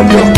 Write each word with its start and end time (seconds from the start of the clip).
audio. 0.00 0.29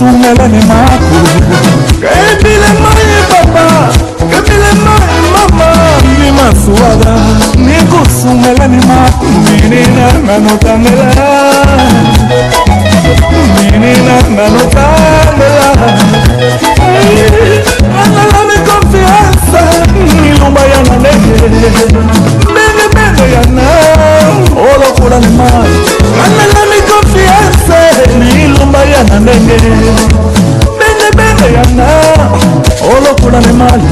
sungala 0.00 0.48
ni 0.48 0.58
mako 0.64 1.16
ebile 2.00 2.70
mai 2.82 3.04
e 3.18 3.22
papa 3.30 3.64
ebile 4.38 4.70
mai 4.84 5.08
e 5.16 5.20
mama. 5.34 5.68
Ni 6.18 6.30
masuwaga 6.32 7.14
nikosungala 7.56 8.68
ni 8.68 8.76
mako 8.86 9.26
minina 9.44 10.06
nanotangela 10.26 11.08
minina 13.72 14.14
nanotangela 14.36 15.68
nangalami 17.92 18.56
konfiansa 18.66 19.62
nilumba 19.92 20.60
ya 20.60 20.82
nanenge 20.82 21.34
bengebenge 22.54 23.32
ya 23.34 23.42
na 23.56 23.68
olokola 24.74 25.18
ni 25.18 25.28
mai 25.36 25.70
ndenge 29.04 29.20
na 29.20 29.20
ndenge. 29.20 29.60
Bengebenge 30.78 31.46
yanga. 31.56 31.88
Olokola 32.96 33.40
memali 33.40 33.88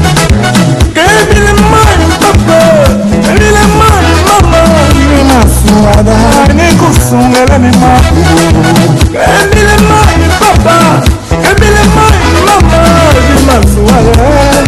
kebilemani 0.93 2.05
papa. 2.21 2.59
Bilemani 3.33 4.13
mama. 4.27 4.61
Masuada 5.29 6.17
nikusungela 6.53 7.59
mema 7.59 7.91
kebilemani 9.11 10.27
papa. 10.39 10.75
Kebilemani 11.29 12.27
mama. 12.45 12.81
Masuada 13.47 14.27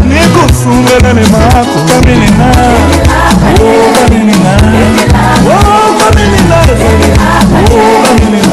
nikusungela 0.09 1.13
mema 1.13 1.65
kukamilina 1.65 2.47
okaminina 3.61 4.53
okaminina 5.55 6.57
okaminina 7.71 8.50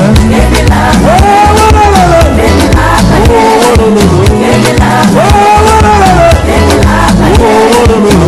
me. 8.01 8.28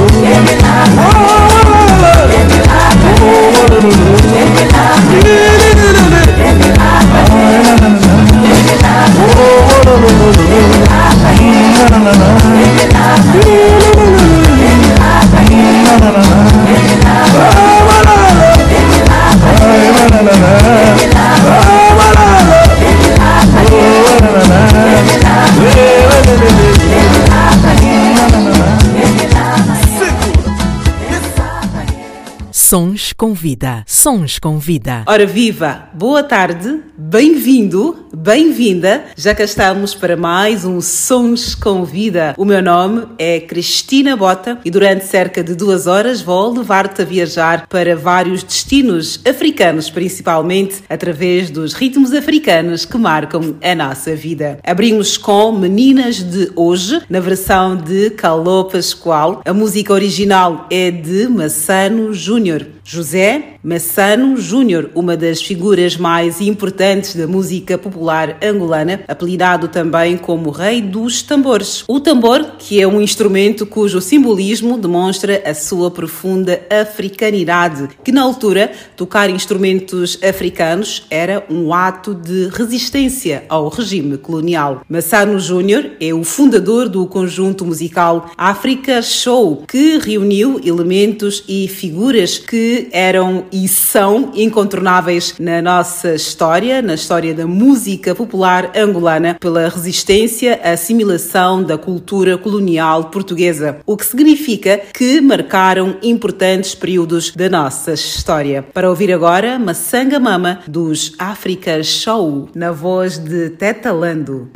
Sons 32.71 33.13
com 33.13 33.35
vida, 33.35 33.83
sons 33.85 34.39
com 34.39 34.57
vida. 34.57 35.03
Ora 35.09 35.27
viva, 35.27 35.89
boa 35.93 36.23
tarde, 36.23 36.81
bem-vindo, 36.97 38.00
bem-vinda. 38.23 39.05
Já 39.17 39.35
cá 39.35 39.45
estamos 39.45 39.95
para 39.95 40.15
mais 40.15 40.67
um 40.67 40.83
Sons 40.83 41.55
com 41.55 41.87
Vida. 41.87 42.35
O 42.37 42.45
meu 42.45 42.63
nome 42.63 43.07
é 43.19 43.41
Cristina 43.41 44.15
Bota 44.15 44.61
e 44.63 44.71
durante 44.71 45.07
cerca 45.07 45.43
de 45.43 45.55
duas 45.55 45.87
horas 45.87 46.21
vou 46.21 46.53
levar-te 46.53 47.01
a 47.01 47.05
viajar 47.05 47.67
para 47.67 47.97
vários 47.97 48.43
destinos 48.43 49.23
africanos, 49.27 49.89
principalmente 49.89 50.83
através 50.87 51.49
dos 51.49 51.73
ritmos 51.73 52.13
africanos 52.13 52.85
que 52.85 52.99
marcam 52.99 53.57
a 53.63 53.75
nossa 53.75 54.15
vida. 54.15 54.59
Abrimos 54.63 55.17
com 55.17 55.53
Meninas 55.53 56.17
de 56.17 56.53
Hoje, 56.55 57.01
na 57.09 57.21
versão 57.21 57.75
de 57.75 58.11
Calô 58.11 58.67
Pascoal. 58.67 59.41
A 59.47 59.55
música 59.55 59.95
original 59.95 60.67
é 60.71 60.91
de 60.91 61.27
Massano 61.27 62.13
Júnior. 62.13 62.67
José 62.85 63.55
Massano 63.63 64.39
Júnior, 64.39 64.89
uma 64.95 65.19
das 65.19 65.43
figuras 65.43 65.95
mais 65.95 66.41
importantes 66.41 67.15
da 67.15 67.27
música 67.27 67.77
popular 67.77 68.39
angolana, 68.43 69.03
apelidado 69.07 69.69
também 69.69 70.17
como 70.17 70.49
Rei 70.49 70.81
dos 70.81 71.21
Tambores. 71.21 71.85
O 71.87 72.01
tambor, 72.01 72.53
que 72.59 72.81
é 72.81 72.89
um 72.89 73.03
instrumento 73.03 73.67
cujo 73.67 74.01
simbolismo 74.01 74.79
demonstra 74.79 75.43
a 75.45 75.53
sua 75.53 75.91
profunda 75.91 76.59
africanidade, 76.71 77.91
que 78.03 78.11
na 78.11 78.23
altura 78.23 78.73
tocar 78.97 79.29
instrumentos 79.29 80.19
africanos 80.23 81.05
era 81.11 81.45
um 81.51 81.75
ato 81.75 82.15
de 82.15 82.49
resistência 82.49 83.45
ao 83.47 83.69
regime 83.69 84.17
colonial. 84.17 84.81
Massano 84.89 85.39
Júnior 85.39 85.91
é 86.01 86.15
o 86.15 86.25
fundador 86.25 86.89
do 86.89 87.07
conjunto 87.07 87.67
musical 87.67 88.31
África 88.39 89.03
Show, 89.03 89.65
que 89.69 89.99
reuniu 89.99 90.59
elementos 90.65 91.45
e 91.47 91.69
figuras 91.69 92.39
que 92.39 92.89
eram 92.91 93.50
e 93.53 93.67
são 93.69 94.33
incontornáveis 94.35 95.35
na 95.39 95.61
nossa 95.63 96.15
história, 96.15 96.83
na 96.83 96.95
história 96.95 97.35
da 97.35 97.47
música 97.47 98.15
popular 98.15 98.73
angolana, 98.77 99.37
pela 99.39 99.69
resistência 99.69 100.61
à 100.63 100.73
assimilação 100.73 101.63
da 101.63 101.77
cultura 101.77 102.37
colonial 102.39 103.05
portuguesa, 103.05 103.79
o 103.87 103.97
que 103.97 104.07
significa 104.07 104.81
que 104.93 105.21
marcaram 105.21 105.97
importantes 106.03 106.75
períodos 106.75 107.33
da 107.33 107.49
nossa 107.49 107.93
história. 107.93 108.63
Para 108.73 108.89
ouvir 108.89 109.13
agora 109.13 109.59
Massanga 109.59 110.19
Mama 110.19 110.61
dos 110.67 111.15
África 111.19 111.83
Show, 111.83 112.49
na 112.55 112.73
voz 112.73 113.19
de 113.19 113.51
Teta 113.51 113.93
Lando. 113.93 114.51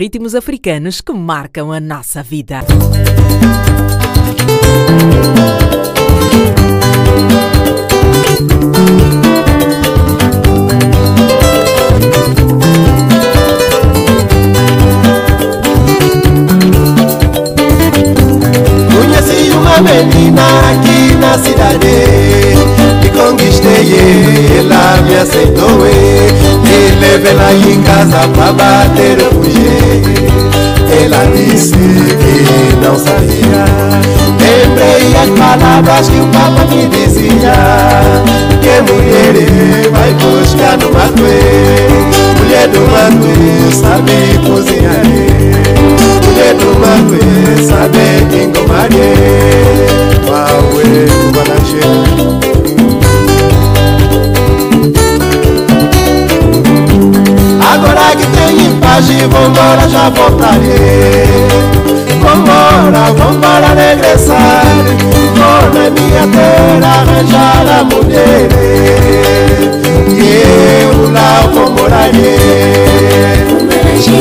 Ritmos 0.00 0.34
africanos 0.34 1.02
que 1.02 1.12
marcam 1.12 1.70
a 1.70 1.78
nossa 1.78 2.22
vida. 2.22 2.60
Conheci 18.94 19.50
uma 19.50 19.80
menina 19.82 20.42
aqui 20.70 21.14
na 21.16 21.36
cidade 21.36 21.86
E 23.04 23.10
conquistei 23.10 24.60
ela 24.60 25.02
me 25.02 25.16
aceitou 25.16 25.86
E 27.00 27.12
levei 27.12 27.32
lá 27.32 27.52
em 27.54 27.82
casa 27.82 28.28
pra 28.28 28.52
bater 28.52 29.18
o 29.20 29.34
fugir 29.36 30.02
Ela 31.02 31.24
disse 31.34 31.72
que 31.72 32.76
não 32.84 32.98
sabia. 32.98 33.64
Lembrei 34.38 35.16
as 35.16 35.30
palavras 35.38 36.08
que 36.10 36.20
o 36.20 36.26
Papa 36.26 36.66
me 36.66 36.88
dizia. 36.88 37.54
Que 38.60 38.92
mulher 38.92 39.34
vai 39.90 40.12
buscar 40.14 40.76
no 40.76 40.92
mato 40.92 41.22
Mulher 42.38 42.68
do 42.68 42.80
mato 42.80 43.30
sabe 43.72 44.38
cozinhar. 44.46 45.02
Mulher 46.26 46.54
do 46.54 46.78
mato 46.80 47.18
sabe 47.66 48.44
engomar. 48.44 48.90
Wawe 50.28 50.84
kubalanche 51.22 52.09
bombola 59.28 59.88
já 59.88 60.08
voltarei 60.10 61.70
Vambora, 62.20 63.12
vambora 63.16 63.74
regressar 63.74 64.64
Vou 65.34 65.62
na 65.74 65.90
minha 65.90 66.26
terra 66.28 66.90
arranjar 67.00 67.66
a 67.78 67.84
mulher 67.84 68.48
E 70.08 70.42
eu 70.82 70.90
lá 71.12 71.30
vou 71.52 71.70
morarei 71.70 72.38
Um 73.50 73.66
belanjê, 73.66 74.20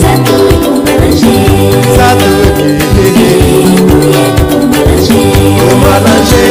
Zatu, 0.00 0.36
um 0.70 0.80
belanjê 0.82 1.36
Zatu, 1.96 2.32
um 4.58 4.68
belanjê 4.68 5.22
Um 5.62 5.80
belanjê, 5.80 6.44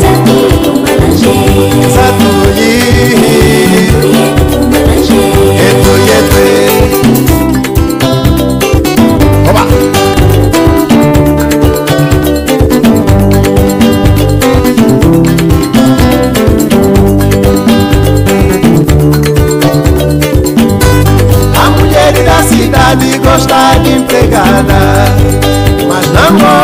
Zatu, 0.00 0.38
um 0.70 0.82
belanjê 0.82 1.34
Zatu, 1.90 2.26
um 2.26 2.40
belanjê 2.42 3.37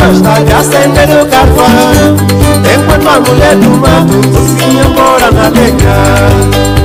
Fallaste 0.04 0.84
en 0.84 0.94
educar 0.98 1.48
Te 2.62 2.74
encuentro 2.74 3.08
a 3.08 3.20
mulher 3.20 3.56
do 3.56 3.70
mato 3.70 4.20
Docinho 4.28 4.90
mora 4.90 5.30
na 5.30 5.48
leca 5.48 5.96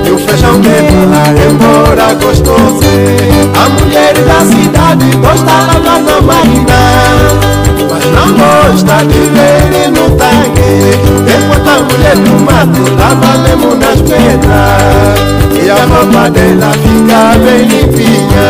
E 0.06 0.12
o 0.12 0.18
feijão 0.18 0.62
preto 0.62 0.94
lá 1.12 1.26
embora 1.50 2.14
gostoso 2.14 2.80
A 3.56 3.70
mulher 3.70 4.14
da 4.14 4.40
cidade 4.46 5.18
gostava 5.18 5.80
da 5.82 6.00
tamarina 6.00 6.82
Mas 7.90 8.06
não 8.06 8.32
gosta 8.32 9.06
de 9.06 9.20
ver 9.36 9.90
no 9.90 10.06
tanque 10.12 10.72
Te 11.26 11.34
enquanto 11.36 11.68
a 11.68 11.82
mulher 11.82 12.16
do 12.16 12.34
mato 12.40 12.84
Lava 12.98 13.38
mesmo 13.40 13.76
nas 13.76 14.00
pedras 14.02 15.20
E 15.62 15.70
a 15.70 15.74
roupa 15.94 16.30
dela 16.30 16.72
fica 16.72 17.38
bem 17.44 17.68
limpinha 17.68 18.50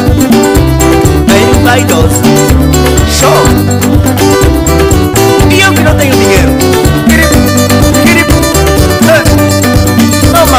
vaidosa. 1.71 2.21
Show. 3.07 3.43
E 5.49 5.61
eu 5.61 5.73
que 5.73 5.83
não 5.83 5.95
tenho 5.95 6.13
dinheiro. 6.13 6.51
Me 7.07 7.23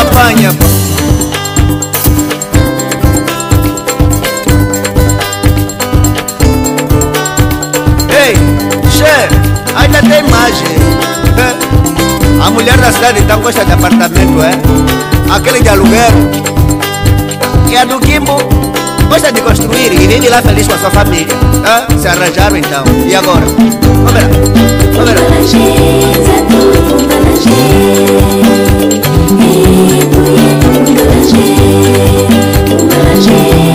apanha. 0.00 0.52
pô. 0.54 0.64
Ainda 9.76 10.00
tem 10.00 10.21
imagem. 10.21 10.66
A 12.42 12.50
mulher 12.50 12.78
da 12.78 12.90
cidade 12.90 13.21
então 13.21 13.40
gosta 13.40 13.64
de 13.64 13.73
apartamento, 13.73 14.42
é? 14.42 14.52
Aquele 15.35 15.61
de 15.61 15.69
aluguel. 15.69 16.12
E 17.71 17.76
a 17.76 17.85
do 17.85 18.00
Kimbo 18.00 18.72
gosta 19.12 19.31
de 19.31 19.42
construir 19.42 19.92
e 19.92 20.07
vive 20.07 20.31
lá 20.31 20.40
feliz 20.40 20.66
com 20.66 20.73
a 20.73 20.78
sua 20.78 20.90
família. 20.90 21.37
Hã? 21.66 21.99
Se 21.99 22.09
arranjaram 22.09 22.57
então. 22.57 22.83
E 23.07 23.14
agora? 23.14 23.45
Vamos 23.45 24.12
ver. 24.12 24.31
Vamos 24.95 25.11
ver. 25.11 25.19
Fui! 33.23 33.72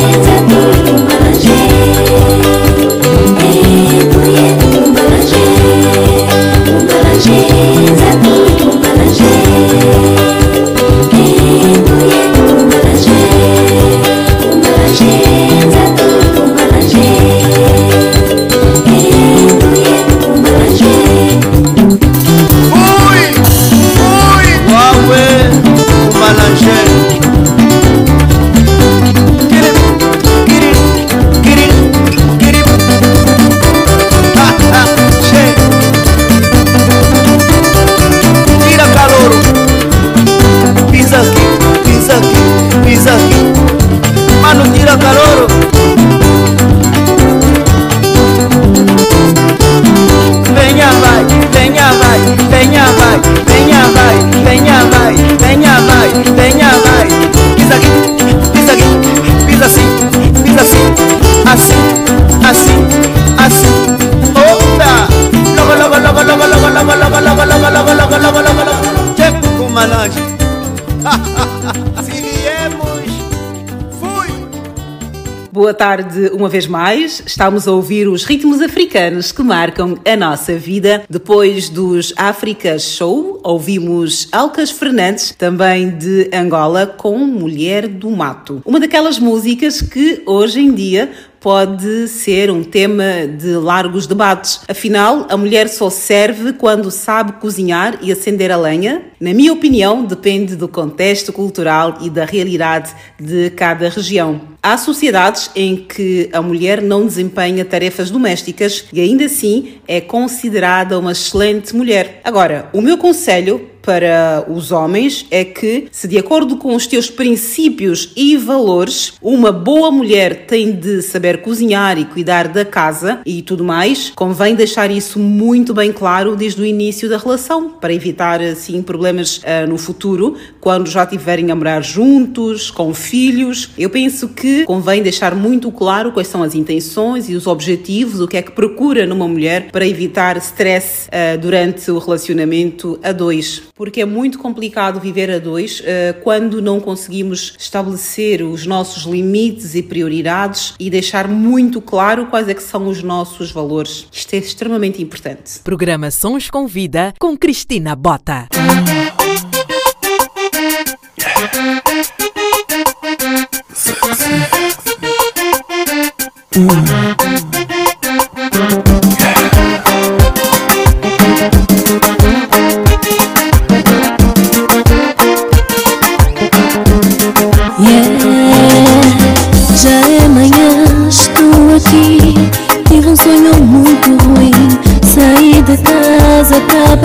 Tarde 75.78 76.32
uma 76.34 76.50
vez 76.50 76.66
mais. 76.66 77.22
Estamos 77.24 77.68
a 77.68 77.72
ouvir 77.72 78.08
os 78.08 78.24
ritmos 78.24 78.62
africanos 78.62 79.32
que 79.32 79.44
marcam 79.44 79.96
a 80.04 80.16
nossa 80.18 80.58
vida. 80.58 81.04
Depois 81.08 81.70
dos 81.70 82.14
África 82.18 82.80
Show, 82.80 83.40
ouvimos 83.44 84.28
Alcas 84.32 84.72
Fernandes, 84.72 85.36
também 85.38 85.92
de 85.92 86.32
Angola, 86.34 86.88
com 86.88 87.20
Mulher 87.20 87.88
do 87.88 88.10
Mato. 88.10 88.60
Uma 88.66 88.80
daquelas 88.80 89.20
músicas 89.20 89.80
que 89.80 90.24
hoje 90.26 90.62
em 90.62 90.74
dia 90.74 91.12
pode 91.40 92.08
ser 92.08 92.50
um 92.52 92.64
tema 92.64 93.28
de 93.28 93.56
largos 93.56 94.08
debates. 94.08 94.62
Afinal, 94.68 95.28
a 95.30 95.38
mulher 95.38 95.68
só 95.70 95.90
serve 95.90 96.54
quando 96.54 96.92
sabe 96.92 97.34
cozinhar 97.34 98.00
e 98.02 98.12
acender 98.12 98.52
a 98.52 98.58
lenha? 98.58 99.04
Na 99.20 99.34
minha 99.34 99.54
opinião, 99.54 100.06
depende 100.06 100.56
do 100.56 100.68
contexto 100.68 101.34
cultural 101.34 101.98
e 102.02 102.10
da 102.10 102.26
realidade 102.26 102.92
de 103.20 103.50
cada 103.52 103.90
região. 103.90 104.42
Há 104.62 104.78
sociedades 104.78 105.50
em 105.56 105.78
que 105.78 106.30
a 106.34 106.42
mulher 106.42 106.82
não 106.82 107.06
desempenha 107.06 107.64
tarefas 107.64 108.12
domésticas 108.12 108.86
e 108.92 109.00
ainda 109.00 109.26
assim 109.26 109.76
é 109.88 110.02
considerada 110.02 111.00
uma 111.00 111.14
excelente 111.14 111.76
mulher. 111.76 112.20
Agora, 112.24 112.70
o 112.74 112.82
meu 112.82 112.98
conselho 112.98 113.70
para 113.88 114.44
os 114.50 114.74
homens 114.74 115.26
é 115.32 115.46
que, 115.46 115.88
se 115.94 116.10
de 116.10 116.18
acordo 116.18 116.58
com 116.58 116.76
os 116.76 116.86
teus 116.86 117.10
princípios 117.10 118.12
e 118.18 118.36
valores, 118.36 119.14
uma 119.22 119.50
boa 119.50 119.90
mulher 119.90 120.46
tem 120.46 120.74
de 120.74 121.02
saber 121.02 121.38
cozinhar 121.38 121.98
e 121.98 122.04
cuidar 122.04 122.50
da 122.50 122.66
casa 122.66 123.22
e 123.26 123.42
tudo 123.42 123.64
mais, 123.64 124.12
convém 124.14 124.56
deixar 124.56 124.92
isso 124.92 125.18
muito 125.18 125.74
bem 125.74 125.94
claro 125.94 126.36
desde 126.36 126.62
o 126.62 126.66
início 126.66 127.08
da 127.08 127.18
relação, 127.18 127.70
para 127.70 127.94
evitar 127.94 128.42
assim 128.42 128.82
problemas 128.82 129.38
uh, 129.38 129.66
no 129.70 129.78
futuro, 129.78 130.36
quando 130.60 130.90
já 130.90 131.04
estiverem 131.04 131.50
a 131.50 131.56
morar 131.56 131.82
juntos, 131.82 132.70
com 132.70 132.94
filhos. 132.94 133.70
Eu 133.78 133.90
penso 133.90 134.28
que 134.28 134.66
convém 134.66 135.02
deixar 135.02 135.34
muito 135.34 135.72
claro 135.72 136.12
quais 136.12 136.28
são 136.28 136.44
as 136.44 136.54
intenções 136.54 137.30
e 137.30 137.36
os 137.36 137.48
objetivos, 137.48 138.20
o 138.20 138.28
que 138.28 138.36
é 138.36 138.42
que 138.42 138.52
procura 138.52 139.06
numa 139.06 139.30
mulher 139.30 139.72
para 139.72 139.88
evitar 139.88 140.36
stress 140.40 141.08
uh, 141.08 141.38
durante 141.38 141.90
o 141.90 141.98
relacionamento 141.98 143.00
a 143.02 143.14
dois 143.14 143.62
porque 143.78 144.02
é 144.02 144.06
muito 144.06 144.40
complicado 144.40 145.00
viver 145.00 145.30
a 145.30 145.40
dois 145.40 145.80
uh, 145.80 146.20
quando 146.24 146.62
não 146.62 146.80
conseguimos 146.80 147.54
estabelecer 147.58 148.42
os 148.42 148.66
nossos 148.66 149.04
limites 149.04 149.76
e 149.76 149.84
prioridades 149.84 150.74
e 150.80 150.90
deixar 150.90 151.28
muito 151.28 151.80
claro 151.80 152.26
quais 152.26 152.50
é 152.50 152.54
que 152.54 152.64
são 152.64 152.88
os 152.88 153.04
nossos 153.04 153.52
valores. 153.52 154.08
Isto 154.12 154.34
é 154.34 154.38
extremamente 154.38 155.02
importante. 155.02 155.60
Programa 155.64 156.10
Sons 156.12 156.50
com 156.50 156.68
Vida 156.68 157.14
com 157.20 157.38
Cristina 157.38 157.96
Bota. 157.96 158.48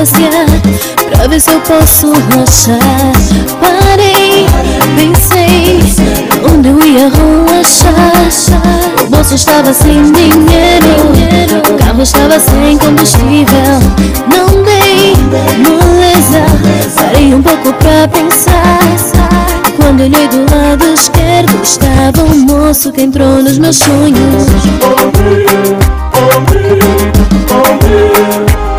Passear 0.02 0.46
Pra 1.10 1.28
ver 1.28 1.40
se 1.40 1.50
eu 1.50 1.60
posso 1.60 2.12
relaxar. 2.12 3.12
Parei, 3.60 4.46
pensei 4.96 5.78
Onde 6.52 6.68
eu 6.68 6.84
ia 6.84 7.08
relaxar? 7.08 7.92
O 9.00 9.06
bolso 9.06 9.34
estava 9.34 9.72
sem 9.72 10.02
dinheiro 10.12 10.86
O 11.70 11.78
carro 11.78 12.02
estava 12.02 12.40
sem 12.40 12.76
combustível. 12.78 13.78
Não 14.28 14.48
dei 14.64 15.14
moleza 15.58 16.44
Parei 16.96 17.34
um 17.34 17.42
pouco 17.42 17.72
pra 17.74 18.08
pensar. 18.08 18.78
Quando 19.76 20.00
olhei 20.00 20.28
do 20.28 20.38
lado 20.52 20.84
esquerdo 20.94 21.62
Estava 21.62 22.22
um 22.24 22.40
moço 22.40 22.90
que 22.90 23.02
entrou 23.02 23.42
nos 23.42 23.58
meus 23.58 23.76
sonhos. 23.76 24.46
Sons 27.52 27.82
com 28.56 28.71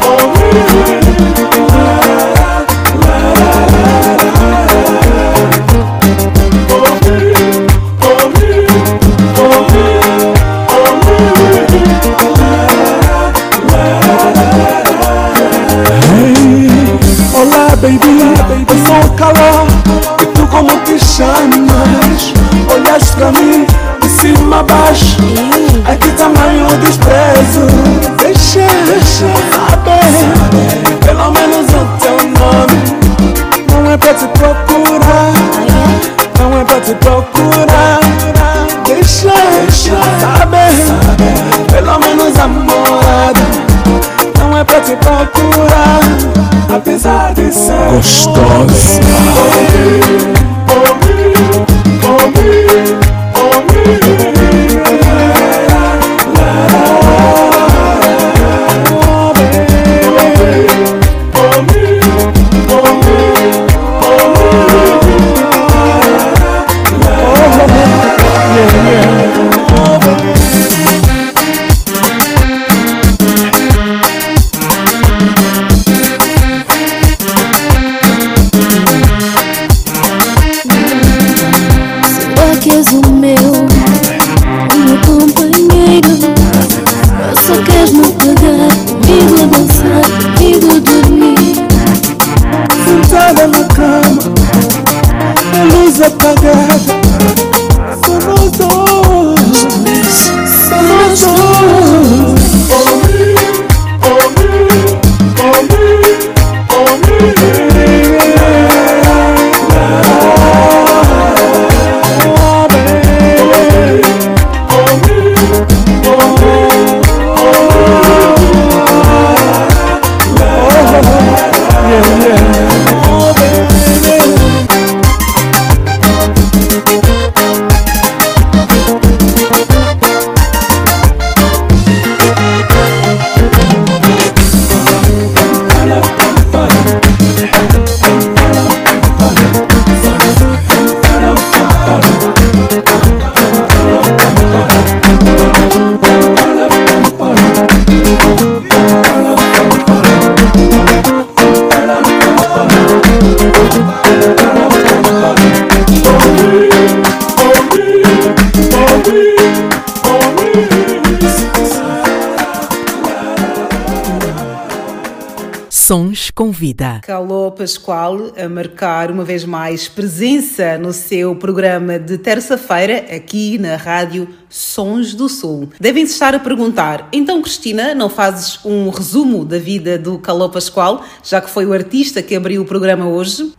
Vida. 166.51 167.01
Calô 167.03 167.51
Pascoal 167.51 168.31
a 168.37 168.47
marcar 168.47 169.11
uma 169.11 169.23
vez 169.23 169.45
mais 169.45 169.87
presença 169.87 170.77
no 170.77 170.93
seu 170.93 171.35
programa 171.35 171.99
de 171.99 172.17
terça-feira 172.17 173.05
aqui 173.15 173.57
na 173.57 173.75
Rádio 173.75 174.27
Sons 174.49 175.13
do 175.13 175.27
Sul. 175.27 175.69
Devem-se 175.79 176.13
estar 176.13 176.35
a 176.35 176.39
perguntar, 176.39 177.09
então 177.11 177.41
Cristina, 177.41 177.95
não 177.95 178.07
fazes 178.07 178.59
um 178.63 178.89
resumo 178.89 179.43
da 179.43 179.57
vida 179.57 179.97
do 179.97 180.19
Calô 180.19 180.47
Pascoal, 180.49 181.03
já 181.23 181.41
que 181.41 181.49
foi 181.49 181.65
o 181.65 181.73
artista 181.73 182.21
que 182.21 182.35
abriu 182.35 182.61
o 182.61 182.65
programa 182.65 183.07
hoje? 183.07 183.51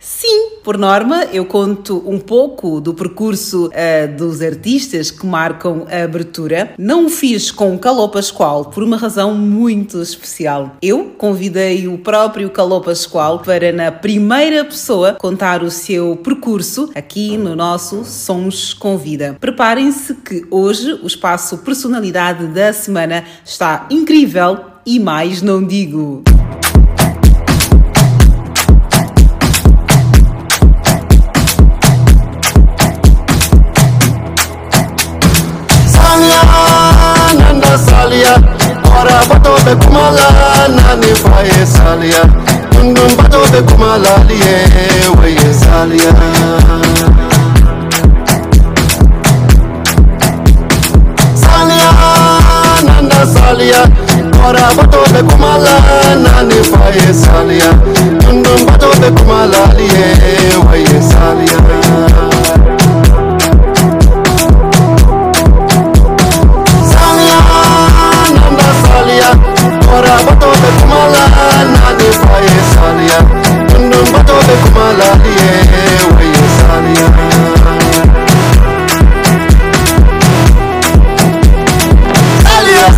Por 0.65 0.79
norma, 0.79 1.25
eu 1.31 1.45
conto 1.45 2.03
um 2.07 2.17
pouco 2.17 2.81
do 2.81 2.91
percurso 2.91 3.67
uh, 3.67 4.17
dos 4.17 4.41
artistas 4.41 5.11
que 5.11 5.23
marcam 5.23 5.85
a 5.87 6.03
abertura. 6.05 6.73
Não 6.75 7.05
o 7.05 7.09
fiz 7.09 7.51
com 7.51 7.75
o 7.75 7.77
Calô 7.77 8.09
Pascoal 8.09 8.65
por 8.65 8.81
uma 8.81 8.97
razão 8.97 9.35
muito 9.35 10.01
especial. 10.01 10.75
Eu 10.81 11.13
convidei 11.19 11.87
o 11.87 11.99
próprio 11.99 12.49
Calô 12.49 12.81
Pascoal 12.81 13.37
para, 13.37 13.71
na 13.71 13.91
primeira 13.91 14.65
pessoa, 14.65 15.13
contar 15.13 15.61
o 15.61 15.69
seu 15.69 16.15
percurso 16.15 16.89
aqui 16.95 17.37
no 17.37 17.55
nosso 17.55 18.03
Sons 18.03 18.73
com 18.73 18.97
Vida. 18.97 19.37
Preparem-se 19.39 20.15
que 20.15 20.47
hoje 20.49 20.93
o 20.93 21.05
espaço 21.05 21.59
Personalidade 21.59 22.47
da 22.47 22.73
Semana 22.73 23.23
está 23.45 23.85
incrível 23.91 24.61
e 24.83 24.99
mais 24.99 25.43
não 25.43 25.63
digo. 25.63 26.23
salia. 37.77 38.33
Kora 38.83 39.17
bato 39.29 39.55
bɛ 39.65 39.73
kuma 39.81 40.11
la 40.17 40.27
naani 40.75 41.11
fa 41.21 41.43
ye 41.43 41.65
salia. 41.65 42.23
Dundun 42.71 43.11
bato 43.17 43.39
bɛ 43.51 43.59
kuma 43.67 43.97
lali 43.97 44.35
ye 44.35 45.09
we 45.17 45.29
ye 45.31 45.51
salia. 45.53 46.11
Salia 51.41 51.91
nanda 52.85 53.25
salia. 53.35 53.81
Kora 54.35 54.65
bato 54.77 55.01
bɛ 55.13 55.21
kuma 55.29 55.57
la 55.65 55.75
naani 56.23 56.59
fa 56.71 56.83
ye 56.95 57.13
salia. 57.13 57.69
Dundun 58.21 58.65
bato 58.65 58.89
bɛ 59.01 59.09
kuma 59.17 59.39
lali 59.53 59.87
ye 59.87 60.57
we 60.67 60.79
ye 60.79 60.99
salia. 61.11 62.34
Ora 69.95 70.15
bato 70.25 70.49
be 70.61 70.69
kumala 70.79 71.23
nani 71.73 72.07
faye 72.21 72.55
salia 72.73 73.19
dundum 73.69 74.05
bato 74.13 74.37
be 74.47 74.55
kumala 74.63 75.07
liye 75.23 75.83
waye 76.15 76.43
salia 76.57 77.07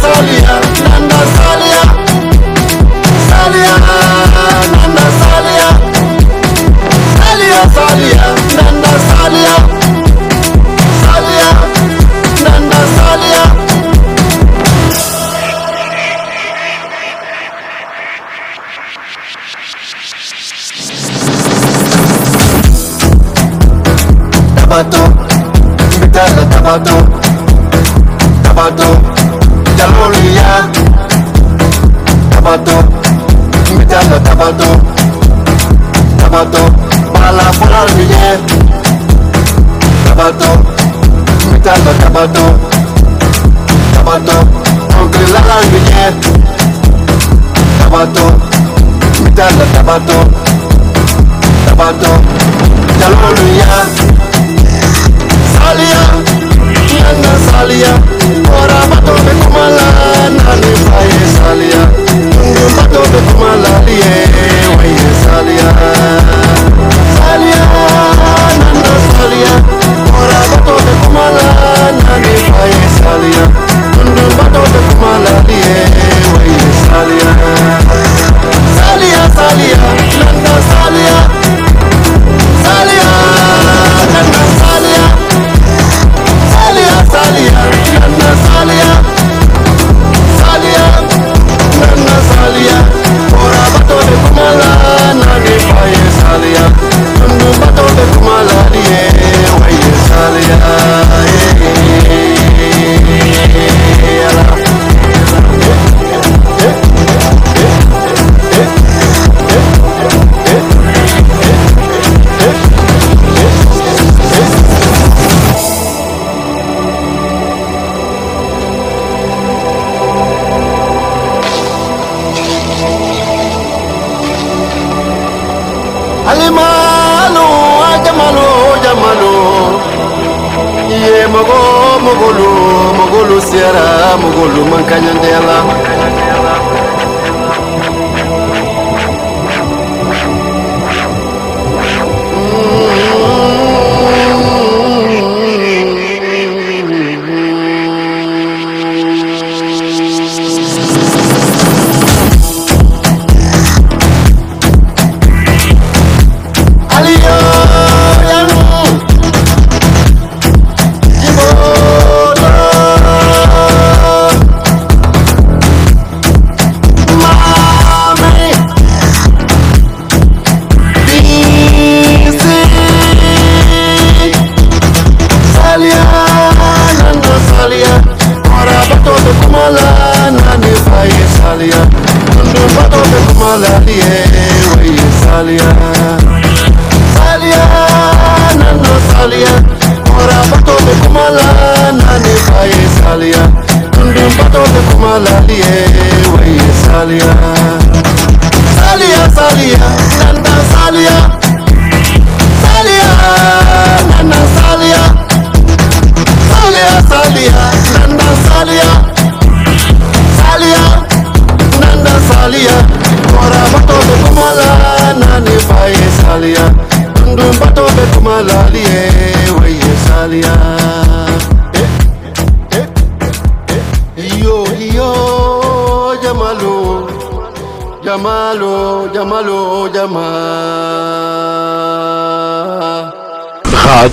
salia, 0.02 0.56
nanda 0.84 1.20
salia, 1.38 1.84
salia, 3.30 3.76
nanda 4.74 5.06
salia, 5.22 5.70
salia, 7.20 7.62
salia, 7.76 7.97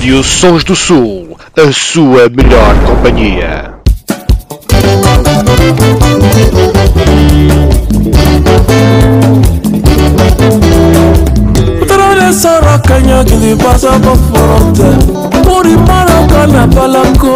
Rádio 0.05 0.23
Sons 0.23 0.65
do 0.65 0.77
Sul, 0.77 1.35
a 1.57 1.73
sua 1.73 2.29
melhor 2.29 2.75
companhia. 2.85 3.73
Saracanha 12.05 12.05
que 12.05 12.21
lhe 12.21 12.33
Sara 12.35 12.79
kanya 12.81 13.25
kilibasa 13.25 13.89
kwa 13.99 14.17
forote 14.17 14.91
Muri 15.49 15.77
mara 15.77 16.27
kana 16.29 16.67
balako 16.67 17.33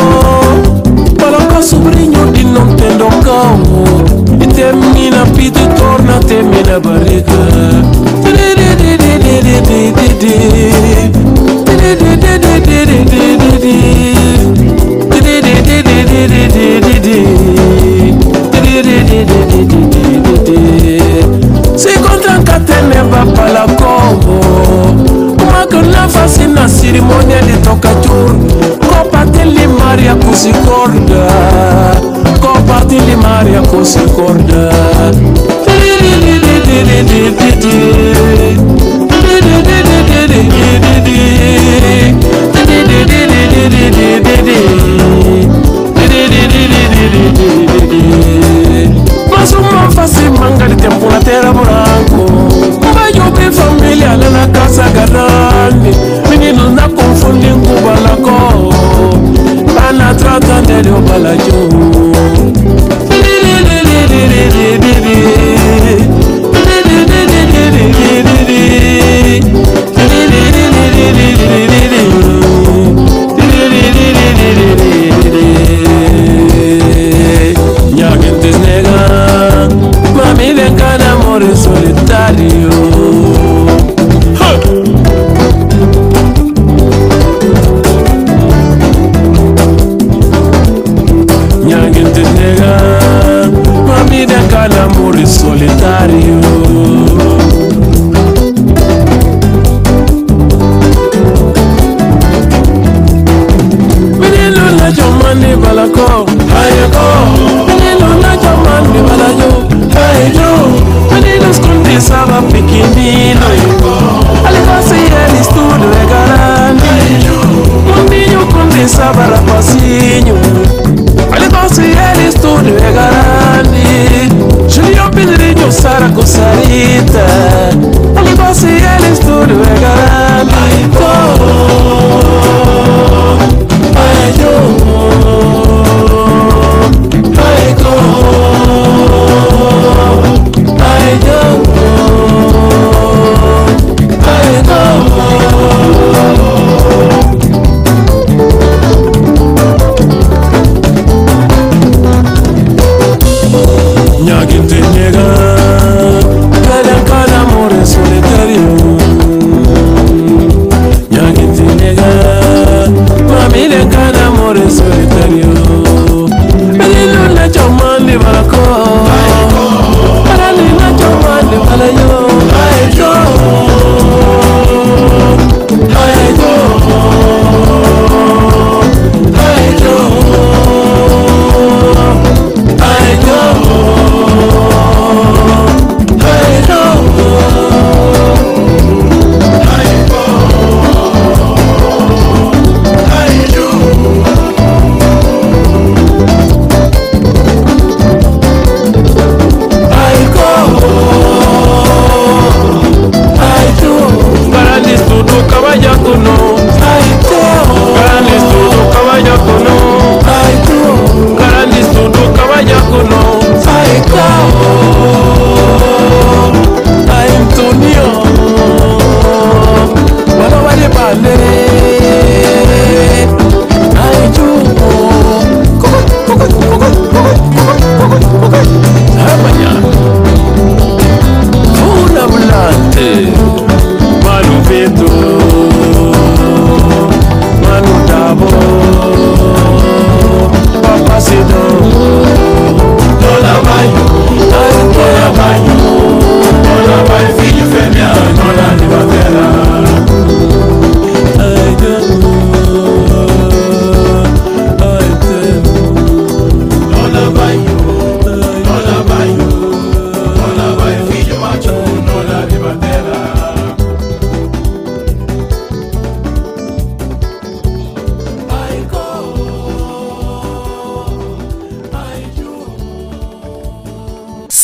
Balako 1.17 1.63
sobrinho 1.63 2.27
não 2.27 2.33
tem 2.33 2.91
tendo 2.91 3.09
calmo 3.25 3.85
E 4.43 4.47
temina 4.47 5.25
pito 5.35 5.61
torna 5.79 6.19
temina 6.21 6.78
mapala 23.27 23.67
kongo 23.67 24.41
magna 25.53 26.09
fasi 26.09 26.47
na 26.47 26.69
sirimonia 26.69 27.41
letokatur 27.41 28.31
kopatili 28.89 29.67
maria 29.67 30.15
kusikorda 30.15 31.27
kopatili 32.41 33.17
maria 33.17 33.63
kusikorda 33.63 34.73
masuma 49.31 49.91
fasi 49.91 50.31
mangali 50.41 50.75
tempulatera 50.77 51.53
mobili 53.89 54.05
alalaka 54.05 54.69
sagadani. 54.69 55.97
Minino 56.31 56.71
nakofundi 56.71 57.47
ngubalako 57.47 58.75
bana 59.77 60.15
tratandeli 60.15 60.91
obalajo 60.91 61.69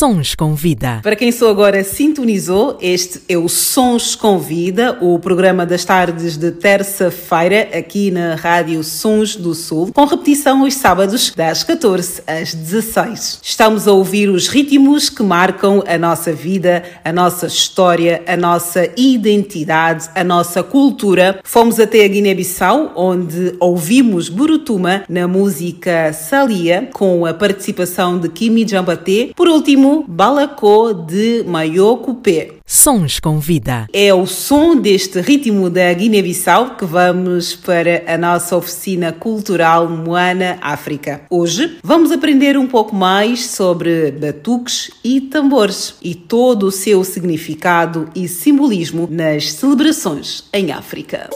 Sons 0.04 0.34
com 0.34 0.54
Vida. 0.54 1.00
Para 1.02 1.16
quem 1.16 1.32
só 1.32 1.48
agora 1.48 1.82
sintonizou, 1.82 2.76
este 2.78 3.22
é 3.26 3.38
o 3.38 3.48
Sons 3.48 4.14
com 4.14 4.38
Vida, 4.38 4.98
o 5.00 5.18
programa 5.18 5.64
das 5.64 5.82
tardes 5.82 6.36
de 6.36 6.50
terça-feira 6.50 7.70
aqui 7.74 8.10
na 8.10 8.34
Rádio 8.34 8.84
Sons 8.84 9.34
do 9.34 9.54
Sul, 9.54 9.90
com 9.94 10.04
repetição 10.04 10.60
aos 10.60 10.74
sábados 10.74 11.32
das 11.34 11.64
14 11.64 12.22
às 12.26 12.52
16. 12.52 13.40
Estamos 13.42 13.88
a 13.88 13.92
ouvir 13.92 14.28
os 14.28 14.46
ritmos 14.46 15.08
que 15.08 15.22
marcam 15.22 15.82
a 15.86 15.96
nossa 15.96 16.34
vida, 16.34 16.84
a 17.02 17.10
nossa 17.10 17.46
história, 17.46 18.22
a 18.26 18.36
nossa 18.36 18.86
identidade, 18.98 20.10
a 20.14 20.22
nossa 20.22 20.62
cultura. 20.62 21.40
Fomos 21.42 21.80
até 21.80 22.04
a 22.04 22.08
Guiné-Bissau, 22.08 22.92
onde 22.94 23.54
ouvimos 23.58 24.28
Burutuma 24.28 25.04
na 25.08 25.26
música 25.26 26.12
Salia, 26.12 26.90
com 26.92 27.24
a 27.24 27.32
participação 27.32 28.18
de 28.18 28.28
Kimi 28.28 28.68
Jambaté. 28.68 29.30
Por 29.34 29.48
último, 29.48 29.93
Balacô 30.02 30.92
de 30.92 31.44
Mayoko 31.46 32.14
Pé. 32.14 32.54
Sons 32.66 33.20
com 33.20 33.38
Vida. 33.38 33.86
É 33.92 34.12
o 34.12 34.26
som 34.26 34.74
deste 34.74 35.20
ritmo 35.20 35.68
da 35.70 35.92
Guiné-Bissau 35.92 36.76
que 36.76 36.84
vamos 36.84 37.54
para 37.54 38.02
a 38.06 38.16
nossa 38.16 38.56
oficina 38.56 39.12
cultural 39.12 39.88
Moana 39.88 40.58
África. 40.60 41.20
Hoje 41.30 41.78
vamos 41.84 42.10
aprender 42.10 42.56
um 42.56 42.66
pouco 42.66 42.96
mais 42.96 43.46
sobre 43.50 44.10
batuques 44.10 44.90
e 45.04 45.20
tambores 45.20 45.94
e 46.02 46.14
todo 46.14 46.66
o 46.66 46.72
seu 46.72 47.04
significado 47.04 48.08
e 48.14 48.26
simbolismo 48.26 49.06
nas 49.10 49.52
celebrações 49.52 50.44
em 50.52 50.72
África. 50.72 51.28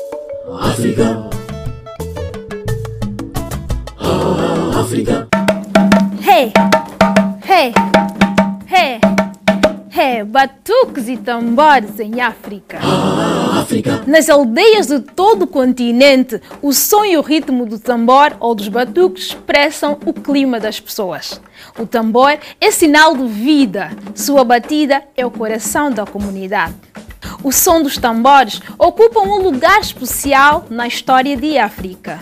África. 0.61 1.29
Ah, 4.01 4.81
África. 4.81 5.29
Hey! 6.27 6.53
Hey! 7.47 7.98
Hey! 9.99 10.23
Batuques 10.23 11.09
e 11.09 11.17
tambores 11.17 11.99
em 11.99 12.21
África. 12.21 12.79
Ah, 13.51 13.63
África. 13.63 14.05
Nas 14.07 14.29
aldeias 14.29 14.87
de 14.87 15.01
todo 15.01 15.43
o 15.43 15.47
continente, 15.47 16.41
o 16.63 16.73
som 16.73 17.05
e 17.05 17.17
o 17.17 17.23
ritmo 17.23 17.65
do 17.67 17.79
tambor 17.79 18.37
ou 18.39 18.55
dos 18.55 18.69
batuques 18.69 19.29
expressam 19.29 19.99
o 20.05 20.13
clima 20.13 20.61
das 20.61 20.79
pessoas. 20.79 21.41
O 21.79 21.87
tambor 21.87 22.39
é 22.61 22.71
sinal 22.71 23.17
de 23.17 23.27
vida, 23.27 23.91
sua 24.15 24.45
batida 24.45 25.03
é 25.17 25.25
o 25.27 25.31
coração 25.31 25.91
da 25.91 26.05
comunidade. 26.05 26.75
O 27.43 27.53
som 27.53 27.83
dos 27.83 27.97
tambores 27.97 28.61
ocupa 28.79 29.21
um 29.21 29.41
lugar 29.41 29.81
especial 29.81 30.67
na 30.69 30.87
história 30.89 31.37
de 31.37 31.57
África. 31.57 32.19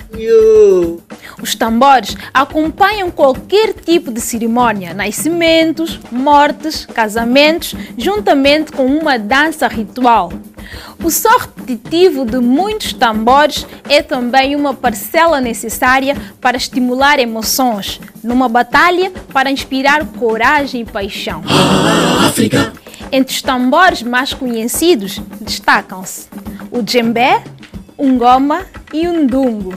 Os 1.40 1.54
tambores 1.54 2.16
acompanham 2.34 3.10
qualquer 3.10 3.72
tipo 3.72 4.12
de 4.12 4.20
cerimônia, 4.20 4.92
nascimentos, 4.92 5.98
mortes, 6.10 6.84
casamentos, 6.86 7.74
juntamente 7.96 8.72
com 8.72 8.86
uma 8.86 9.18
dança 9.18 9.66
ritual. 9.68 10.32
O 11.02 11.10
som 11.10 11.38
repetitivo 11.38 12.24
de 12.24 12.38
muitos 12.38 12.92
tambores 12.92 13.66
é 13.88 14.02
também 14.02 14.56
uma 14.56 14.74
parcela 14.74 15.40
necessária 15.40 16.16
para 16.40 16.56
estimular 16.56 17.18
emoções, 17.18 18.00
numa 18.22 18.48
batalha 18.48 19.12
para 19.32 19.50
inspirar 19.50 20.04
coragem 20.18 20.82
e 20.82 20.84
paixão. 20.84 21.42
África. 22.26 22.72
Entre 23.12 23.34
os 23.34 23.42
tambores 23.42 24.02
mais 24.02 24.34
conhecidos 24.34 25.20
destacam-se 25.40 26.28
o 26.70 26.82
djembe, 26.82 27.40
o 27.96 28.06
ngoma 28.06 28.66
e 28.92 29.06
o 29.06 29.12
ndungo. 29.12 29.74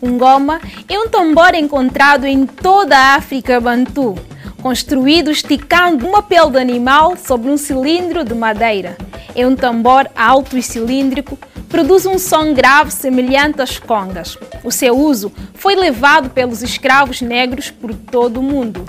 O 0.00 0.08
ngoma 0.08 0.60
é 0.88 0.98
um 0.98 1.08
tambor 1.08 1.54
encontrado 1.54 2.26
em 2.26 2.44
toda 2.44 2.96
a 2.96 3.14
África 3.14 3.60
Bantu, 3.60 4.16
construído 4.60 5.30
esticando 5.30 6.06
uma 6.06 6.22
pele 6.22 6.50
de 6.50 6.58
animal 6.58 7.16
sobre 7.16 7.50
um 7.50 7.56
cilindro 7.56 8.24
de 8.24 8.34
madeira. 8.34 8.96
É 9.34 9.46
um 9.46 9.54
tambor 9.54 10.10
alto 10.14 10.58
e 10.58 10.62
cilíndrico, 10.62 11.38
produz 11.68 12.04
um 12.04 12.18
som 12.18 12.52
grave 12.52 12.90
semelhante 12.90 13.62
às 13.62 13.78
congas. 13.78 14.36
O 14.62 14.70
seu 14.70 14.98
uso 14.98 15.32
foi 15.54 15.74
levado 15.74 16.30
pelos 16.30 16.62
escravos 16.62 17.22
negros 17.22 17.70
por 17.70 17.94
todo 17.94 18.40
o 18.40 18.42
mundo. 18.42 18.84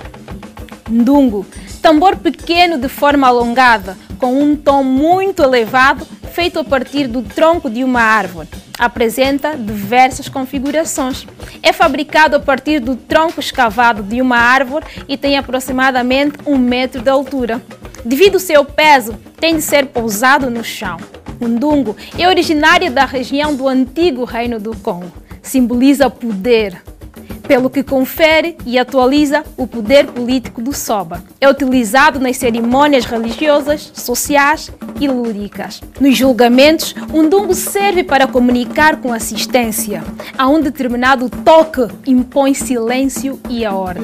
Ndungo, 0.89 1.45
tambor 1.84 2.15
pequeno 2.15 2.77
de 2.77 2.88
forma 2.88 3.27
alongada, 3.27 3.97
com 4.17 4.41
um 4.41 4.55
tom 4.55 4.84
muito 4.86 5.43
elevado, 5.43 6.07
feito 6.31 6.57
a 6.57 6.63
partir 6.63 7.07
do 7.07 7.21
tronco 7.21 7.69
de 7.69 7.84
uma 7.84 8.01
árvore. 8.01 8.47
Apresenta 8.79 9.57
diversas 9.57 10.29
configurações. 10.29 11.27
É 11.61 11.73
fabricado 11.73 12.38
a 12.38 12.39
partir 12.39 12.79
do 12.79 12.95
tronco 12.95 13.41
escavado 13.41 14.01
de 14.01 14.21
uma 14.21 14.38
árvore 14.38 14.86
e 15.09 15.17
tem 15.17 15.38
aproximadamente 15.38 16.38
um 16.45 16.57
metro 16.57 17.01
de 17.01 17.09
altura. 17.09 17.61
Devido 18.05 18.36
ao 18.36 18.39
seu 18.39 18.63
peso, 18.63 19.13
tem 19.38 19.57
de 19.57 19.61
ser 19.61 19.88
pousado 19.88 20.49
no 20.49 20.63
chão. 20.63 20.95
O 21.41 21.47
ndungo 21.49 21.97
é 22.17 22.25
originário 22.29 22.89
da 22.91 23.03
região 23.03 23.53
do 23.53 23.67
antigo 23.67 24.23
Reino 24.23 24.57
do 24.57 24.73
Congo. 24.77 25.11
Simboliza 25.41 26.09
poder, 26.09 26.81
pelo 27.47 27.69
que 27.69 27.83
confere 27.83 28.57
e 28.65 28.79
atualiza 28.79 29.43
o 29.57 29.67
poder 29.67 30.07
político 30.07 30.61
do 30.61 30.73
Soba. 30.73 31.23
É 31.39 31.49
utilizado 31.49 32.19
nas 32.19 32.37
cerimônias 32.37 33.05
religiosas, 33.05 33.91
sociais 33.93 34.71
e 34.99 35.07
lúdicas. 35.07 35.81
Nos 35.99 36.17
julgamentos, 36.17 36.95
o 37.11 37.21
ndungo 37.21 37.53
serve 37.53 38.03
para 38.03 38.27
comunicar 38.27 38.97
com 38.97 39.13
assistência. 39.13 40.03
A 40.37 40.47
um 40.47 40.61
determinado 40.61 41.29
toque 41.29 41.87
impõe 42.07 42.53
silêncio 42.53 43.39
e 43.49 43.65
a 43.65 43.73
ordem. 43.73 44.03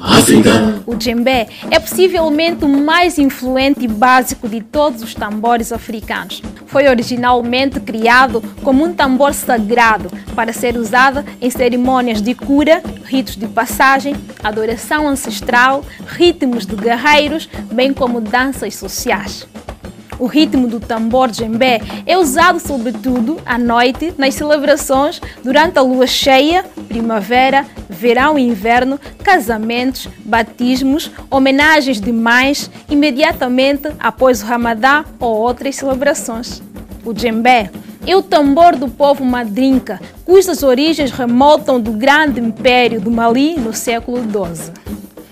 África. 0.00 0.82
O 0.86 0.94
djembe 0.94 1.46
é 1.70 1.78
possivelmente 1.80 2.64
o 2.64 2.68
mais 2.68 3.18
influente 3.18 3.84
e 3.84 3.88
básico 3.88 4.48
de 4.48 4.60
todos 4.60 5.02
os 5.02 5.14
tambores 5.14 5.72
africanos. 5.72 6.42
Foi 6.66 6.88
originalmente 6.88 7.80
criado 7.80 8.42
como 8.62 8.84
um 8.84 8.92
tambor 8.92 9.32
sagrado 9.34 10.10
para 10.34 10.52
ser 10.52 10.76
usado 10.76 11.24
em 11.40 11.50
cerimônias 11.50 12.20
de 12.20 12.34
cura, 12.36 12.82
ritos 13.04 13.36
de 13.36 13.46
passagem, 13.48 14.14
adoração 14.42 15.08
ancestral, 15.08 15.84
ritmos 16.06 16.66
de 16.66 16.76
guerreiros, 16.76 17.48
bem 17.72 17.92
como 17.92 18.20
danças 18.20 18.74
sociais. 18.74 19.46
O 20.18 20.26
ritmo 20.26 20.66
do 20.66 20.80
tambor 20.80 21.30
djembe 21.30 21.82
é 22.06 22.16
usado 22.16 22.58
sobretudo 22.58 23.38
à 23.44 23.58
noite 23.58 24.14
nas 24.16 24.34
celebrações 24.34 25.20
durante 25.44 25.78
a 25.78 25.82
lua 25.82 26.06
cheia, 26.06 26.64
primavera, 26.88 27.66
verão 27.88 28.38
e 28.38 28.42
inverno, 28.42 28.98
casamentos, 29.22 30.08
batismos, 30.24 31.10
homenagens 31.30 32.00
de 32.00 32.12
mães, 32.12 32.70
imediatamente 32.88 33.88
após 33.98 34.42
o 34.42 34.46
Ramadã 34.46 35.04
ou 35.20 35.36
outras 35.36 35.76
celebrações. 35.76 36.62
O 37.04 37.12
djembe 37.12 37.70
é 38.06 38.16
o 38.16 38.22
tambor 38.22 38.76
do 38.76 38.88
povo 38.88 39.24
madrinca, 39.24 40.00
cujas 40.24 40.62
origens 40.62 41.10
remontam 41.10 41.80
do 41.80 41.92
grande 41.92 42.40
império 42.40 43.00
do 43.00 43.10
Mali 43.10 43.58
no 43.58 43.72
século 43.72 44.18
XII. 44.18 44.72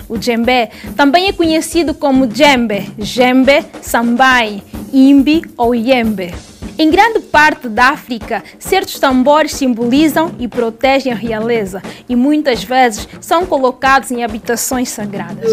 O 0.09 0.18
djembe 0.18 0.68
também 0.97 1.29
é 1.29 1.33
conhecido 1.33 1.95
como 1.95 2.27
djembe, 2.27 2.91
jembe, 2.99 3.64
sambai, 3.81 4.62
imbi 4.93 5.43
ou 5.57 5.75
yembe. 5.75 6.35
Em 6.77 6.91
grande 6.91 7.21
parte 7.21 7.69
da 7.69 7.91
África, 7.91 8.43
certos 8.59 8.99
tambores 8.99 9.53
simbolizam 9.53 10.33
e 10.39 10.49
protegem 10.49 11.12
a 11.12 11.17
realeza 11.17 11.83
e 12.09 12.17
muitas 12.17 12.65
vezes 12.65 13.09
são 13.21 13.47
colocados 13.47 14.11
em 14.11 14.25
habitações 14.25 14.89
sagradas. 14.89 15.51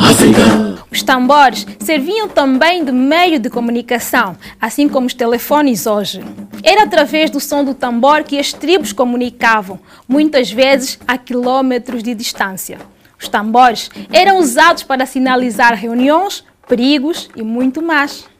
África. 0.00 0.82
Os 0.90 1.02
tambores 1.02 1.66
serviam 1.80 2.28
também 2.28 2.84
de 2.84 2.92
meio 2.92 3.38
de 3.38 3.48
comunicação, 3.48 4.36
assim 4.60 4.88
como 4.88 5.06
os 5.06 5.14
telefones 5.14 5.86
hoje. 5.86 6.22
Era 6.62 6.84
através 6.84 7.30
do 7.30 7.40
som 7.40 7.64
do 7.64 7.74
tambor 7.74 8.22
que 8.22 8.38
as 8.38 8.52
tribos 8.52 8.92
comunicavam, 8.92 9.80
muitas 10.06 10.50
vezes 10.50 10.98
a 11.08 11.16
quilômetros 11.16 12.02
de 12.02 12.14
distância. 12.14 12.78
Os 13.18 13.28
tambores 13.28 13.90
eram 14.12 14.38
usados 14.38 14.82
para 14.82 15.06
sinalizar 15.06 15.74
reuniões, 15.74 16.44
perigos 16.68 17.30
e 17.34 17.42
muito 17.42 17.80
mais. 17.80 18.31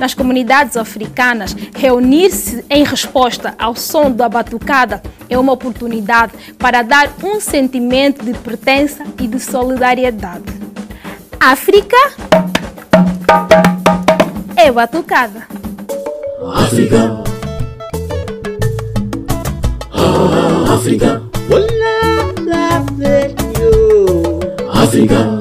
nas 0.00 0.14
comunidades 0.14 0.78
africanas, 0.78 1.54
reunir-se 1.76 2.64
em 2.70 2.82
resposta 2.82 3.54
ao 3.58 3.76
som 3.76 4.10
da 4.10 4.28
batucada 4.28 5.02
é 5.28 5.38
uma 5.38 5.52
oportunidade 5.52 6.32
para 6.58 6.82
dar 6.82 7.12
um 7.22 7.38
sentimento 7.38 8.24
de 8.24 8.32
pertença 8.32 9.04
e 9.20 9.28
de 9.28 9.38
solidariedade. 9.38 10.42
África 11.38 11.96
é 14.56 14.72
batucada. 14.72 15.46
África. 16.54 17.22
África. 20.72 21.22
África. 24.72 25.39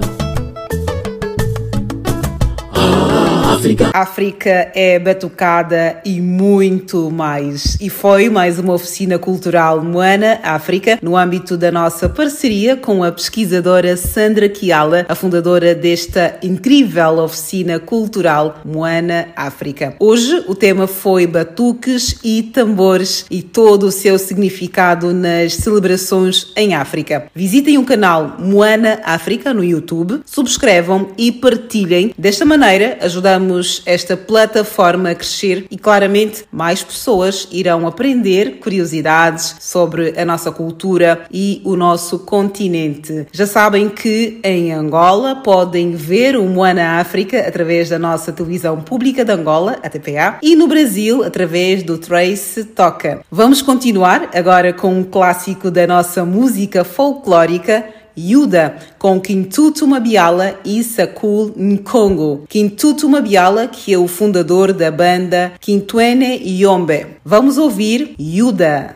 África. 3.70 3.92
África 3.94 4.72
é 4.74 4.98
batucada 4.98 6.02
e 6.04 6.20
muito 6.20 7.12
mais. 7.12 7.78
E 7.80 7.90
foi 7.90 8.30
mais 8.30 8.58
uma 8.58 8.74
oficina 8.74 9.20
cultural 9.20 9.84
Moana 9.84 10.40
África, 10.42 10.98
no 11.02 11.16
âmbito 11.16 11.56
da 11.56 11.72
nossa 11.72 12.10
parceria 12.10 12.76
com 12.76 13.04
a 13.04 13.12
pesquisadora 13.12 13.96
Sandra 13.96 14.50
Kiala, 14.50 15.06
a 15.08 15.14
fundadora 15.14 15.76
desta 15.76 16.38
incrível 16.42 17.20
oficina 17.20 17.80
cultural 17.80 18.60
Moana 18.66 19.28
África. 19.36 19.96
Hoje 20.00 20.44
o 20.48 20.56
tema 20.56 20.88
foi 20.88 21.28
batuques 21.28 22.18
e 22.24 22.42
tambores 22.42 23.26
e 23.30 23.44
todo 23.44 23.84
o 23.84 23.92
seu 23.92 24.18
significado 24.18 25.14
nas 25.14 25.54
celebrações 25.54 26.52
em 26.56 26.74
África. 26.74 27.28
Visitem 27.36 27.78
o 27.78 27.86
canal 27.86 28.38
Moana 28.40 29.00
África 29.04 29.54
no 29.54 29.64
YouTube, 29.64 30.22
subscrevam 30.26 31.10
e 31.18 31.32
partilhem. 31.32 32.14
Desta 32.18 32.46
maneira, 32.46 32.98
ajudamos 33.02 33.59
esta 33.86 34.16
plataforma 34.16 35.16
crescer 35.16 35.66
e 35.70 35.78
claramente 35.78 36.46
mais 36.52 36.84
pessoas 36.84 37.48
irão 37.52 37.86
aprender 37.88 38.60
curiosidades 38.60 39.56
sobre 39.60 40.14
a 40.18 40.26
nossa 40.26 40.52
cultura 40.52 41.26
e 41.32 41.62
o 41.66 41.76
nosso 41.76 42.20
continente. 42.20 43.28
Já 43.32 43.46
sabem 43.46 43.90
que 43.90 44.40
em 44.44 44.72
Angola 44.72 45.36
podem 45.38 45.96
ver 45.96 46.36
o 46.36 46.46
Moana 46.46 47.00
África 47.00 47.40
através 47.48 47.90
da 47.90 48.00
nossa 48.00 48.32
televisão 48.32 48.82
pública 48.82 49.24
de 49.26 49.32
Angola, 49.32 49.80
a 49.84 49.90
TPA, 49.90 50.40
e 50.42 50.56
no 50.56 50.68
Brasil 50.68 51.24
através 51.24 51.84
do 51.84 51.98
Trace 51.98 52.64
Toca. 52.64 53.22
Vamos 53.32 53.62
continuar 53.62 54.30
agora 54.34 54.74
com 54.74 54.94
um 54.94 55.04
clássico 55.04 55.70
da 55.70 55.86
nossa 55.86 56.26
música 56.26 56.84
folclórica. 56.84 57.86
Yuda, 58.20 58.76
com 58.98 59.20
Kintutu 59.20 59.88
Mabiala 59.88 60.60
e 60.66 60.84
Sakul 60.84 61.54
Nkongo. 61.56 62.44
Kintutu 62.50 63.08
Mabiala, 63.08 63.68
que 63.68 63.94
é 63.94 63.98
o 63.98 64.08
fundador 64.08 64.74
da 64.74 64.92
banda 64.92 65.54
Quintuene 65.62 66.42
Yombe. 66.62 67.08
Vamos 67.24 67.58
ouvir 67.58 68.16
Yuda. 68.20 68.96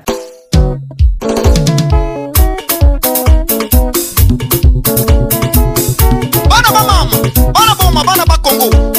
bana 6.50 6.72
ba 6.72 6.84
mama 6.84 8.04
bana 8.04 8.04
bana 8.04 8.26
ba 8.26 8.93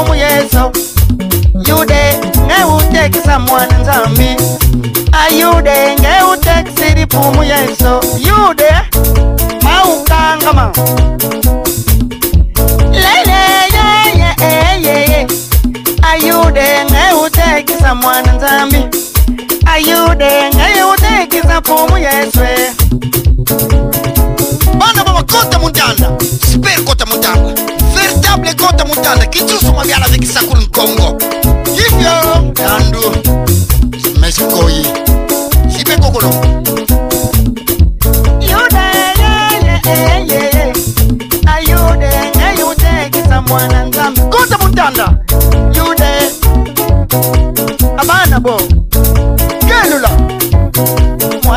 umuyeso 0.00 0.72
yude 1.68 2.18
ngeutekisa 2.46 3.38
mwana 3.38 3.78
nzambi. 3.78 4.36
Ayude 5.24 5.96
ngeutekisilipa 6.00 7.18
umuyeso 7.18 8.00
yude 8.18 8.70
maukangama 9.62 10.72
leleyeyeyeye 13.92 15.26
ayude 16.12 16.66
ngeutekisa 16.90 17.94
mwana 17.94 18.32
nzambi. 18.32 18.86
Ayude 19.66 20.30
ngeutekisa 20.54 21.60
pa 21.60 21.74
umuyeswe 21.74 22.72
kota 25.24 25.58
mutanda 25.58 26.10
super 26.52 26.84
kota 26.84 27.06
mutanda 27.06 27.54
véritable 27.94 28.54
kota 28.54 28.84
mutanda 28.84 29.26
kitusuma 29.26 29.84
byala 29.84 30.08
vikisakulu 30.08 30.60
nkongo. 30.60 31.18
Hivyo 31.74 32.12
yandu 32.64 33.16
mesikoyi 34.20 34.86
sibe 35.76 35.96
kokolo. 35.96 36.30
Yude 38.40 38.86
yeyeyeye 39.20 40.72
ayude 41.46 42.10
ngeyutekisa 42.36 43.40
mwana 43.42 43.84
nzambi 43.84 44.20
kota 44.20 44.58
mutanda 44.58 45.18
yude 45.76 46.10
abana 47.98 48.40
bo 48.40 48.60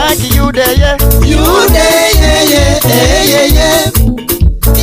like 0.08 0.36
you 0.36 0.52
there, 0.52 0.74
yeah. 0.78 0.98
You 1.26 1.44
there, 1.70 2.12
yeah, 2.16 2.44
yeah, 2.44 2.80
yeah, 2.88 3.24
yeah, 3.24 3.46
yeah. 3.58 3.92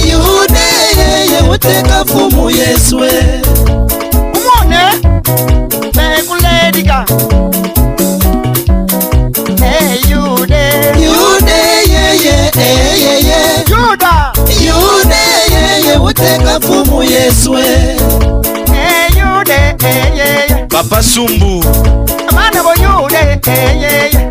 You 0.04 0.20
there, 0.48 0.90
yeah, 0.96 1.24
yeah, 1.32 1.50
uteka 1.50 2.04
fumu 2.04 2.50
yeswe. 2.50 3.10
Umone, 4.36 4.76
eh. 4.76 4.94
bekuledika. 5.94 7.04
Hey, 9.58 10.00
you 10.08 10.46
there. 10.46 10.96
You 10.98 11.40
there, 11.40 11.84
yeah, 11.86 12.12
yeah, 12.12 12.50
yeah, 12.54 12.94
yeah, 12.94 13.18
yeah. 13.18 13.64
You 13.68 13.96
there. 13.96 14.32
You 14.60 15.04
there, 15.04 15.50
yeah, 15.50 15.78
yeah, 15.86 16.02
uteka 16.04 16.60
fumu 16.60 17.02
yeswe. 17.02 17.62
Hey, 18.72 19.08
you 19.16 19.44
there, 19.44 19.76
yeah, 19.80 20.14
yeah, 20.14 20.46
yeah. 20.48 20.66
Papa 20.68 21.02
Sumbu. 21.02 21.64
Amana 22.28 22.62
boyude, 22.62 23.14
eh, 23.16 23.38
yeah, 23.46 23.72
yeah, 23.80 24.06
yeah. 24.12 24.30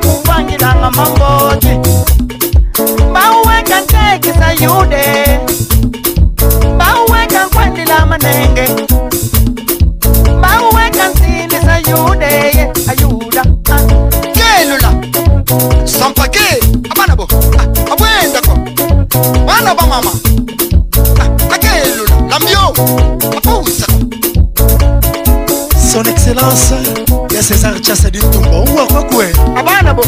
indépendance 26.41 26.73
ya 27.33 27.41
césar 27.41 27.79
chase 27.81 28.11
ditumbo 28.11 28.63
uwakwa 28.73 29.03
kwe? 29.03 29.33
Abana 29.57 29.93
bo 29.93 30.03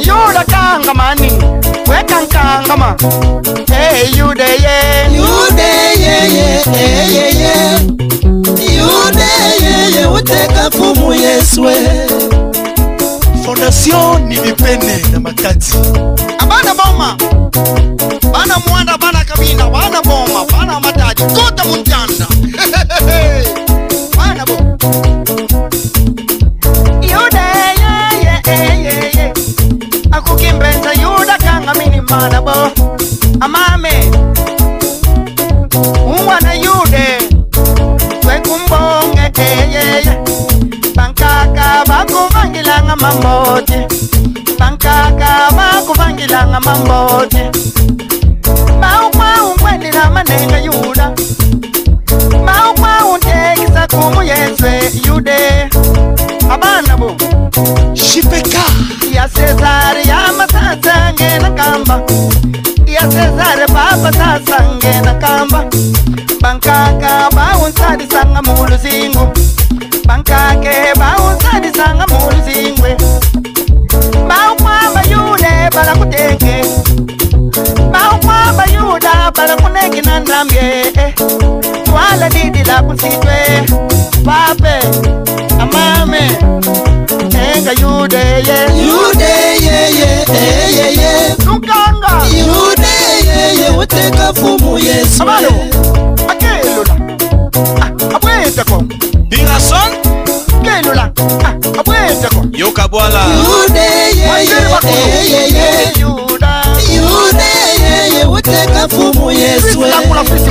yula 0.00 0.44
kangamani 0.44 1.32
wekankangama 1.90 2.96
eyudeye 3.70 5.06
yudeyeyeyeyeye 5.16 7.44
eh, 7.44 7.80
yudeyeye 8.76 10.06
uteka 10.06 10.70
fumu 10.70 11.12
yeswe 11.14 11.74
fondation 13.44 14.22
nilipene 14.28 15.04
na 15.12 15.20
makati. 15.20 15.72
Abana 16.38 16.74
boma 16.74 17.16
mfitwe 82.94 83.62
pape 84.24 84.74
amame 85.60 86.30
enga 87.56 87.72
yudeye 87.80 88.56
yudeyeyeyeye 88.88 91.12
lukanga 91.46 92.12
eh, 92.26 92.32
yudeyeye 92.46 93.68
utekafu 93.78 94.48
mu 94.58 94.78
yesu 94.78 95.16
eh. 95.16 95.22
abano 95.22 95.50
akelula 96.28 96.94
abwetako 98.16 98.74
ah, 98.74 98.82
dirason 99.28 99.90
kelula 100.62 101.04
abwetako 101.78 102.40
ah, 102.40 102.46
yokabwala 102.58 103.22
yudeyeyeyeye 103.44 105.66
eh, 105.82 105.88
yudeyeye 106.94 108.24
utekafu 108.26 109.02
mu 109.14 109.30
yesu 109.32 109.84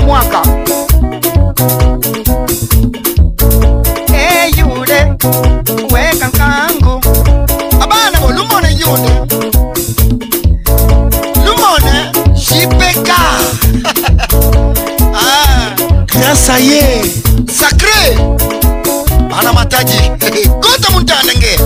mwaka. 0.05 0.41
Weka 5.93 6.27
nkangu 6.27 7.01
abana 7.83 8.19
bo 8.21 8.27
lumone 8.31 8.69
yude 8.79 9.11
lumone 11.45 12.11
jipeka 12.33 13.15
ah. 15.15 15.73
grâce 16.07 16.49
à 16.49 16.59
ye. 16.59 17.01
Sacré 17.47 18.15
bana 19.29 19.53
mataji. 19.53 20.11
Kota 20.63 20.91
muntanenge. 20.91 21.57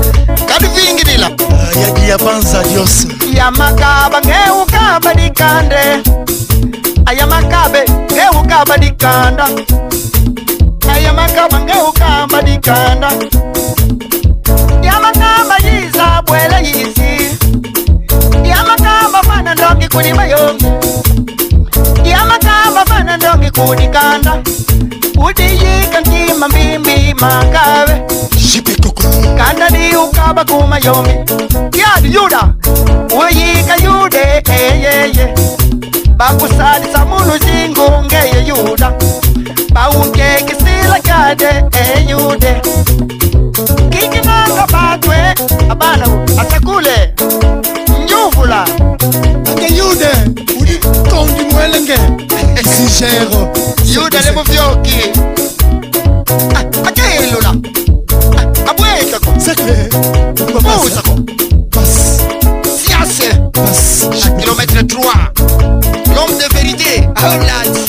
Kadi 0.48 0.68
vingidila 0.68 1.30
yadi 1.82 2.10
ya 2.10 2.18
dios. 2.64 3.08
Yamakaba 3.34 4.22
ngeukaba 4.22 5.14
dikande. 5.14 6.04
Ayamakabe 7.06 7.86
ngeukaba 8.12 8.78
dikanda. 8.78 9.48
Ayamakaba 10.94 11.60
ngeukaba 11.60 12.42
dikanda 12.42 13.10
kudikanda 23.66 24.42
udiyika 25.28 26.00
ntima 26.02 26.48
mbimbi 26.48 27.14
makabe 27.22 28.02
kanda 29.38 29.70
di 29.70 29.96
ukaba 29.96 30.46
kuma 30.46 30.78
yomi. 30.80 31.14
Yadi 31.80 32.14
yuda 32.14 32.54
uyika 33.20 33.76
yude 33.84 34.44
eyeye 34.52 35.34
bakusalisa 36.18 37.06
muluzingu 37.06 38.04
ngeye 38.06 38.48
yuda. 38.48 38.92
Bawunkekisila 39.74 41.00
kade 41.04 41.64
eyude 41.82 42.62
kikinanga 43.90 44.68
batwe 44.72 45.18
abana 45.70 46.06
asekule 46.42 47.14
ndenge 51.82 51.98
sigero 52.64 53.54
yudale 53.94 54.32
muvyoki 54.32 55.00
akeelola 56.88 57.54
abwetako 58.70 59.32
usako 60.86 61.20
siase 62.86 63.30
kilometre 64.40 64.82
3 64.82 64.98
l'homme 66.16 66.38
de 66.38 66.48
vérité. 66.56 67.08
Aolati 67.16 67.87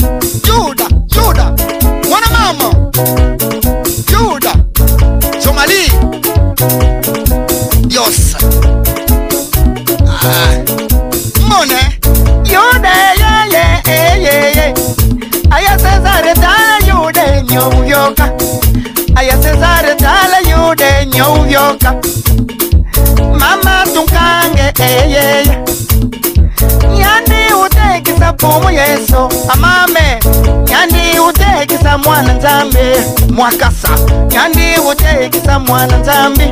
mwakasa. 33.39 33.89
Kandi 34.33 34.75
uteekisa 34.91 35.59
mwana 35.59 35.97
nzambi. 35.97 36.43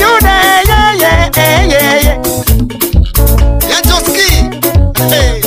Yuda 0.00 0.40
eyeyeyeyeye 0.62 2.18
yajoski 3.70 4.30
hey. 5.10 5.42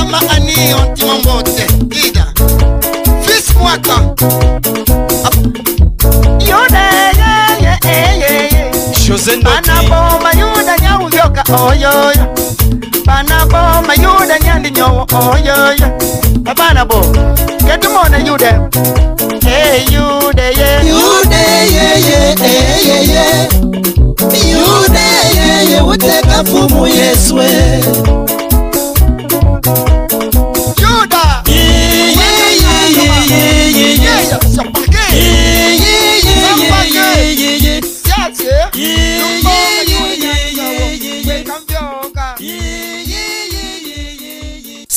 ama 0.00 0.20
ani 0.30 0.74
ontimombote 0.74 1.66
ida. 2.06 2.26
Fis 3.26 3.54
mwaka. 3.56 4.00
Yuda 6.50 7.12
yuda 10.32 10.78
nyauvyoka 10.82 11.44
oyoyo. 11.64 12.34
Panaboma 13.04 13.94
yuda 13.94 14.38
nyandi 14.38 14.70
oyoyo. 15.34 15.98
Babana 16.46 16.84
bo, 16.86 17.00
get 17.66 17.80
them 17.82 17.96
on 17.96 18.24
you 18.24 18.36
them. 18.38 18.70
Hey 19.42 19.84
you 19.90 20.32
there, 20.32 20.52
yeah. 20.52 20.82
You 20.82 21.24
there, 21.24 21.66
yeah, 21.66 21.96
yeah, 21.96 22.34
yeah, 22.38 22.78
yeah, 22.86 23.02
yeah. 23.02 23.48
You 24.32 24.88
there, 24.88 25.34
yeah, 25.34 25.62
yeah, 25.70 25.86
uteka 25.86 26.44
fumu 26.44 26.86
yeswe. 26.86 27.46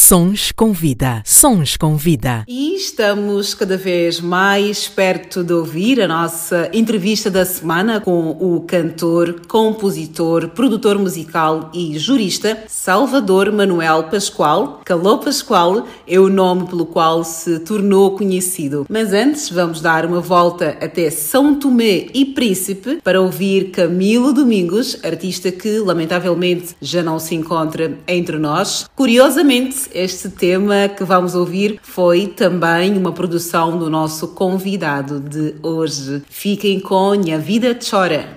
Sons 0.09 0.51
com 0.51 0.73
vida, 0.73 1.21
sons 1.23 1.77
com 1.77 1.95
vida. 1.95 2.43
E 2.47 2.68
estamos 2.99 3.53
cada 3.53 3.77
vez 3.77 4.19
mais 4.19 4.89
perto 4.89 5.41
de 5.41 5.53
ouvir 5.53 6.01
a 6.01 6.07
nossa 6.07 6.69
entrevista 6.73 7.31
da 7.31 7.45
semana 7.45 8.01
com 8.01 8.31
o 8.31 8.59
cantor, 8.67 9.39
compositor, 9.47 10.49
produtor 10.49 10.99
musical 10.99 11.71
e 11.73 11.97
jurista 11.97 12.65
Salvador 12.67 13.53
Manuel 13.53 14.03
Pascoal. 14.11 14.81
Calou 14.83 15.19
Pascoal 15.19 15.87
é 16.05 16.19
o 16.19 16.27
nome 16.27 16.67
pelo 16.67 16.85
qual 16.85 17.23
se 17.23 17.59
tornou 17.59 18.17
conhecido. 18.17 18.85
Mas 18.89 19.13
antes 19.13 19.49
vamos 19.49 19.79
dar 19.79 20.05
uma 20.05 20.19
volta 20.19 20.77
até 20.81 21.09
São 21.09 21.55
Tomé 21.55 22.07
e 22.13 22.25
Príncipe 22.25 22.99
para 23.01 23.21
ouvir 23.21 23.71
Camilo 23.71 24.33
Domingos, 24.33 24.99
artista 25.05 25.49
que 25.53 25.79
lamentavelmente 25.79 26.75
já 26.81 27.01
não 27.01 27.17
se 27.17 27.33
encontra 27.33 27.97
entre 28.05 28.37
nós. 28.37 28.89
Curiosamente, 28.93 29.89
este 29.93 30.27
tema 30.27 30.89
que 30.89 31.05
vamos 31.05 31.33
ouvir 31.33 31.79
foi 31.81 32.27
também 32.27 32.88
uma 32.97 33.11
produção 33.11 33.77
do 33.77 33.89
nosso 33.89 34.29
convidado 34.29 35.19
de 35.19 35.55
hoje. 35.61 36.23
Fiquem 36.29 36.79
com 36.79 37.11
Minha 37.11 37.37
Vida 37.37 37.77
Chora. 37.77 38.29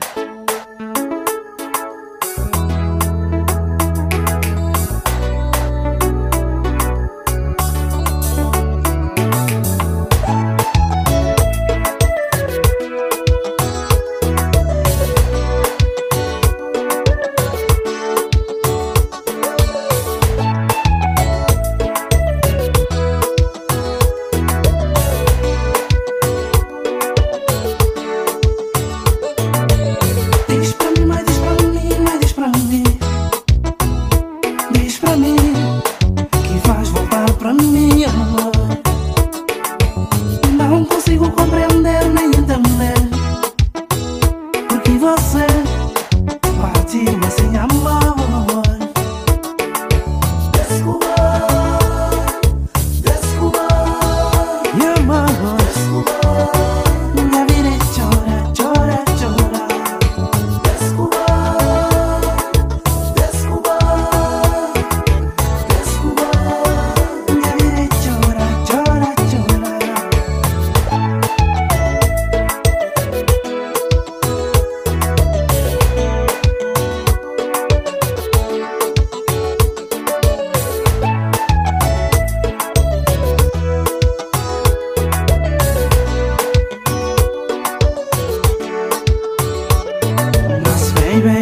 Baby, 91.21 91.42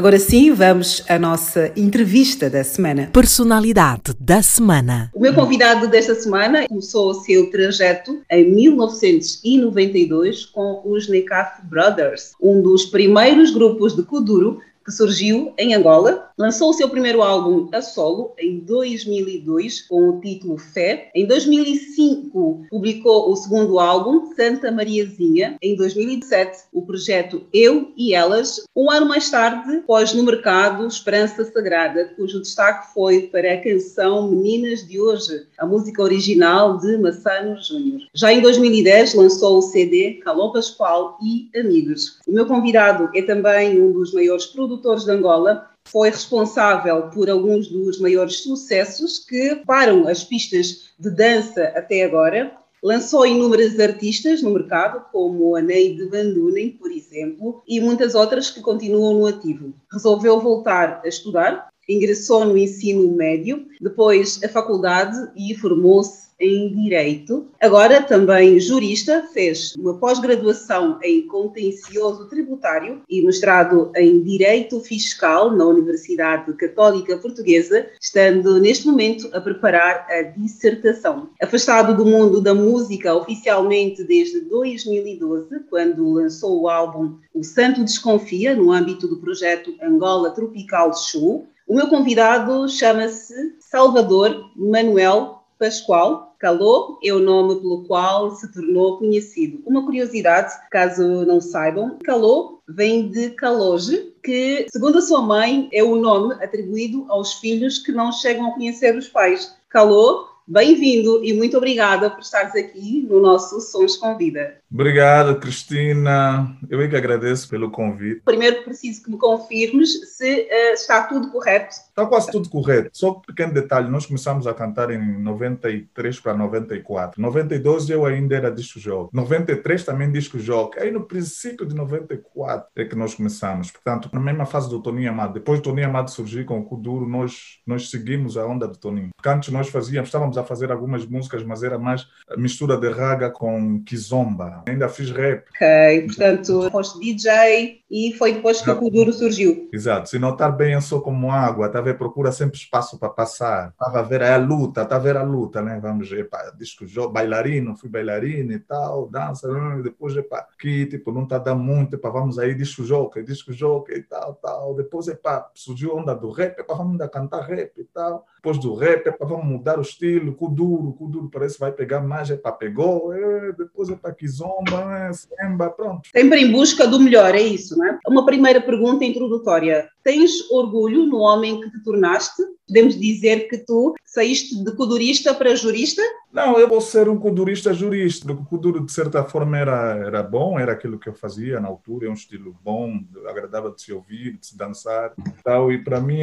Agora 0.00 0.18
sim, 0.18 0.50
vamos 0.50 1.04
à 1.10 1.18
nossa 1.18 1.70
entrevista 1.76 2.48
da 2.48 2.64
semana. 2.64 3.10
Personalidade 3.12 4.14
da 4.18 4.40
semana. 4.40 5.10
O 5.14 5.20
meu 5.20 5.34
convidado 5.34 5.86
desta 5.88 6.14
semana 6.14 6.66
começou 6.66 7.10
o 7.10 7.14
seu 7.16 7.50
trajeto 7.50 8.22
em 8.30 8.50
1992 8.50 10.46
com 10.46 10.80
os 10.86 11.06
Nekaf 11.06 11.60
Brothers, 11.66 12.32
um 12.40 12.62
dos 12.62 12.86
primeiros 12.86 13.50
grupos 13.50 13.94
de 13.94 14.02
Kuduro 14.02 14.62
que 14.82 14.90
surgiu 14.90 15.52
em 15.58 15.74
Angola. 15.74 16.30
Lançou 16.38 16.70
o 16.70 16.72
seu 16.72 16.88
primeiro 16.88 17.22
álbum 17.22 17.68
a 17.70 17.82
solo 17.82 18.32
2002 18.60 19.82
com 19.82 20.10
o 20.10 20.20
título 20.20 20.58
Fé. 20.58 21.10
Em 21.14 21.26
2005 21.26 22.66
publicou 22.70 23.30
o 23.30 23.36
segundo 23.36 23.78
álbum 23.78 24.34
Santa 24.34 24.70
Mariazinha. 24.70 25.56
Em 25.62 25.74
2007 25.76 26.64
o 26.72 26.82
projeto 26.82 27.42
Eu 27.52 27.92
e 27.96 28.14
Elas. 28.14 28.62
Um 28.76 28.90
ano 28.90 29.06
mais 29.06 29.30
tarde 29.30 29.82
pôs 29.86 30.14
no 30.14 30.22
mercado 30.22 30.86
Esperança 30.86 31.44
Sagrada, 31.44 32.12
cujo 32.16 32.40
destaque 32.40 32.92
foi 32.94 33.22
para 33.22 33.54
a 33.54 33.60
canção 33.60 34.30
Meninas 34.30 34.86
de 34.86 35.00
Hoje, 35.00 35.46
a 35.58 35.66
música 35.66 36.02
original 36.02 36.78
de 36.78 36.96
Massano 36.98 37.60
Júnior. 37.62 38.02
Já 38.14 38.32
em 38.32 38.40
2010 38.40 39.14
lançou 39.14 39.58
o 39.58 39.62
CD 39.62 40.20
Calô 40.24 40.52
Pascoal 40.52 41.18
e 41.22 41.48
Amigos. 41.58 42.18
O 42.26 42.32
meu 42.32 42.46
convidado 42.46 43.08
é 43.14 43.22
também 43.22 43.80
um 43.80 43.92
dos 43.92 44.12
maiores 44.12 44.46
produtores 44.46 45.04
de 45.04 45.10
Angola, 45.10 45.68
foi 45.90 46.10
responsável 46.10 47.10
por 47.10 47.28
alguns 47.28 47.68
dos 47.68 47.98
maiores 48.00 48.42
sucessos 48.42 49.18
que 49.18 49.56
param 49.66 50.06
as 50.06 50.22
pistas 50.22 50.90
de 50.98 51.10
dança 51.10 51.64
até 51.74 52.04
agora. 52.04 52.56
Lançou 52.82 53.26
inúmeras 53.26 53.78
artistas 53.78 54.42
no 54.42 54.50
mercado, 54.50 55.04
como 55.12 55.54
a 55.54 55.60
Neide 55.60 56.06
Van 56.06 56.32
Dunen, 56.32 56.70
por 56.70 56.90
exemplo, 56.90 57.62
e 57.68 57.78
muitas 57.78 58.14
outras 58.14 58.50
que 58.50 58.60
continuam 58.60 59.18
no 59.18 59.26
ativo. 59.26 59.74
Resolveu 59.92 60.40
voltar 60.40 61.02
a 61.04 61.08
estudar, 61.08 61.69
ingressou 61.90 62.44
no 62.44 62.56
ensino 62.56 63.10
médio, 63.12 63.66
depois 63.80 64.40
a 64.44 64.48
faculdade 64.48 65.16
e 65.36 65.54
formou-se 65.54 66.30
em 66.40 66.72
Direito. 66.74 67.46
Agora 67.60 68.02
também 68.02 68.58
jurista, 68.58 69.28
fez 69.32 69.74
uma 69.76 69.94
pós-graduação 69.94 70.98
em 71.02 71.26
Contencioso 71.26 72.26
Tributário 72.28 73.02
e 73.08 73.20
mestrado 73.20 73.92
em 73.94 74.22
Direito 74.22 74.80
Fiscal 74.80 75.54
na 75.54 75.66
Universidade 75.66 76.52
Católica 76.54 77.18
Portuguesa, 77.18 77.86
estando 78.00 78.58
neste 78.58 78.86
momento 78.86 79.28
a 79.34 79.40
preparar 79.40 80.06
a 80.08 80.22
dissertação. 80.22 81.28
Afastado 81.42 81.94
do 81.94 82.06
mundo 82.06 82.40
da 82.40 82.54
música 82.54 83.14
oficialmente 83.14 84.02
desde 84.02 84.40
2012, 84.40 85.60
quando 85.68 86.10
lançou 86.10 86.62
o 86.62 86.68
álbum 86.68 87.16
O 87.34 87.44
Santo 87.44 87.84
Desconfia, 87.84 88.56
no 88.56 88.72
âmbito 88.72 89.06
do 89.06 89.18
projeto 89.18 89.74
Angola 89.82 90.30
Tropical 90.30 90.94
Show, 90.94 91.46
o 91.70 91.74
meu 91.76 91.86
convidado 91.86 92.68
chama-se 92.68 93.54
Salvador 93.60 94.50
Manuel 94.56 95.44
Pascoal. 95.56 96.34
Calô 96.36 96.98
é 97.00 97.12
o 97.12 97.20
nome 97.20 97.60
pelo 97.60 97.84
qual 97.84 98.34
se 98.34 98.52
tornou 98.52 98.98
conhecido. 98.98 99.62
Uma 99.64 99.84
curiosidade, 99.84 100.52
caso 100.68 101.24
não 101.24 101.40
saibam, 101.40 101.96
Calô 102.02 102.60
vem 102.68 103.08
de 103.08 103.30
Caloge, 103.30 104.12
que, 104.20 104.66
segundo 104.68 104.98
a 104.98 105.00
sua 105.00 105.22
mãe, 105.22 105.68
é 105.72 105.84
o 105.84 105.94
nome 105.94 106.34
atribuído 106.42 107.06
aos 107.08 107.34
filhos 107.34 107.78
que 107.78 107.92
não 107.92 108.10
chegam 108.10 108.48
a 108.48 108.54
conhecer 108.54 108.96
os 108.96 109.08
pais. 109.08 109.56
Calô 109.68 110.26
Bem-vindo 110.52 111.24
e 111.24 111.32
muito 111.32 111.56
obrigada 111.56 112.10
por 112.10 112.22
estares 112.22 112.56
aqui 112.56 113.06
no 113.08 113.20
nosso 113.20 113.60
Sons 113.60 113.96
com 113.96 114.18
Vida. 114.18 114.56
Obrigado, 114.72 115.38
Cristina. 115.38 116.56
Eu 116.68 116.80
é 116.80 116.88
que 116.88 116.96
agradeço 116.96 117.48
pelo 117.48 117.70
convite. 117.70 118.22
Primeiro 118.24 118.64
preciso 118.64 119.00
que 119.04 119.10
me 119.12 119.16
confirmes 119.16 120.16
se 120.16 120.42
uh, 120.42 120.74
está 120.74 121.04
tudo 121.04 121.30
correto. 121.30 121.70
Está 121.70 122.04
quase 122.04 122.32
tudo 122.32 122.48
correto. 122.48 122.90
Só 122.92 123.12
um 123.12 123.20
pequeno 123.20 123.52
detalhe, 123.52 123.88
nós 123.88 124.06
começamos 124.06 124.48
a 124.48 124.52
cantar 124.52 124.90
em 124.90 125.20
93 125.20 126.18
para 126.18 126.34
94. 126.34 127.22
92 127.22 127.88
eu 127.90 128.04
ainda 128.04 128.34
era 128.34 128.50
disco 128.50 128.80
jogo. 128.80 129.10
93 129.12 129.84
também 129.84 130.10
disco 130.10 130.36
jogo. 130.36 130.72
Aí 130.78 130.90
no 130.90 131.02
princípio 131.02 131.64
de 131.64 131.76
94 131.76 132.68
é 132.74 132.84
que 132.84 132.96
nós 132.96 133.14
começamos. 133.14 133.70
Portanto, 133.70 134.08
na 134.12 134.18
mesma 134.18 134.46
fase 134.46 134.68
do 134.68 134.82
Toninho 134.82 135.10
Amado. 135.10 135.34
Depois 135.34 135.60
do 135.60 135.64
Toninho 135.64 135.86
Amado 135.86 136.10
surgir 136.10 136.44
com 136.44 136.58
o 136.58 136.64
Kuduro, 136.64 137.08
nós, 137.08 137.60
nós 137.64 137.88
seguimos 137.88 138.36
a 138.36 138.44
onda 138.44 138.66
do 138.66 138.76
Toninho. 138.76 139.10
Porque 139.16 139.28
antes 139.28 139.48
nós 139.50 139.68
fazíamos, 139.68 140.08
estávamos 140.08 140.39
a 140.40 140.44
fazer 140.44 140.70
algumas 140.72 141.06
músicas, 141.06 141.42
mas 141.42 141.62
era 141.62 141.78
mais 141.78 142.06
mistura 142.36 142.76
de 142.76 142.88
raga 142.88 143.30
com 143.30 143.82
kizomba. 143.84 144.62
Ainda 144.68 144.88
fiz 144.88 145.10
rap. 145.10 145.44
Ok, 145.54 146.06
portanto, 146.06 146.70
foste 146.70 147.00
DJ 147.00 147.82
e 147.90 148.12
foi 148.14 148.34
depois 148.34 148.62
que 148.62 148.70
o 148.70 148.76
Kuduro 148.76 149.12
surgiu. 149.12 149.68
Exato. 149.72 150.08
Se 150.08 150.18
notar 150.18 150.56
bem, 150.56 150.74
eu 150.74 150.80
sou 150.80 151.00
como 151.00 151.30
água, 151.30 151.68
tá 151.68 151.80
a 151.80 151.82
ver? 151.82 151.98
Procura 151.98 152.30
sempre 152.30 152.56
espaço 152.56 152.98
para 152.98 153.08
passar. 153.08 153.70
Estava 153.70 154.00
a 154.00 154.02
ver 154.02 154.22
a 154.22 154.36
luta, 154.36 154.82
está 154.82 154.96
a 154.96 154.98
ver 154.98 155.16
a 155.16 155.22
luta, 155.22 155.60
né? 155.60 155.78
Vamos 155.80 156.08
ver, 156.08 156.28
pá, 156.28 156.52
disco, 156.56 156.84
bailarino, 157.08 157.76
fui 157.76 157.88
bailarino 157.88 158.52
e 158.52 158.58
tal, 158.58 159.08
dança, 159.08 159.48
hum, 159.48 159.82
depois, 159.82 160.16
epá, 160.16 160.46
que 160.58 160.86
tipo, 160.86 161.12
não 161.12 161.24
está 161.24 161.38
dando 161.38 161.62
muito, 161.62 161.96
epá, 161.96 162.10
vamos 162.10 162.38
aí, 162.38 162.54
disco 162.54 162.84
jogo, 162.84 163.22
disco 163.22 163.52
jogo 163.52 163.86
e 163.90 164.02
tal, 164.02 164.34
tal. 164.34 164.74
Depois, 164.74 165.08
epá, 165.08 165.50
surgiu 165.54 165.92
a 165.92 166.00
onda 166.00 166.14
do 166.14 166.30
rap, 166.30 166.58
epá, 166.58 166.74
vamos 166.74 166.92
ainda 166.92 167.08
cantar 167.08 167.42
rap 167.42 167.72
e 167.76 167.84
tal. 167.84 168.24
Depois 168.42 168.58
do 168.58 168.74
rap, 168.74 169.06
epá, 169.06 169.26
vamos 169.26 169.44
mudar 169.44 169.78
o 169.78 169.82
estilo, 169.82 170.34
com 170.34 170.48
duro, 170.48 170.94
com 170.94 171.10
duro 171.10 171.28
parece 171.30 171.54
que 171.54 171.60
vai 171.60 171.72
pegar 171.72 172.00
mais, 172.00 172.30
epá, 172.30 172.50
pegou, 172.50 173.12
é, 173.12 173.52
depois 173.52 173.90
epá, 173.90 174.10
kizomba, 174.14 175.10
é, 175.10 175.12
semba, 175.12 175.68
pronto. 175.68 176.08
Sempre 176.10 176.40
em 176.40 176.50
busca 176.50 176.86
do 176.86 176.98
melhor, 176.98 177.34
é 177.34 177.42
isso, 177.42 177.76
não 177.76 177.84
é? 177.84 177.98
Uma 178.08 178.24
primeira 178.24 178.58
pergunta 178.58 179.04
introdutória. 179.04 179.90
Tens 180.02 180.50
orgulho 180.50 181.06
no 181.06 181.18
homem 181.18 181.60
que 181.60 181.70
te 181.70 181.82
tornaste? 181.82 182.42
Podemos 182.66 182.98
dizer 182.98 183.48
que 183.48 183.58
tu 183.58 183.94
saíste 184.04 184.62
de 184.62 184.76
codurista 184.76 185.34
para 185.34 185.54
jurista? 185.56 186.02
Não, 186.32 186.58
eu 186.58 186.68
vou 186.68 186.80
ser 186.80 187.08
um 187.08 187.18
codurista 187.18 187.74
jurista. 187.74 188.32
O 188.32 188.44
coduro, 188.44 188.84
de 188.84 188.92
certa 188.92 189.24
forma, 189.24 189.58
era, 189.58 189.96
era 189.96 190.22
bom, 190.22 190.58
era 190.58 190.72
aquilo 190.72 190.98
que 190.98 191.08
eu 191.08 191.14
fazia 191.14 191.58
na 191.58 191.66
altura, 191.66 192.06
é 192.06 192.10
um 192.10 192.14
estilo 192.14 192.56
bom, 192.62 193.00
agradável 193.26 193.74
de 193.74 193.82
se 193.82 193.92
ouvir, 193.92 194.38
de 194.38 194.46
se 194.46 194.56
dançar. 194.56 195.12
Tal. 195.42 195.72
E 195.72 195.82
para 195.82 196.00
mim, 196.00 196.20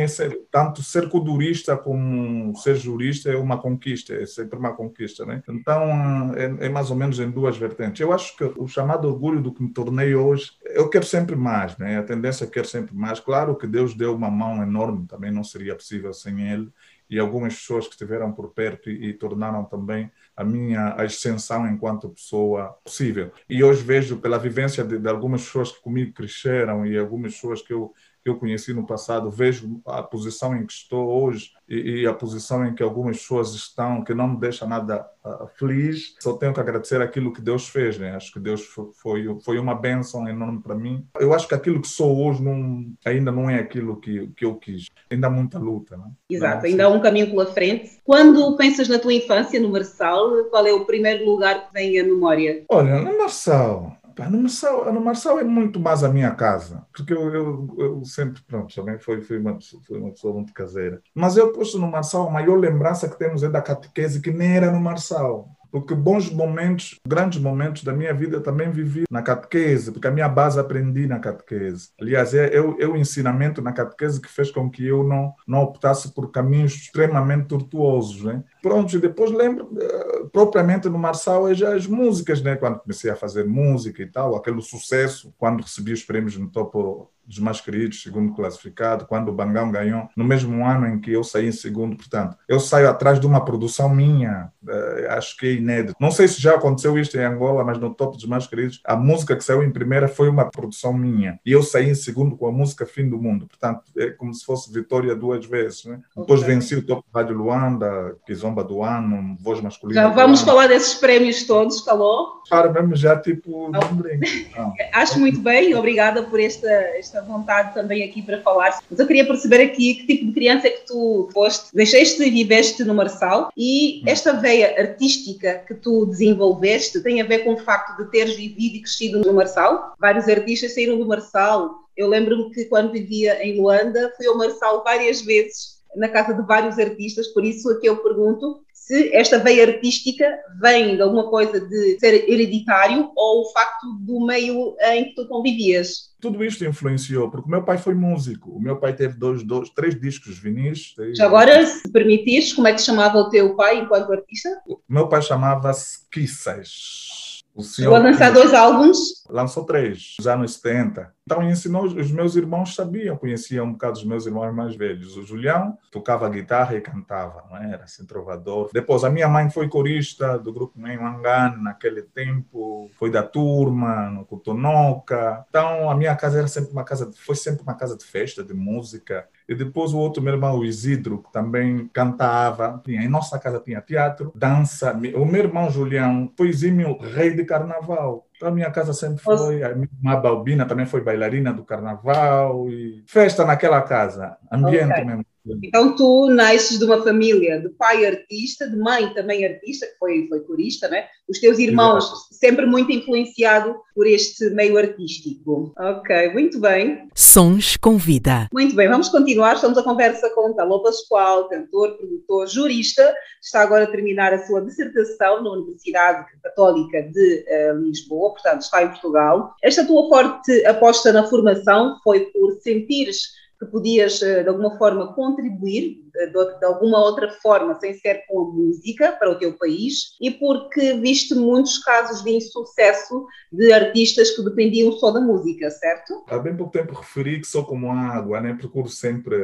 tanto 0.50 0.82
ser 0.82 1.10
codurista 1.10 1.76
como 1.76 2.56
ser 2.56 2.78
jurista 2.78 3.30
é 3.30 3.36
uma 3.36 3.58
conquista, 3.58 4.14
é 4.14 4.26
sempre 4.26 4.58
uma 4.58 4.74
conquista. 4.74 5.26
Né? 5.26 5.44
Então, 5.50 6.34
é, 6.36 6.68
é 6.68 6.70
mais 6.70 6.90
ou 6.90 6.96
menos 6.96 7.20
em 7.20 7.30
duas 7.30 7.58
vertentes. 7.58 8.00
Eu 8.00 8.14
acho 8.14 8.38
que 8.38 8.46
o 8.46 8.68
chamado 8.68 9.10
orgulho 9.10 9.42
do 9.42 9.54
que 9.54 9.62
me 9.62 9.70
tornei 9.70 10.16
hoje, 10.16 10.52
eu 10.70 10.90
quero 10.90 11.06
sempre 11.06 11.36
mais, 11.36 11.78
né? 11.78 11.98
a 11.98 12.04
tendência 12.04 12.46
é 12.46 12.48
querer 12.48 12.68
sempre 12.68 12.96
mais. 12.96 13.20
Claro 13.20 13.56
que 13.56 13.68
Deus 13.68 13.94
deu 13.94 14.16
uma 14.16 14.30
mão 14.30 14.62
enorme, 14.62 15.08
também 15.08 15.32
não 15.32 15.44
seria 15.44 15.76
possível 15.76 16.14
sem 16.14 16.50
Ele 16.50 16.72
e 17.10 17.20
algumas 17.20 17.56
pessoas 17.56 17.86
que 17.86 17.94
estiveram 17.94 18.32
por 18.32 18.50
perto 18.50 18.90
e, 18.90 19.10
e, 19.10 19.14
tornaram 19.14 19.64
também 19.64 20.12
a 20.36 20.44
minha 20.44 20.90
ascensão 20.94 21.68
enquanto 21.68 22.10
pessoa 22.10 22.78
possível. 22.84 23.32
E 23.50 23.64
hoje 23.64 23.82
vejo 23.82 24.18
pela 24.18 24.38
vivência 24.38 24.84
de, 24.84 25.00
de 25.00 25.10
algumas 25.10 25.44
pessoas 25.44 25.72
que 25.72 25.82
comigo 25.82 26.14
cresceram 26.14 26.86
e 26.86 26.98
algumas 26.98 27.34
pessoas 27.34 27.62
que 27.62 27.74
eu 27.74 27.94
que 28.24 28.30
eu 28.30 28.38
conheci 28.38 28.74
no 28.74 28.86
passado, 28.86 29.30
vejo 29.30 29.82
a 29.86 30.04
posição 30.04 30.56
em 30.56 30.66
que 30.66 30.74
estou 30.74 31.08
hoje 31.08 31.52
e, 31.68 32.02
e 32.02 32.08
a 32.08 32.14
posição 32.14 32.66
em 32.66 32.74
que 32.74 32.84
algumas 32.84 33.18
pessoas 33.18 33.54
estão, 33.54 34.04
que 34.04 34.14
não 34.14 34.30
me 34.30 34.40
deixa 34.40 34.66
nada 34.66 35.06
uh, 35.24 35.48
feliz. 35.58 36.16
Só 36.20 36.34
tenho 36.34 36.54
que 36.54 36.60
agradecer 36.60 37.02
aquilo 37.02 37.34
que 37.34 37.42
Deus 37.42 37.68
fez, 37.68 37.98
né? 37.98 38.16
Acho 38.16 38.32
que 38.32 38.40
Deus 38.40 38.66
foi, 39.02 39.38
foi 39.44 39.60
uma 39.60 39.76
bênção 39.76 40.28
enorme 40.28 40.62
para 40.62 40.76
mim. 40.76 41.06
Eu 41.20 41.34
acho 41.34 41.48
que 41.48 41.56
aquilo 41.56 41.82
que 41.82 41.88
sou 41.88 42.26
hoje 42.26 42.44
não, 42.44 42.86
ainda 43.06 43.32
não 43.32 43.50
é 43.50 43.60
aquilo 43.60 44.00
que, 44.00 44.28
que 44.36 44.46
eu 44.46 44.56
quis. 44.56 44.88
Ainda 45.10 45.28
há 45.28 45.30
muita 45.30 45.60
luta, 45.60 45.98
né? 45.98 46.06
Exato, 46.30 46.66
ainda 46.66 46.86
há 46.86 46.90
um 46.90 47.02
caminho 47.02 47.30
pela 47.30 47.46
frente. 47.46 47.98
Quando 48.04 48.56
pensas 48.56 48.88
na 48.88 49.00
tua 49.00 49.14
infância 49.14 49.60
no 49.60 49.70
Marçal, 49.70 50.46
qual 50.46 50.66
é 50.66 50.74
o 50.74 50.86
primeiro 50.86 51.26
lugar 51.26 51.68
que 51.68 51.74
vem 51.74 52.00
à 52.00 52.04
memória? 52.04 52.64
Olha, 52.70 53.02
no 53.02 53.18
Marçal, 53.18 53.97
no 54.30 54.42
Marçal, 54.42 54.94
no 54.94 55.02
Marçal 55.02 55.40
é 55.40 55.44
muito 55.44 55.80
mais 55.80 56.04
a 56.04 56.10
minha 56.10 56.32
casa, 56.32 56.86
porque 56.96 57.14
eu, 57.14 57.34
eu, 57.34 57.76
eu 57.78 58.06
sempre, 58.06 58.42
pronto, 58.44 58.74
também 58.74 58.98
fui, 59.00 59.22
fui, 59.22 59.38
uma, 59.38 59.58
fui 59.86 60.00
uma 60.00 60.12
pessoa 60.12 60.34
muito 60.34 60.54
caseira. 60.54 61.02
Mas 61.14 61.38
eu 61.38 61.52
posto 61.54 61.78
no 61.78 61.88
Marçal, 61.90 62.28
a 62.28 62.32
maior 62.32 62.58
lembrança 62.58 63.08
que 63.08 63.18
temos 63.18 63.44
é 63.44 63.50
da 63.50 63.62
catequese, 63.62 64.22
que 64.22 64.32
nem 64.32 64.58
era 64.58 64.72
no 64.72 64.80
Marçal. 64.80 65.57
Porque 65.80 65.96
bons 65.96 66.30
momentos, 66.32 67.00
grandes 67.08 67.40
momentos 67.40 67.84
da 67.84 67.94
minha 67.94 68.14
vida 68.14 68.40
também 68.40 68.72
vivi 68.72 69.04
na 69.10 69.22
catequese, 69.22 69.92
porque 69.92 70.08
a 70.08 70.12
minha 70.12 70.28
base 70.28 70.60
aprendi 70.60 71.08
na 71.08 71.20
catequese. 71.20 71.90
Aliás, 72.00 72.34
é, 72.34 72.48
é, 72.48 72.58
é 72.58 72.88
o 72.88 72.96
ensinamento 72.96 73.62
na 73.62 73.72
catequese 73.72 74.22
que 74.22 74.30
fez 74.30 74.52
com 74.52 74.70
que 74.70 74.86
eu 74.86 75.04
não, 75.04 75.34
não 75.48 75.62
optasse 75.62 76.14
por 76.14 76.32
caminhos 76.32 76.74
extremamente 76.76 77.48
tortuosos. 77.48 78.24
Né? 78.24 78.44
Pronto, 78.62 78.96
e 78.96 79.00
depois 79.00 79.32
lembro, 79.32 79.66
uh, 79.66 80.30
propriamente 80.30 80.90
no 80.90 80.98
Marçal, 80.98 81.54
já 81.54 81.76
as 81.76 81.88
músicas, 81.88 82.42
né? 82.42 82.56
quando 82.56 82.80
comecei 82.80 83.12
a 83.12 83.16
fazer 83.16 83.46
música 83.46 84.02
e 84.02 84.08
tal, 84.08 84.36
aquele 84.36 84.62
sucesso, 84.62 85.34
quando 85.38 85.62
recebi 85.62 85.94
os 85.94 86.04
prêmios 86.04 86.38
no 86.38 86.50
topo 86.50 87.12
dos 87.28 87.40
mais 87.40 87.60
queridos, 87.60 88.02
segundo 88.02 88.34
classificado, 88.34 89.06
quando 89.06 89.30
o 89.30 89.34
Bangão 89.34 89.70
ganhou, 89.70 90.10
no 90.16 90.24
mesmo 90.24 90.66
ano 90.66 90.88
em 90.88 91.00
que 91.00 91.12
eu 91.12 91.24
saí 91.24 91.48
em 91.48 91.52
segundo. 91.52 91.96
Portanto, 91.98 92.38
eu 92.48 92.60
saio 92.60 92.90
atrás 92.90 93.20
de 93.20 93.28
uma 93.28 93.44
produção 93.44 93.90
minha, 93.90 94.50
uh, 94.64 95.12
acho 95.12 95.36
que 95.36 95.48
é 95.48 95.52
inédito. 95.54 95.96
Não 96.00 96.10
sei 96.10 96.28
se 96.28 96.42
já 96.42 96.56
aconteceu 96.56 96.98
isto 96.98 97.18
em 97.18 97.24
Angola, 97.24 97.64
mas 97.64 97.78
no 97.78 97.94
top 97.94 98.16
dos 98.16 98.26
mais 98.26 98.48
queridos, 98.48 98.82
a 98.86 98.96
música 98.96 99.36
que 99.36 99.44
saiu 99.44 99.64
em 99.64 99.72
primeira 99.72 100.08
foi 100.08 100.30
uma 100.30 100.50
produção 100.50 100.94
minha. 100.94 101.40
E 101.46 101.52
eu 101.52 101.62
saí 101.62 101.90
em 101.90 101.96
segundo 101.96 102.38
com 102.38 102.48
a 102.48 102.52
música 102.52 102.86
Fim 102.86 103.10
do 103.10 103.18
Mundo. 103.18 103.48
Portanto, 103.48 103.82
é 103.98 104.10
como 104.12 104.34
se 104.34 104.46
fosse 104.46 104.72
vitória 104.72 105.16
duas 105.16 105.46
vezes. 105.46 105.86
Né? 105.86 106.00
Depois 106.16 106.42
okay. 106.42 106.56
venci 106.56 106.76
o 106.76 106.86
top 106.86 107.04
Rádio 107.14 107.36
Luanda, 107.36 108.16
Kizomba 108.26 108.64
do 108.64 108.82
Ano, 108.84 109.36
Voz 109.42 109.60
Masculina. 109.60 110.02
Já 110.02 110.08
vamos 110.10 110.42
falar 110.42 110.68
desses 110.68 110.96
prémios 110.96 111.44
todos, 111.44 111.82
falou? 111.82 112.42
Para 112.50 112.72
mesmo 112.72 112.96
já, 112.96 113.20
tipo, 113.20 113.70
oh. 113.70 113.72
Acho 114.94 115.20
muito 115.20 115.42
bem, 115.42 115.76
obrigada 115.76 116.24
por 116.24 116.40
esta, 116.40 116.70
esta 116.70 117.17
esta 117.18 117.22
vontade 117.22 117.74
também 117.74 118.04
aqui 118.04 118.22
para 118.22 118.42
falar. 118.42 118.80
Mas 118.90 119.00
eu 119.00 119.08
queria 119.08 119.26
perceber 119.26 119.62
aqui 119.62 119.96
que 119.96 120.08
tipo 120.08 120.26
de 120.28 120.34
criança 120.34 120.68
é 120.68 120.72
que 120.72 120.86
tu 120.86 121.30
foste, 121.34 121.76
deixaste 121.76 122.22
e 122.24 122.30
viveste 122.30 122.84
no 122.84 122.94
Marçal 122.94 123.52
e 123.58 124.02
esta 124.06 124.34
veia 124.34 124.80
artística 124.80 125.64
que 125.68 125.74
tu 125.74 126.06
desenvolveste 126.06 127.02
tem 127.02 127.22
a 127.22 127.26
ver 127.26 127.40
com 127.40 127.54
o 127.54 127.58
facto 127.58 127.98
de 127.98 128.12
teres 128.12 128.36
vivido 128.36 128.76
e 128.76 128.82
crescido 128.82 129.20
no 129.22 129.34
Marçal? 129.34 129.94
Vários 130.00 130.28
artistas 130.28 130.74
saíram 130.74 130.98
do 130.98 131.08
Marçal. 131.08 131.88
Eu 131.96 132.08
lembro-me 132.08 132.52
que 132.52 132.66
quando 132.66 132.92
vivia 132.92 133.44
em 133.44 133.60
Luanda, 133.60 134.14
fui 134.16 134.28
ao 134.28 134.38
Marçal 134.38 134.84
várias 134.84 135.22
vezes 135.22 135.78
na 135.96 136.10
casa 136.10 136.34
de 136.34 136.44
vários 136.44 136.78
artistas, 136.78 137.28
por 137.30 137.44
isso 137.44 137.72
aqui 137.72 137.88
eu 137.88 137.98
pergunto 137.98 138.60
se 138.88 139.14
esta 139.14 139.38
veia 139.38 139.68
artística 139.68 140.26
vem 140.62 140.96
de 140.96 141.02
alguma 141.02 141.30
coisa 141.30 141.60
de 141.60 142.00
ser 142.00 142.30
hereditário 142.30 143.12
ou 143.18 143.42
o 143.42 143.52
facto 143.52 143.86
do 144.00 144.26
meio 144.26 144.78
em 144.80 145.10
que 145.10 145.16
tu 145.16 145.28
convivias. 145.28 146.16
Tudo 146.22 146.42
isto 146.42 146.64
influenciou, 146.64 147.30
porque 147.30 147.50
o 147.50 147.52
meu 147.52 147.64
pai 147.64 147.78
foi 147.78 147.94
músico. 147.94 148.50
O 148.50 148.62
meu 148.62 148.80
pai 148.80 148.96
teve 148.96 149.20
dois, 149.20 149.44
dois 149.44 149.70
três 149.72 150.00
discos 150.00 150.40
vinis. 150.40 150.96
Já 151.14 151.26
agora, 151.26 151.66
se 151.66 151.92
permitires, 151.92 152.54
como 152.54 152.70
é 152.70 152.74
que 152.74 152.82
chamava 152.82 153.18
o 153.18 153.30
teu 153.30 153.58
pai 153.58 153.80
enquanto 153.82 154.14
artista? 154.14 154.50
O 154.66 154.80
meu 154.88 155.10
pai 155.10 155.22
chamava-se 155.22 156.08
Kisses. 156.10 157.42
O 157.54 157.64
Chegou 157.64 157.96
a 157.96 158.00
lançar 158.00 158.32
dois 158.32 158.54
álbuns? 158.54 158.98
Lançou 159.30 159.66
três, 159.66 160.16
já 160.22 160.38
nos 160.38 160.54
70. 160.54 161.12
Então 161.28 161.44
ensinou, 161.44 161.84
os 161.84 162.10
meus 162.10 162.38
irmãos 162.38 162.74
sabiam, 162.74 163.18
conheciam 163.18 163.66
um 163.66 163.74
bocado 163.74 163.98
os 163.98 164.06
meus 164.06 164.26
irmãos 164.26 164.56
mais 164.56 164.78
velhos. 164.78 165.18
O 165.18 165.26
Julião 165.26 165.78
tocava 165.92 166.30
guitarra 166.30 166.78
e 166.78 166.80
cantava, 166.80 167.44
não 167.50 167.58
era 167.58 167.84
assim 167.84 168.06
trovador. 168.06 168.70
Depois 168.72 169.04
a 169.04 169.10
minha 169.10 169.28
mãe 169.28 169.50
foi 169.50 169.68
corista 169.68 170.40
do 170.40 170.54
grupo 170.54 170.80
Nem 170.80 170.98
Mangane 170.98 171.62
naquele 171.62 172.02
tempo, 172.02 172.90
foi 172.98 173.12
da 173.12 173.24
turma, 173.24 174.10
no 174.10 174.24
Cotonoca. 174.24 175.46
Então 175.50 175.90
a 175.90 175.96
minha 175.96 176.16
casa 176.16 176.40
era 176.40 176.48
sempre 176.48 176.72
uma 176.72 176.86
casa, 176.86 177.12
foi 177.14 177.36
sempre 177.36 177.62
uma 177.62 177.76
casa 177.76 177.98
de 177.98 178.06
festa, 178.06 178.42
de 178.42 178.54
música. 178.54 179.28
E 179.50 179.54
depois 179.54 179.94
o 179.94 179.98
outro 179.98 180.24
meu 180.24 180.34
irmão, 180.34 180.58
o 180.58 180.66
Isidro, 180.66 181.24
que 181.24 181.32
também 181.34 181.90
cantava. 181.92 182.82
Tinha, 182.86 183.02
em 183.02 183.10
nossa 183.10 183.38
casa 183.38 183.60
tinha 183.60 183.82
teatro, 183.82 184.32
dança. 184.34 184.94
O 185.16 185.26
meu 185.26 185.44
irmão 185.44 185.70
Julião 185.70 186.32
foi 186.38 186.48
exímio 186.48 186.98
rei 186.98 187.34
de 187.34 187.44
carnaval. 187.44 188.27
Então, 188.38 188.50
a 188.50 188.52
minha 188.52 188.72
casa 188.72 188.94
sempre 188.94 189.22
foi. 189.22 189.64
A 189.64 189.76
minha 189.76 190.16
Balbina 190.16 190.66
também 190.66 190.86
foi 190.86 191.02
bailarina 191.02 191.52
do 191.52 191.66
carnaval. 191.66 192.70
E 192.70 193.04
festa 193.08 193.44
naquela 193.44 193.82
casa, 193.82 194.38
ambiente 194.52 194.92
Ok. 194.92 195.06
mesmo. 195.06 195.26
Então 195.64 195.96
tu 195.96 196.28
nasces 196.30 196.80
de 196.80 196.86
uma 196.86 197.02
família 197.04 197.60
de 197.60 197.70
pai 197.70 198.06
artista, 198.06 198.70
de 198.70 198.76
mãe 198.78 199.14
também 199.14 199.46
artista, 199.46 199.86
que 199.86 199.98
foi, 199.98 200.28
foi 200.28 200.40
corista, 200.42 200.88
né? 200.88 201.06
Os 201.30 201.40
teus 201.40 201.60
irmãos 201.60 202.28
sempre 202.32 202.66
muito 202.66 202.92
influenciado 202.92 203.76
por 203.94 204.08
este 204.08 204.50
meio 204.52 204.78
artístico. 204.78 205.74
Ok, 205.78 206.34
muito 206.34 206.60
bem. 206.60 207.08
Sons 207.16 207.76
com 207.78 207.98
vida. 207.98 208.48
Muito 208.54 208.76
bem, 208.76 208.88
vamos 208.88 209.10
continuar. 209.10 209.56
Estamos 209.56 209.78
a 209.78 209.84
conversa 209.84 210.30
com 210.32 210.54
Talô 210.54 210.82
Pascoal, 210.82 211.50
cantor, 211.50 211.98
produtor, 211.98 212.48
jurista. 212.48 213.14
Está 213.42 213.62
agora 213.62 213.84
a 213.84 213.92
terminar 213.92 214.34
a 214.34 214.46
sua 214.46 214.62
dissertação 214.62 215.44
na 215.44 215.52
Universidade 215.52 216.26
Católica 216.42 217.02
de 217.04 217.44
eh, 217.48 217.74
Lisboa, 217.74 218.32
portanto 218.32 218.62
está 218.62 218.84
em 218.84 218.90
Portugal. 218.90 219.54
Esta 219.64 219.86
tua 219.86 220.08
forte 220.10 220.66
aposta 220.66 221.12
na 221.12 221.28
formação 221.28 221.98
foi 222.04 222.22
por 222.32 222.54
sentires 222.62 223.38
que 223.60 223.66
podias, 223.66 224.22
eh, 224.22 224.44
de 224.44 224.50
alguma 224.50 224.78
forma, 224.78 225.14
contribuir 225.14 226.04
eh, 226.16 226.28
de, 226.28 226.66
alguma 226.66 227.00
outra 227.00 227.30
forma, 227.42 227.80
sem 227.80 227.94
ser 227.96 228.24
com 228.28 228.42
a 228.42 228.52
música, 228.52 229.14
para 229.14 229.32
o 229.32 229.36
teu 229.36 229.54
país, 229.54 230.16
e 230.22 230.32
porque 230.32 230.94
viste 230.94 231.34
muitos 231.34 231.80
casos 231.80 232.24
de 232.24 232.32
insucesso 232.32 233.26
de 233.52 233.72
artistas 233.74 234.32
que 234.32 234.44
dependiam 234.44 234.92
só 234.94 235.12
da 235.12 235.20
música, 235.20 235.70
certo? 235.72 236.24
Há 236.28 236.38
bem 236.38 236.56
pouco 236.56 236.72
tempo 236.72 236.94
referi 236.94 237.40
que 237.40 237.48
sou 237.48 237.66
como 237.66 237.92
água, 237.92 238.40
né? 238.40 238.54
procuro 238.54 238.90
sempre 238.90 239.36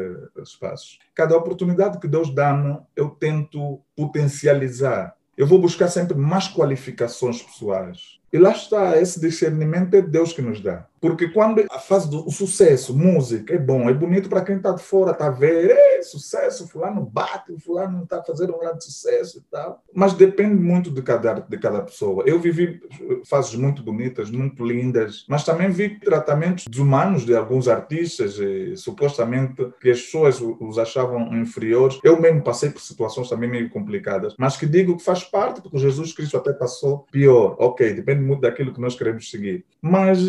espaços. 0.42 1.00
Cada 1.16 1.36
oportunidade 1.36 2.00
que 2.00 2.08
Deus 2.08 2.34
dá-me, 2.34 2.80
eu 2.96 3.10
tento 3.10 3.80
potencializar. 3.96 5.16
Eu 5.36 5.48
vou 5.48 5.58
buscar 5.58 5.88
sempre 5.88 6.16
mais 6.16 6.48
qualificações 6.48 7.42
pessoais. 7.42 8.23
E 8.34 8.40
lá 8.40 8.52
está, 8.52 9.00
esse 9.00 9.22
discernimento 9.22 9.94
é 9.94 10.02
Deus 10.02 10.34
que 10.34 10.42
nos 10.42 10.60
dá. 10.60 10.88
Porque 11.00 11.28
quando 11.28 11.62
a 11.70 11.80
fase 11.80 12.10
do 12.10 12.32
sucesso, 12.32 12.98
música, 12.98 13.54
é 13.54 13.58
bom, 13.58 13.90
é 13.90 13.94
bonito 13.94 14.30
para 14.30 14.42
quem 14.42 14.56
está 14.56 14.72
de 14.72 14.82
fora, 14.82 15.12
está 15.12 15.28
a 15.28 15.32
ver, 15.32 15.70
é 15.70 16.02
sucesso, 16.02 16.66
fulano 16.68 17.02
bate, 17.02 17.54
fulano 17.60 18.04
está 18.04 18.24
fazendo 18.24 18.56
um 18.56 18.60
grande 18.60 18.86
sucesso 18.86 19.40
e 19.40 19.42
tal. 19.52 19.84
Mas 19.94 20.14
depende 20.14 20.56
muito 20.56 20.90
de 20.90 21.02
cada, 21.02 21.34
de 21.34 21.58
cada 21.58 21.82
pessoa. 21.82 22.24
Eu 22.26 22.40
vivi 22.40 22.82
fases 23.26 23.54
muito 23.54 23.84
bonitas, 23.84 24.32
muito 24.32 24.66
lindas, 24.66 25.26
mas 25.28 25.44
também 25.44 25.70
vi 25.70 26.00
tratamentos 26.00 26.66
desumanos 26.70 27.26
de 27.26 27.36
alguns 27.36 27.68
artistas, 27.68 28.40
e, 28.40 28.78
supostamente 28.78 29.74
que 29.82 29.92
as 29.92 30.02
pessoas 30.02 30.40
os 30.42 30.80
achavam 30.80 31.36
inferiores. 31.36 32.00
Eu 32.02 32.20
mesmo 32.20 32.42
passei 32.42 32.70
por 32.70 32.82
situações 32.82 33.28
também 33.28 33.50
meio 33.50 33.70
complicadas, 33.70 34.36
mas 34.40 34.56
que 34.56 34.66
digo 34.66 34.96
que 34.96 35.04
faz 35.04 35.22
parte, 35.22 35.62
porque 35.62 35.78
Jesus 35.78 36.14
Cristo 36.14 36.38
até 36.38 36.54
passou 36.54 37.06
pior. 37.12 37.58
Ok, 37.60 37.94
depende 37.94 38.23
muito 38.24 38.42
daquilo 38.42 38.74
que 38.74 38.82
nós 38.82 38.96
queremos 38.96 39.30
seguir. 39.30 39.66
Mas 39.82 40.20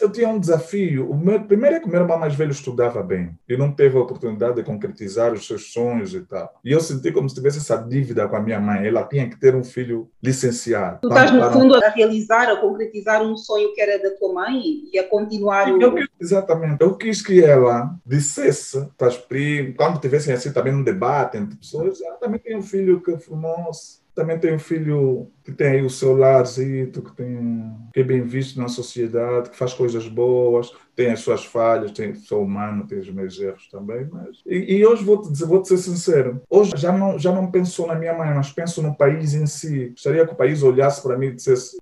eu 0.00 0.10
tinha 0.10 0.28
um 0.28 0.38
desafio. 0.38 1.10
O 1.10 1.16
meu, 1.16 1.40
primeiro 1.44 1.76
é 1.76 1.80
que 1.80 1.86
o 1.86 1.90
meu 1.90 2.00
irmão 2.00 2.18
mais 2.18 2.34
velho 2.34 2.50
estudava 2.50 3.02
bem 3.02 3.30
e 3.48 3.56
não 3.56 3.72
teve 3.72 3.96
a 3.96 4.00
oportunidade 4.00 4.56
de 4.56 4.62
concretizar 4.62 5.32
os 5.32 5.46
seus 5.46 5.72
sonhos 5.72 6.14
e 6.14 6.20
tal. 6.20 6.52
E 6.64 6.72
eu 6.72 6.80
senti 6.80 7.12
como 7.12 7.28
se 7.28 7.34
tivesse 7.34 7.58
essa 7.58 7.76
dívida 7.76 8.28
com 8.28 8.36
a 8.36 8.40
minha 8.40 8.60
mãe. 8.60 8.86
Ela 8.86 9.04
tinha 9.04 9.28
que 9.28 9.38
ter 9.38 9.54
um 9.54 9.64
filho 9.64 10.08
licenciado. 10.22 10.98
Tu 11.02 11.08
estás, 11.08 11.30
no 11.30 11.50
fundo, 11.52 11.76
a 11.76 11.88
realizar, 11.88 12.50
a 12.50 12.56
concretizar 12.56 13.22
um 13.22 13.36
sonho 13.36 13.72
que 13.74 13.80
era 13.80 14.02
da 14.02 14.16
tua 14.16 14.32
mãe 14.32 14.60
e 14.92 14.98
a 14.98 15.08
continuar 15.08 15.72
o... 15.72 15.80
Eu 15.80 15.94
exatamente. 16.20 16.82
Eu 16.82 16.94
quis 16.96 17.22
que 17.22 17.42
ela 17.42 17.94
dissesse 18.04 18.88
quando 19.76 20.00
tivessem 20.00 20.34
assim 20.34 20.52
também 20.52 20.74
um 20.74 20.82
debate 20.82 21.36
entre 21.36 21.56
pessoas, 21.56 22.00
ela 22.00 22.16
também 22.16 22.40
tem 22.40 22.56
um 22.56 22.62
filho 22.62 23.00
que 23.00 23.16
formou-se, 23.18 24.00
também 24.16 24.38
tem 24.38 24.54
um 24.54 24.58
filho 24.58 25.30
que 25.44 25.52
tem 25.52 25.66
aí 25.66 25.82
o 25.82 25.90
seu 25.90 26.16
larzito, 26.16 27.02
que, 27.02 27.14
tem, 27.14 27.76
que 27.92 28.00
é 28.00 28.02
bem 28.02 28.22
visto 28.22 28.58
na 28.58 28.66
sociedade, 28.66 29.50
que 29.50 29.56
faz 29.56 29.74
coisas 29.74 30.08
boas, 30.08 30.72
tem 30.96 31.12
as 31.12 31.20
suas 31.20 31.44
falhas, 31.44 31.92
tem, 31.92 32.14
sou 32.14 32.42
humano, 32.42 32.86
tem 32.86 32.98
os 32.98 33.10
meus 33.10 33.38
erros 33.38 33.68
também. 33.70 34.08
Mas... 34.10 34.38
E, 34.46 34.78
e 34.78 34.86
hoje 34.86 35.04
vou-te 35.04 35.30
dizer, 35.30 35.44
vou-te 35.44 35.68
ser 35.68 35.76
sincero, 35.76 36.40
hoje 36.48 36.72
já 36.76 36.90
não, 36.90 37.18
já 37.18 37.30
não 37.30 37.50
penso 37.50 37.86
na 37.86 37.94
minha 37.94 38.14
mãe, 38.14 38.34
mas 38.34 38.50
penso 38.50 38.82
no 38.82 38.96
país 38.96 39.34
em 39.34 39.46
si. 39.46 39.90
Gostaria 39.90 40.26
que 40.26 40.32
o 40.32 40.36
país 40.36 40.62
olhasse 40.62 41.02
para 41.02 41.18
mim 41.18 41.26
e 41.26 41.34
dissesse, 41.34 41.76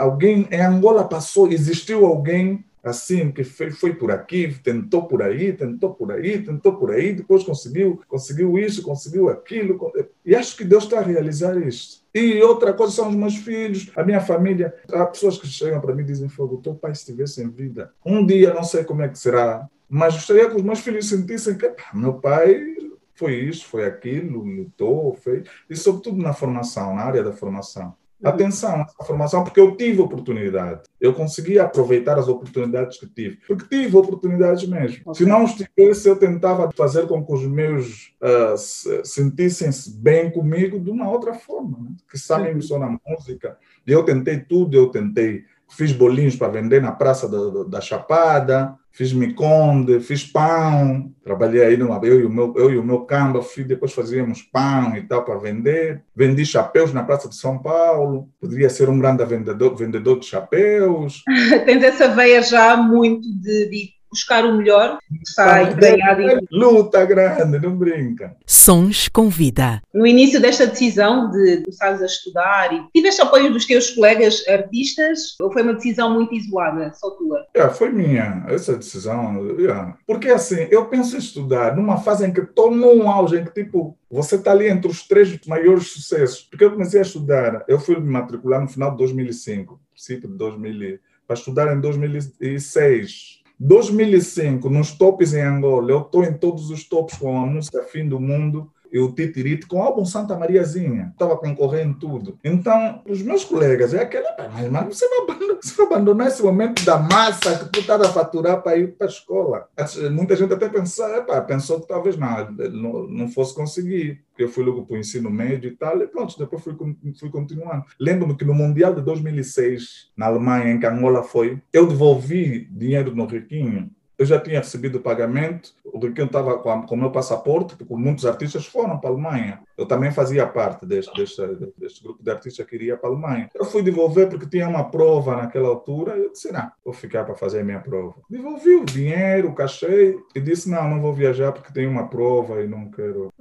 alguém 0.00 0.48
em 0.50 0.60
Angola 0.60 1.08
passou, 1.08 1.46
existiu 1.46 2.04
alguém 2.04 2.64
assim, 2.88 3.32
que 3.32 3.42
foi, 3.44 3.94
por 3.94 4.10
aqui, 4.10 4.56
tentou 4.62 5.06
por 5.06 5.22
aí, 5.22 5.52
tentou 5.52 5.94
por 5.94 6.12
aí, 6.12 6.42
tentou 6.42 6.76
por 6.76 6.92
aí, 6.92 7.12
depois 7.12 7.42
conseguiu, 7.42 8.00
conseguiu 8.06 8.56
isso, 8.58 8.82
conseguiu 8.82 9.28
aquilo. 9.28 9.92
E 10.24 10.34
acho 10.34 10.56
que 10.56 10.64
Deus 10.64 10.84
está 10.84 10.98
a 10.98 11.02
realizar 11.02 11.56
isto. 11.56 12.04
E 12.14 12.40
outra 12.42 12.72
coisa 12.72 12.92
são 12.92 13.08
os 13.08 13.14
meus 13.14 13.36
filhos, 13.36 13.90
a 13.96 14.04
minha 14.04 14.20
família. 14.20 14.74
Há 14.92 15.04
pessoas 15.06 15.36
que 15.36 15.46
chegam 15.46 15.80
para 15.80 15.94
mim 15.94 16.02
e 16.02 16.06
dizem: 16.06 16.28
Fogo, 16.28 16.58
teu 16.62 16.74
pai 16.74 16.92
estivesse 16.92 17.42
em 17.42 17.50
vida. 17.50 17.92
Um 18.04 18.24
dia, 18.24 18.54
não 18.54 18.62
sei 18.62 18.84
como 18.84 19.02
é 19.02 19.08
que 19.08 19.18
será, 19.18 19.68
mas 19.88 20.14
gostaria 20.14 20.48
que 20.48 20.56
os 20.56 20.62
meus 20.62 20.80
filhos 20.80 21.08
sentissem 21.08 21.56
que 21.56 21.66
"Epá, 21.66 21.90
meu 21.92 22.14
pai 22.14 22.76
foi 23.14 23.34
isso, 23.34 23.66
foi 23.66 23.84
aquilo, 23.84 24.44
lutou, 24.44 25.14
fez. 25.14 25.48
E 25.68 25.74
sobretudo 25.74 26.22
na 26.22 26.32
formação, 26.32 26.94
na 26.94 27.02
área 27.02 27.22
da 27.22 27.32
formação. 27.32 27.94
Atenção 28.24 28.86
a 28.98 29.04
formação, 29.04 29.44
porque 29.44 29.60
eu 29.60 29.76
tive 29.76 30.00
oportunidade. 30.00 30.80
Eu 31.00 31.12
consegui 31.12 31.58
aproveitar 31.58 32.18
as 32.18 32.28
oportunidades 32.28 32.98
que 32.98 33.06
tive. 33.06 33.38
Porque 33.46 33.66
tive 33.68 33.96
oportunidades 33.96 34.66
mesmo. 34.66 35.14
Se 35.14 35.24
não 35.26 35.44
os 35.44 35.52
tivesse, 35.52 36.08
eu 36.08 36.16
tentava 36.16 36.70
fazer 36.74 37.06
com 37.06 37.24
que 37.24 37.32
os 37.32 37.46
meus 37.46 38.14
se- 38.56 39.04
sentissem-se 39.04 39.90
bem 39.98 40.30
comigo 40.30 40.80
de 40.80 40.90
uma 40.90 41.08
outra 41.10 41.34
forma. 41.34 41.78
Né? 41.78 41.90
Que 42.10 42.18
sabem 42.18 42.60
só 42.60 42.78
na 42.78 42.98
música. 43.06 43.58
E 43.86 43.92
eu 43.92 44.02
tentei 44.02 44.38
tudo, 44.40 44.76
eu 44.76 44.88
tentei. 44.88 45.44
Fiz 45.68 45.92
bolinhos 45.92 46.36
para 46.36 46.48
vender 46.48 46.80
na 46.80 46.92
Praça 46.92 47.28
da, 47.28 47.38
da- 47.50 47.64
da 47.64 47.80
Chapada, 47.80 48.74
fiz 48.92 49.12
miconde, 49.12 50.00
fiz 50.00 50.24
pão. 50.24 51.12
Trabalhei 51.22 51.62
aí, 51.64 51.76
numa, 51.76 52.00
eu, 52.04 52.20
e 52.20 52.24
o 52.24 52.30
meu, 52.30 52.54
eu 52.56 52.70
e 52.70 52.78
o 52.78 52.84
meu 52.84 53.00
camba, 53.00 53.40
depois 53.66 53.92
fazíamos 53.92 54.42
pão 54.42 54.96
e 54.96 55.02
tal 55.02 55.24
para 55.24 55.38
vender. 55.38 56.02
Vendi 56.14 56.46
chapéus 56.46 56.92
na 56.92 57.02
Praça 57.02 57.28
de 57.28 57.36
São 57.36 57.58
Paulo. 57.58 58.28
Poderia 58.40 58.70
ser 58.70 58.88
um 58.88 58.98
grande 58.98 59.24
vendedor, 59.24 59.74
vendedor 59.76 60.18
de 60.20 60.26
chapéus. 60.26 61.22
Tens 61.66 61.82
essa 61.82 62.08
veia 62.08 62.42
já 62.42 62.76
muito 62.76 63.26
de, 63.38 63.68
de 63.68 63.95
buscar 64.10 64.44
o 64.44 64.56
melhor, 64.56 64.98
está 65.26 65.62
em 65.62 66.40
Luta 66.50 67.04
grande, 67.04 67.58
não 67.58 67.76
brinca. 67.76 68.36
Sons 68.46 69.08
com 69.08 69.28
vida. 69.28 69.82
No 69.92 70.06
início 70.06 70.40
desta 70.40 70.66
decisão 70.66 71.30
de 71.30 71.62
começares 71.62 72.02
a 72.02 72.06
estudar, 72.06 72.72
e 72.72 72.82
tiveste 72.94 73.22
apoio 73.22 73.52
dos 73.52 73.66
teus 73.66 73.90
colegas 73.90 74.42
artistas 74.48 75.36
ou 75.40 75.52
foi 75.52 75.62
uma 75.62 75.74
decisão 75.74 76.14
muito 76.14 76.34
isolada, 76.34 76.92
só 76.94 77.10
tua? 77.10 77.46
É, 77.54 77.68
foi 77.68 77.90
minha 77.90 78.44
essa 78.48 78.76
decisão. 78.76 79.46
é. 79.58 79.94
Porque 80.06 80.28
assim, 80.28 80.66
eu 80.70 80.86
penso 80.86 81.16
em 81.16 81.18
estudar 81.18 81.76
numa 81.76 81.98
fase 81.98 82.26
em 82.26 82.32
que 82.32 82.40
estou 82.40 82.70
num 82.70 83.08
auge, 83.08 83.38
em 83.38 83.44
que 83.44 83.52
tipo, 83.52 83.96
você 84.10 84.36
está 84.36 84.52
ali 84.52 84.68
entre 84.68 84.90
os 84.90 85.06
três 85.06 85.38
maiores 85.46 85.88
sucessos. 85.88 86.42
Porque 86.42 86.64
eu 86.64 86.72
comecei 86.72 87.00
a 87.00 87.02
estudar, 87.02 87.64
eu 87.68 87.78
fui 87.78 87.98
me 87.98 88.10
matricular 88.10 88.60
no 88.60 88.68
final 88.68 88.90
de 88.92 88.98
2005, 88.98 89.80
princípio 89.92 90.28
de 90.28 90.36
2000, 90.36 90.98
para 91.26 91.34
estudar 91.34 91.74
em 91.74 91.80
2006. 91.80 93.42
2005, 93.58 94.68
nos 94.68 94.92
tops 94.92 95.32
em 95.32 95.40
Angola, 95.40 95.90
eu 95.90 96.00
estou 96.00 96.24
em 96.24 96.32
todos 96.32 96.70
os 96.70 96.86
tops 96.86 97.16
com 97.16 97.40
a 97.40 97.46
música 97.46 97.82
Fim 97.84 98.06
do 98.06 98.20
Mundo. 98.20 98.70
E 98.96 98.98
o 98.98 99.12
Titirite 99.12 99.66
com 99.66 99.76
o 99.76 99.82
álbum 99.82 100.06
Santa 100.06 100.34
Mariazinha. 100.34 101.10
Estava 101.12 101.36
concorrendo 101.36 101.98
tudo. 101.98 102.38
Então, 102.42 103.02
os 103.06 103.20
meus 103.20 103.44
colegas, 103.44 103.92
é 103.92 104.00
aquela, 104.00 104.32
"Pá, 104.32 104.48
mas, 104.50 104.70
mas 104.70 104.96
você, 104.96 105.06
vai 105.06 105.18
abandonar, 105.18 105.56
você 105.62 105.76
vai 105.76 105.86
abandonar 105.86 106.26
esse 106.28 106.42
momento 106.42 106.82
da 106.82 106.96
massa 106.96 107.58
que 107.58 107.72
tu 107.72 107.80
estás 107.80 108.00
a 108.00 108.08
faturar 108.08 108.62
para 108.62 108.78
ir 108.78 108.94
para 108.96 109.06
a 109.06 109.10
escola. 109.10 109.68
Muita 110.10 110.34
gente 110.34 110.54
até 110.54 110.66
pensou, 110.66 111.14
epá, 111.14 111.42
pensou 111.42 111.78
que 111.78 111.88
talvez 111.88 112.16
não, 112.16 112.50
não, 112.50 113.06
não 113.06 113.28
fosse 113.28 113.54
conseguir. 113.54 114.24
Eu 114.38 114.48
fui 114.48 114.64
logo 114.64 114.86
para 114.86 114.96
o 114.96 114.98
ensino 114.98 115.30
médio 115.30 115.68
e 115.68 115.76
tal, 115.76 116.00
e 116.00 116.06
pronto, 116.06 116.38
depois 116.38 116.62
fui, 116.62 116.74
fui 117.20 117.30
continuando. 117.30 117.84
Lembro-me 118.00 118.34
que 118.34 118.46
no 118.46 118.54
Mundial 118.54 118.94
de 118.94 119.02
2006, 119.02 120.10
na 120.16 120.26
Alemanha, 120.26 120.72
em 120.72 120.80
que 120.80 120.86
Angola 120.86 121.22
foi, 121.22 121.60
eu 121.70 121.86
devolvi 121.86 122.66
dinheiro 122.70 123.14
no 123.14 123.26
Riquinho 123.26 123.90
eu 124.18 124.24
já 124.24 124.40
tinha 124.40 124.60
recebido 124.60 124.98
o 124.98 125.02
pagamento, 125.02 125.74
o 125.84 125.98
Riquinho 125.98 126.26
estava 126.26 126.58
com, 126.58 126.94
o 126.94 126.96
meu 126.96 127.10
passaporte, 127.10 127.76
porque 127.76 127.94
muitos 127.94 128.24
artistas 128.24 128.66
foram 128.66 128.98
para 128.98 129.10
a 129.10 129.12
Alemanha. 129.12 129.62
Eu 129.76 129.86
também 129.86 130.10
fazia 130.10 130.46
parte 130.46 130.86
deste, 130.86 131.14
deste, 131.14 131.42
deste 131.76 132.02
grupo 132.02 132.22
de 132.22 132.30
artistas 132.30 132.66
que 132.66 132.74
iria 132.74 132.96
para 132.96 133.10
a 133.10 133.12
Alemanha. 133.12 133.50
Eu 133.54 133.64
fui 133.64 133.82
devolver 133.82 134.28
porque 134.28 134.46
tinha 134.46 134.68
uma 134.68 134.90
prova 134.90 135.36
naquela 135.36 135.68
altura, 135.68 136.16
eu 136.16 136.32
disse, 136.32 136.50
não, 136.52 136.70
vou 136.84 136.94
ficar 136.94 137.24
para 137.24 137.34
fazer 137.34 137.60
a 137.60 137.64
minha 137.64 137.80
prova. 137.80 138.14
Devolvi 138.30 138.74
o 138.74 138.84
dinheiro, 138.84 139.48
o 139.48 139.54
cachê, 139.54 140.16
e 140.34 140.40
disse, 140.40 140.70
não, 140.70 140.88
não 140.88 141.00
vou 141.00 141.12
viajar 141.12 141.52
porque 141.52 141.72
tenho 141.72 141.90
uma 141.90 142.08
prova 142.08 142.62
e 142.62 142.66
não 142.66 142.90
quero. 142.90 143.32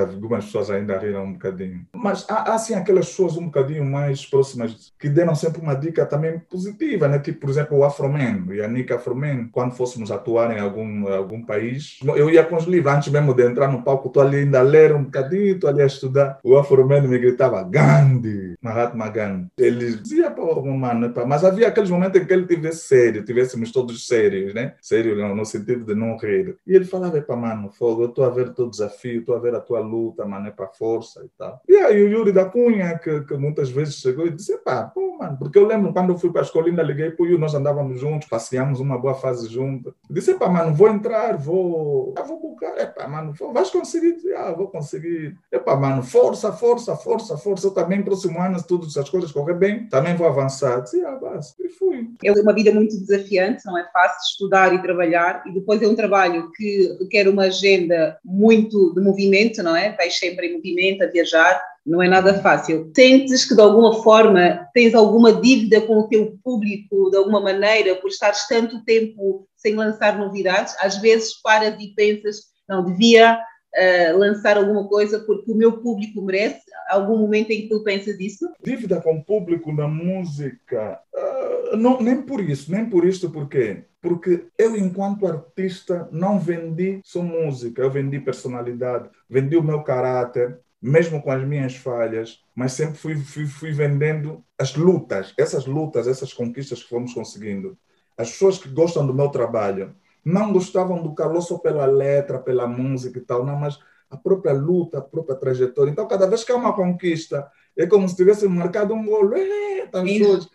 Algumas 0.00 0.46
pessoas 0.46 0.70
ainda 0.70 0.98
riram 0.98 1.24
um 1.24 1.32
bocadinho. 1.34 1.86
Mas 1.94 2.24
há, 2.28 2.50
há 2.50 2.54
assim 2.54 2.74
aquelas 2.74 3.06
pessoas 3.06 3.36
um 3.36 3.46
bocadinho 3.46 3.84
mais 3.84 4.24
próximas 4.24 4.92
que 4.98 5.08
deram 5.08 5.34
sempre 5.34 5.60
uma 5.60 5.74
dica 5.74 6.06
também 6.06 6.38
positiva, 6.38 7.06
né? 7.06 7.18
Tipo, 7.18 7.40
por 7.40 7.50
exemplo, 7.50 7.78
o 7.78 7.84
Afroman, 7.84 8.44
o 8.48 8.54
Yannick 8.54 8.92
Afroman, 8.92 9.48
quando 9.52 9.74
fôssemos 9.74 10.10
atuar 10.10 10.56
em 10.56 10.60
algum, 10.60 11.06
algum 11.08 11.44
país, 11.44 11.98
eu 12.02 12.30
ia 12.30 12.42
com 12.42 12.56
os 12.56 12.64
livros, 12.64 12.94
antes 12.94 13.12
mesmo 13.12 13.34
de 13.34 13.46
entrar 13.46 13.70
no 13.70 13.82
palco, 13.82 14.08
estou 14.08 14.22
ali 14.22 14.38
ainda 14.38 14.60
a 14.60 14.62
ler 14.62 14.94
um 14.94 15.04
bocadinho, 15.04 15.54
estou 15.54 15.68
ali 15.68 15.82
a 15.84 15.86
estudar. 15.86 16.38
O 16.42 16.56
Afroman 16.56 17.02
me 17.02 17.18
gritava, 17.18 17.62
Gandhi, 17.62 18.56
Mahatma 18.60 19.08
Gandhi. 19.08 19.48
Ele 19.58 19.96
dizia, 19.96 20.30
pô, 20.30 20.60
mano, 20.62 21.10
pá. 21.12 21.24
mas 21.26 21.44
havia 21.44 21.68
aqueles 21.68 21.90
momentos 21.90 22.20
em 22.20 22.24
que 22.24 22.32
ele 22.32 22.46
tivesse 22.46 22.86
sério, 22.86 23.24
tivéssemos 23.24 23.70
todos 23.72 24.06
sérios, 24.06 24.52
né? 24.54 24.74
Sério 24.80 25.16
no, 25.16 25.34
no 25.34 25.44
sentido 25.44 25.84
de 25.84 25.94
não 25.94 26.16
rir. 26.16 26.56
E 26.66 26.74
ele 26.74 26.84
falava, 26.84 27.20
pá, 27.20 27.36
mano, 27.36 27.70
fogo, 27.70 28.02
eu 28.02 28.08
estou 28.08 28.24
a 28.24 28.30
ver 28.30 28.48
o 28.48 28.54
teu 28.54 28.68
desafio, 28.68 29.20
estou 29.20 29.34
a 29.36 29.38
ver 29.38 29.54
a 29.54 29.60
tua 29.60 29.80
luta, 29.80 30.24
mano, 30.24 30.48
é 30.48 30.50
para 30.50 30.66
força 30.68 31.22
e 31.24 31.28
tal. 31.38 31.60
E 31.68 31.76
aí 31.76 32.02
o 32.02 32.08
Yuri 32.08 32.32
da 32.32 32.44
Cunha, 32.44 32.98
que, 32.98 33.20
que 33.22 33.36
muitas 33.36 33.70
vezes 33.70 33.96
chegou 33.96 34.26
e 34.26 34.30
disse, 34.30 34.56
pá, 34.58 34.84
pô, 34.84 35.16
mano, 35.18 35.36
porque 35.38 35.58
eu 35.58 35.66
lembro 35.66 35.92
quando 35.92 36.12
eu 36.12 36.18
fui 36.18 36.30
para 36.30 36.40
a 36.40 36.44
escola, 36.44 36.66
ainda 36.66 36.82
liguei 36.82 37.10
para 37.10 37.22
o 37.22 37.26
Yuri, 37.26 37.40
nós 37.40 37.54
andávamos 37.54 38.00
juntos, 38.00 38.28
passeamos 38.28 38.80
uma 38.80 38.98
boa 38.98 39.14
fase 39.14 39.48
juntos. 39.48 39.92
Disse, 40.10 40.34
pá, 40.34 40.48
mano, 40.48 40.74
vou 40.74 40.88
entrar, 40.88 41.36
vou, 41.36 42.14
ah, 42.18 42.22
vou 42.22 42.40
buscar, 42.40 42.76
é 42.78 42.86
pá, 42.86 43.06
mano, 43.08 43.32
vou- 43.32 43.52
vais 43.52 43.70
conseguir, 43.70 44.16
ah, 44.36 44.52
vou 44.52 44.68
conseguir. 44.68 45.36
É 45.52 45.58
pá, 45.58 45.73
mano, 45.76 46.02
força, 46.02 46.52
força, 46.52 46.96
força, 46.96 47.36
força. 47.36 47.66
Eu 47.66 47.70
também, 47.72 48.02
próximo 48.02 48.40
ano, 48.40 48.58
se 48.58 48.66
tudo, 48.66 48.88
se 48.88 48.98
as 48.98 49.08
coisas 49.08 49.32
correr 49.32 49.54
bem, 49.54 49.88
também 49.88 50.16
vou 50.16 50.26
avançar. 50.26 50.80
Disse, 50.80 51.04
ah. 51.04 51.18
E 51.60 51.68
fui. 51.68 52.08
É 52.22 52.32
uma 52.32 52.52
vida 52.52 52.72
muito 52.72 52.98
desafiante, 52.98 53.64
não 53.64 53.78
é 53.78 53.84
fácil 53.92 54.18
estudar 54.30 54.74
e 54.74 54.82
trabalhar, 54.82 55.42
e 55.46 55.52
depois 55.52 55.82
é 55.82 55.88
um 55.88 55.94
trabalho 55.94 56.50
que 56.52 56.96
requer 57.00 57.28
uma 57.28 57.44
agenda 57.44 58.18
muito 58.24 58.94
de 58.94 59.00
movimento, 59.00 59.62
não 59.62 59.76
é? 59.76 59.90
Estás 59.90 60.18
sempre 60.18 60.48
em 60.48 60.54
movimento, 60.54 61.02
a 61.02 61.06
viajar, 61.06 61.60
não 61.84 62.02
é 62.02 62.08
nada 62.08 62.40
fácil. 62.40 62.90
Sentes 62.94 63.44
que 63.44 63.54
de 63.54 63.60
alguma 63.60 64.02
forma 64.02 64.66
tens 64.72 64.94
alguma 64.94 65.32
dívida 65.32 65.80
com 65.82 65.98
o 65.98 66.08
teu 66.08 66.38
público, 66.42 67.10
de 67.10 67.16
alguma 67.16 67.40
maneira, 67.40 67.94
por 67.96 68.08
estares 68.08 68.46
tanto 68.48 68.82
tempo 68.84 69.46
sem 69.56 69.74
lançar 69.74 70.18
novidades? 70.18 70.74
Às 70.80 70.96
vezes 70.98 71.40
paras 71.42 71.74
e 71.78 71.88
pensas, 71.94 72.36
não, 72.68 72.84
devia 72.84 73.38
eh, 73.74 74.12
lançar 74.12 74.56
alguma 74.56 74.86
coisa 74.86 75.18
porque 75.20 75.50
o 75.50 75.56
meu 75.56 75.80
público 75.80 76.22
merece. 76.22 76.62
Algum 76.88 77.18
momento 77.18 77.50
em 77.50 77.62
que 77.62 77.68
tu 77.68 77.82
pensas 77.82 78.18
isso? 78.20 78.48
Dívida 78.62 79.00
com 79.00 79.16
o 79.16 79.24
público 79.24 79.72
na 79.72 79.88
música, 79.88 81.00
ah, 81.14 81.76
não, 81.76 82.00
nem 82.00 82.22
por 82.22 82.40
isso, 82.40 82.70
nem 82.70 82.88
por 82.88 83.04
isto, 83.04 83.30
por 83.30 83.48
quê? 83.48 83.84
Porque 84.00 84.46
eu, 84.58 84.76
enquanto 84.76 85.26
artista, 85.26 86.08
não 86.12 86.38
vendi 86.38 87.00
só 87.02 87.22
música, 87.22 87.82
eu 87.82 87.90
vendi 87.90 88.20
personalidade, 88.20 89.08
vendi 89.28 89.56
o 89.56 89.62
meu 89.62 89.82
caráter, 89.82 90.58
mesmo 90.80 91.22
com 91.22 91.30
as 91.30 91.42
minhas 91.42 91.74
falhas, 91.74 92.42
mas 92.54 92.72
sempre 92.72 92.98
fui, 92.98 93.16
fui, 93.16 93.46
fui 93.46 93.72
vendendo 93.72 94.44
as 94.58 94.76
lutas, 94.76 95.32
essas 95.38 95.64
lutas, 95.64 96.06
essas 96.06 96.32
conquistas 96.32 96.82
que 96.82 96.90
fomos 96.90 97.14
conseguindo. 97.14 97.76
As 98.16 98.30
pessoas 98.30 98.58
que 98.58 98.68
gostam 98.68 99.06
do 99.06 99.14
meu 99.14 99.30
trabalho 99.30 99.96
não 100.24 100.52
gostavam 100.52 101.02
do 101.02 101.14
Carlos 101.14 101.46
só 101.46 101.58
pela 101.58 101.86
letra, 101.86 102.38
pela 102.38 102.66
música 102.66 103.18
e 103.18 103.22
tal, 103.22 103.44
não, 103.44 103.56
mas 103.56 103.78
a 104.08 104.16
própria 104.16 104.52
luta, 104.52 104.98
a 104.98 105.02
própria 105.02 105.36
trajetória. 105.36 105.90
Então, 105.90 106.06
cada 106.06 106.26
vez 106.26 106.44
que 106.44 106.52
há 106.52 106.56
uma 106.56 106.72
conquista, 106.72 107.50
é 107.76 107.86
como 107.86 108.08
se 108.08 108.16
tivesse 108.16 108.46
marcado 108.46 108.94
um 108.94 109.04
gol. 109.04 109.30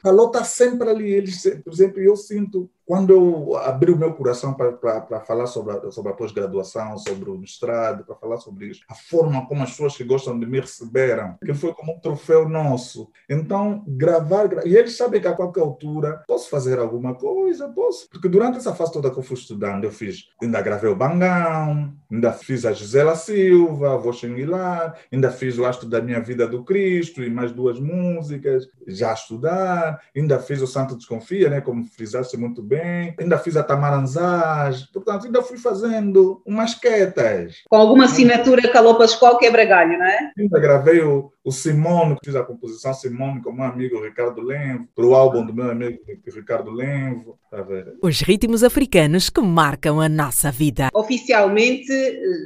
A 0.04 0.10
luta 0.10 0.40
está 0.40 0.44
sempre 0.44 0.90
ali. 0.90 1.12
Eles, 1.12 1.44
por 1.64 1.74
exemplo, 1.74 2.00
eu 2.00 2.16
sinto, 2.16 2.70
quando 2.90 3.12
eu 3.14 3.56
abri 3.58 3.92
o 3.92 3.96
meu 3.96 4.12
coração 4.16 4.52
para 4.56 5.20
falar 5.22 5.46
sobre 5.46 5.74
a, 5.78 5.92
sobre 5.92 6.12
a 6.12 6.16
pós-graduação, 6.16 6.98
sobre 6.98 7.30
o 7.30 7.38
mestrado, 7.38 8.04
para 8.04 8.16
falar 8.16 8.38
sobre 8.38 8.66
isso, 8.66 8.82
a 8.90 8.96
forma 8.96 9.46
como 9.46 9.62
as 9.62 9.70
pessoas 9.70 9.96
que 9.96 10.04
gostam 10.04 10.40
de 10.40 10.48
me 10.48 10.60
receberam, 10.60 11.36
que 11.46 11.54
foi 11.54 11.72
como 11.72 11.94
um 11.94 12.00
troféu 12.00 12.50
nosso. 12.50 13.08
Então, 13.30 13.84
gravar, 13.88 14.48
gra- 14.48 14.64
e 14.66 14.76
eles 14.76 14.98
sabem 14.98 15.22
que 15.22 15.28
a 15.28 15.36
qualquer 15.36 15.62
altura 15.62 16.24
posso 16.28 16.50
fazer 16.50 16.80
alguma 16.80 17.14
coisa, 17.14 17.70
posso. 17.70 18.10
Porque 18.10 18.28
durante 18.28 18.58
essa 18.58 18.74
fase 18.74 18.92
toda 18.92 19.12
que 19.12 19.20
eu 19.20 19.24
fui 19.24 19.38
estudando, 19.38 19.84
eu 19.84 19.92
fiz, 19.92 20.28
ainda 20.42 20.60
gravei 20.60 20.90
o 20.90 20.96
Bangão, 20.96 21.94
ainda 22.12 22.32
fiz 22.34 22.66
a 22.66 22.72
Gisela 22.74 23.16
Silva, 23.16 24.00
Vou 24.00 24.14
Xinguilar, 24.14 24.98
ainda 25.14 25.30
fiz 25.30 25.60
o 25.60 25.66
Astro 25.66 25.88
da 25.88 26.02
Minha 26.02 26.22
Vida 26.22 26.48
do 26.48 26.64
Cristo 26.64 27.22
e 27.24 27.30
mais 27.30 27.52
duas 27.52 27.80
músicas, 27.80 28.68
já 28.88 29.12
a 29.12 29.14
estudar, 29.14 30.02
ainda 30.18 30.40
fiz 30.40 30.60
o 30.60 30.66
Santo 30.66 30.96
Desconfia, 30.96 31.52
né, 31.52 31.62
como 31.62 31.86
frisaste 31.86 32.36
muito 32.36 32.64
bem, 32.64 32.79
ainda 33.20 33.38
fiz 33.38 33.56
a 33.56 33.64
Tamaranzás, 33.64 34.86
portanto, 34.92 35.26
ainda 35.26 35.42
fui 35.42 35.58
fazendo 35.58 36.42
umas 36.46 36.76
quietas. 36.76 37.56
Com 37.70 37.76
alguma 37.76 38.06
assinatura 38.06 38.70
Calou 38.72 38.98
Pascoal 38.98 39.38
quebra 39.38 39.66
galho, 39.66 39.98
não 39.98 40.06
é? 40.06 40.32
Ainda 40.38 40.60
gravei 40.60 41.02
o, 41.02 41.32
o 41.44 41.52
Simone, 41.52 42.18
fiz 42.24 42.36
a 42.36 42.44
composição 42.44 42.94
Simone 42.94 43.42
com 43.42 43.50
o 43.50 43.54
meu 43.54 43.66
amigo 43.66 44.04
Ricardo 44.04 44.42
Lenvo, 44.42 44.88
para 44.96 45.06
o 45.06 45.16
álbum 45.16 45.46
do 45.46 45.54
meu 45.54 45.70
amigo 45.70 45.98
Ricardo 46.28 46.72
Lenvo. 46.72 47.38
Tá? 47.50 47.66
Os 48.02 48.22
ritmos 48.22 48.64
africanos 48.64 49.30
que 49.30 49.42
marcam 49.42 50.00
a 50.00 50.08
nossa 50.08 50.52
vida. 50.52 50.90
Oficialmente 50.94 51.92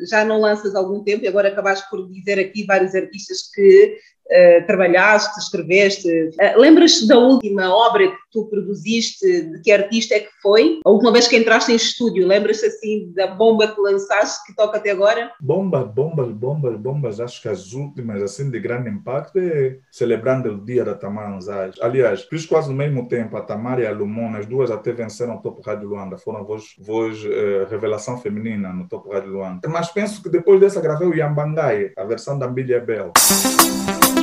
já 0.09 0.23
não 0.23 0.39
lanças 0.39 0.75
algum 0.75 1.03
tempo 1.03 1.25
e 1.25 1.27
agora 1.27 1.49
acabaste 1.49 1.89
por 1.89 2.09
dizer 2.09 2.39
aqui 2.39 2.65
vários 2.65 2.95
artistas 2.95 3.49
que 3.53 3.97
eh, 4.33 4.61
trabalhaste, 4.61 5.39
escreveste. 5.39 6.09
Eh, 6.39 6.57
Lembras-te 6.57 7.07
da 7.07 7.17
última 7.17 7.73
obra 7.73 8.07
que 8.07 8.17
tu 8.31 8.45
produziste? 8.45 9.43
De 9.43 9.61
que 9.61 9.71
artista 9.71 10.15
é 10.15 10.21
que 10.21 10.31
foi? 10.41 10.79
A 10.83 10.89
última 10.89 11.11
vez 11.11 11.27
que 11.27 11.37
entraste 11.37 11.71
em 11.71 11.75
estúdio, 11.75 12.27
lembras-te 12.27 12.65
assim 12.65 13.11
da 13.15 13.27
bomba 13.27 13.67
que 13.67 13.79
lançaste 13.79 14.43
que 14.45 14.55
toca 14.55 14.77
até 14.77 14.89
agora? 14.89 15.31
Bombas, 15.39 15.87
bombas, 15.93 16.31
bombas, 16.31 16.75
bombas, 16.77 17.19
acho 17.19 17.41
que 17.41 17.47
as 17.47 17.73
últimas, 17.73 18.21
assim, 18.23 18.49
de 18.49 18.59
grande 18.59 18.89
impacto 18.89 19.37
é 19.37 19.77
celebrando 19.91 20.49
o 20.49 20.65
dia 20.65 20.83
da 20.83 20.95
Tamara 20.95 21.35
Anzais. 21.35 21.75
Aliás, 21.79 22.23
fiz 22.23 22.45
quase 22.45 22.69
no 22.69 22.75
mesmo 22.75 23.07
tempo, 23.07 23.37
a 23.37 23.41
Tamara 23.41 23.81
e 23.81 23.85
a 23.85 23.91
Lumona, 23.91 24.39
as 24.39 24.47
duas 24.47 24.71
até 24.71 24.91
venceram 24.91 25.35
o 25.35 25.41
Topo 25.41 25.61
Rádio 25.61 25.87
Luanda, 25.89 26.17
foram 26.17 26.43
voz, 26.43 26.63
voz 26.79 27.23
eh, 27.23 27.67
revelação 27.69 28.17
feminina 28.17 28.73
no 28.73 28.87
Topo 28.87 29.11
Rádio 29.11 29.31
Luanda. 29.31 29.69
Mas 29.69 29.91
penso 29.91 30.23
que 30.23 30.29
depois 30.29 30.59
dessa 30.59 30.81
gravei 30.81 31.07
o 31.07 31.13
Yambangai, 31.13 31.91
a 31.95 32.03
versão 32.03 32.39
da 32.39 32.47
Billy 32.47 32.79
Bell. 32.79 33.11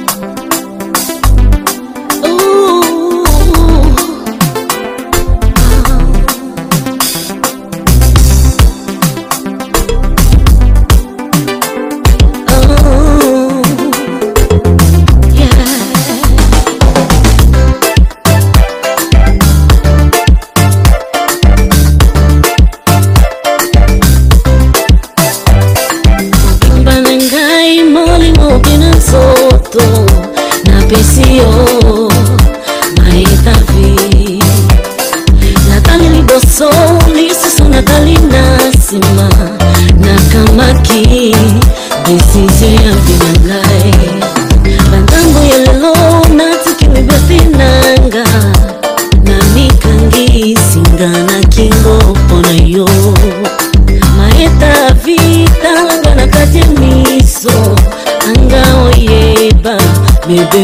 Thank 0.06 0.44
you. 0.44 0.49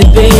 baby. 0.05 0.36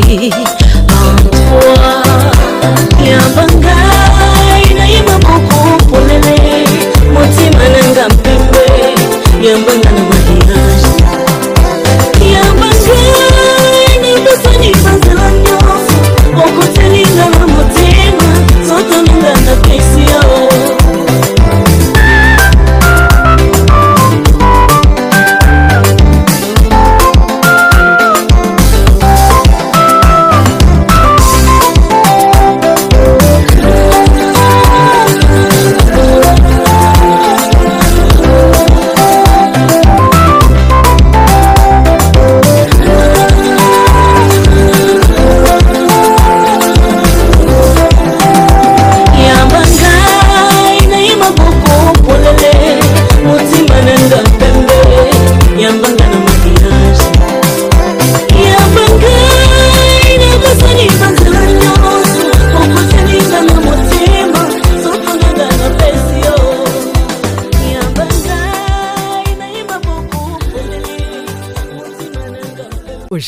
vie. 0.00 0.51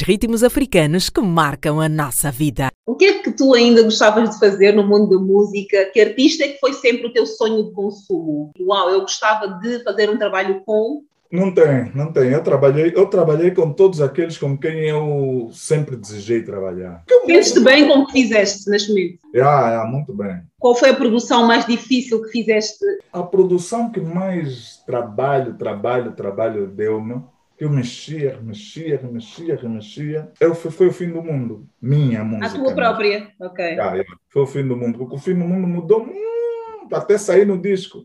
Ritmos 0.04 0.44
africanos 0.44 1.08
que 1.08 1.20
marcam 1.22 1.80
a 1.80 1.88
nossa 1.88 2.30
vida. 2.30 2.68
O 2.86 2.94
que 2.94 3.06
é 3.06 3.18
que 3.20 3.32
tu 3.32 3.54
ainda 3.54 3.82
gostavas 3.82 4.28
de 4.28 4.38
fazer 4.38 4.72
no 4.72 4.86
mundo 4.86 5.08
da 5.08 5.18
música? 5.18 5.86
Que 5.86 6.00
artista 6.02 6.44
é 6.44 6.48
que 6.48 6.60
foi 6.60 6.74
sempre 6.74 7.06
o 7.06 7.12
teu 7.12 7.24
sonho 7.24 7.64
de 7.64 7.72
consumo? 7.72 8.50
Uau, 8.60 8.90
eu 8.90 9.00
gostava 9.00 9.48
de 9.60 9.82
fazer 9.82 10.10
um 10.10 10.18
trabalho 10.18 10.60
com. 10.66 11.02
Não 11.32 11.52
tem, 11.52 11.90
não 11.94 12.12
tem. 12.12 12.30
Eu 12.30 12.42
trabalhei, 12.42 12.92
eu 12.94 13.06
trabalhei 13.06 13.50
com 13.50 13.72
todos 13.72 14.02
aqueles 14.02 14.36
com 14.36 14.58
quem 14.58 14.80
eu 14.80 15.48
sempre 15.52 15.96
desejei 15.96 16.42
trabalhar. 16.42 17.02
Sentes-te 17.24 17.60
bem 17.60 17.88
com 17.88 18.00
o 18.00 18.06
que 18.06 18.12
fizeste 18.12 18.68
neste 18.68 18.90
momento? 18.90 19.18
Ah, 19.42 19.84
muito 19.90 20.12
bem. 20.12 20.42
Qual 20.58 20.74
foi 20.74 20.90
a 20.90 20.94
produção 20.94 21.46
mais 21.46 21.66
difícil 21.66 22.22
que 22.22 22.28
fizeste? 22.28 22.84
A 23.10 23.22
produção 23.22 23.90
que 23.90 24.00
mais 24.00 24.82
trabalho, 24.86 25.54
trabalho, 25.54 26.12
trabalho 26.12 26.66
deu-me, 26.66 27.22
eu 27.58 27.70
mexia, 27.70 28.38
mexia, 28.42 29.00
mexia, 29.02 29.60
mexia, 29.62 30.32
eu, 30.40 30.54
foi, 30.54 30.70
foi 30.70 30.86
o 30.88 30.92
fim 30.92 31.10
do 31.10 31.22
mundo. 31.22 31.66
Minha 31.80 32.24
música. 32.24 32.46
A 32.46 32.62
tua 32.62 32.74
própria, 32.74 33.30
ok. 33.40 33.78
Ah, 33.78 33.96
é. 33.96 34.04
Foi 34.28 34.42
o 34.42 34.46
fim 34.46 34.66
do 34.66 34.76
mundo, 34.76 34.98
porque 34.98 35.14
o 35.14 35.18
fim 35.18 35.34
do 35.34 35.44
mundo 35.44 35.66
mudou 35.66 36.04
muito, 36.04 36.94
até 36.94 37.16
sair 37.16 37.46
no 37.46 37.56
disco. 37.56 38.04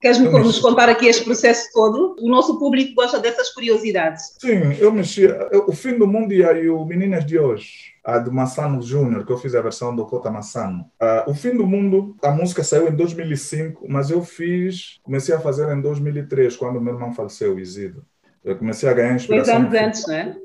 Queres-me 0.00 0.26
Eu 0.26 0.38
nos 0.40 0.58
contar 0.58 0.90
aqui 0.90 1.06
este 1.06 1.24
processo 1.24 1.70
todo? 1.72 2.14
O 2.20 2.28
nosso 2.28 2.58
público 2.58 2.94
gosta 2.94 3.18
dessas 3.18 3.48
curiosidades. 3.54 4.36
Sim, 4.38 4.74
eu 4.78 4.92
mexia. 4.92 5.48
O 5.66 5.72
fim 5.72 5.96
do 5.96 6.06
mundo 6.06 6.32
e 6.34 6.44
aí 6.44 6.68
o 6.68 6.84
Meninas 6.84 7.24
de 7.24 7.38
hoje, 7.38 7.94
a 8.04 8.18
do 8.18 8.30
Massano 8.30 8.82
Júnior, 8.82 9.24
que 9.24 9.32
eu 9.32 9.38
fiz 9.38 9.54
a 9.54 9.62
versão 9.62 9.96
do 9.96 10.04
Cota 10.04 10.30
Massano. 10.30 10.84
Ah, 11.00 11.24
o 11.26 11.34
fim 11.34 11.56
do 11.56 11.66
mundo, 11.66 12.14
a 12.22 12.30
música 12.30 12.62
saiu 12.62 12.88
em 12.88 12.94
2005, 12.94 13.86
mas 13.88 14.10
eu 14.10 14.22
fiz, 14.22 15.00
comecei 15.02 15.34
a 15.34 15.40
fazer 15.40 15.74
em 15.74 15.80
2003, 15.80 16.54
quando 16.54 16.82
meu 16.82 16.92
irmão 16.92 17.14
faleceu, 17.14 17.58
Isidro. 17.58 18.04
Eu 18.44 18.56
comecei 18.56 18.88
a 18.88 18.92
ganhar 18.92 19.08
Dois 19.10 19.22
inspiração. 19.22 19.56
anos 19.56 19.72
no 19.72 19.78
antes, 19.78 20.06
não 20.06 20.14
é? 20.14 20.36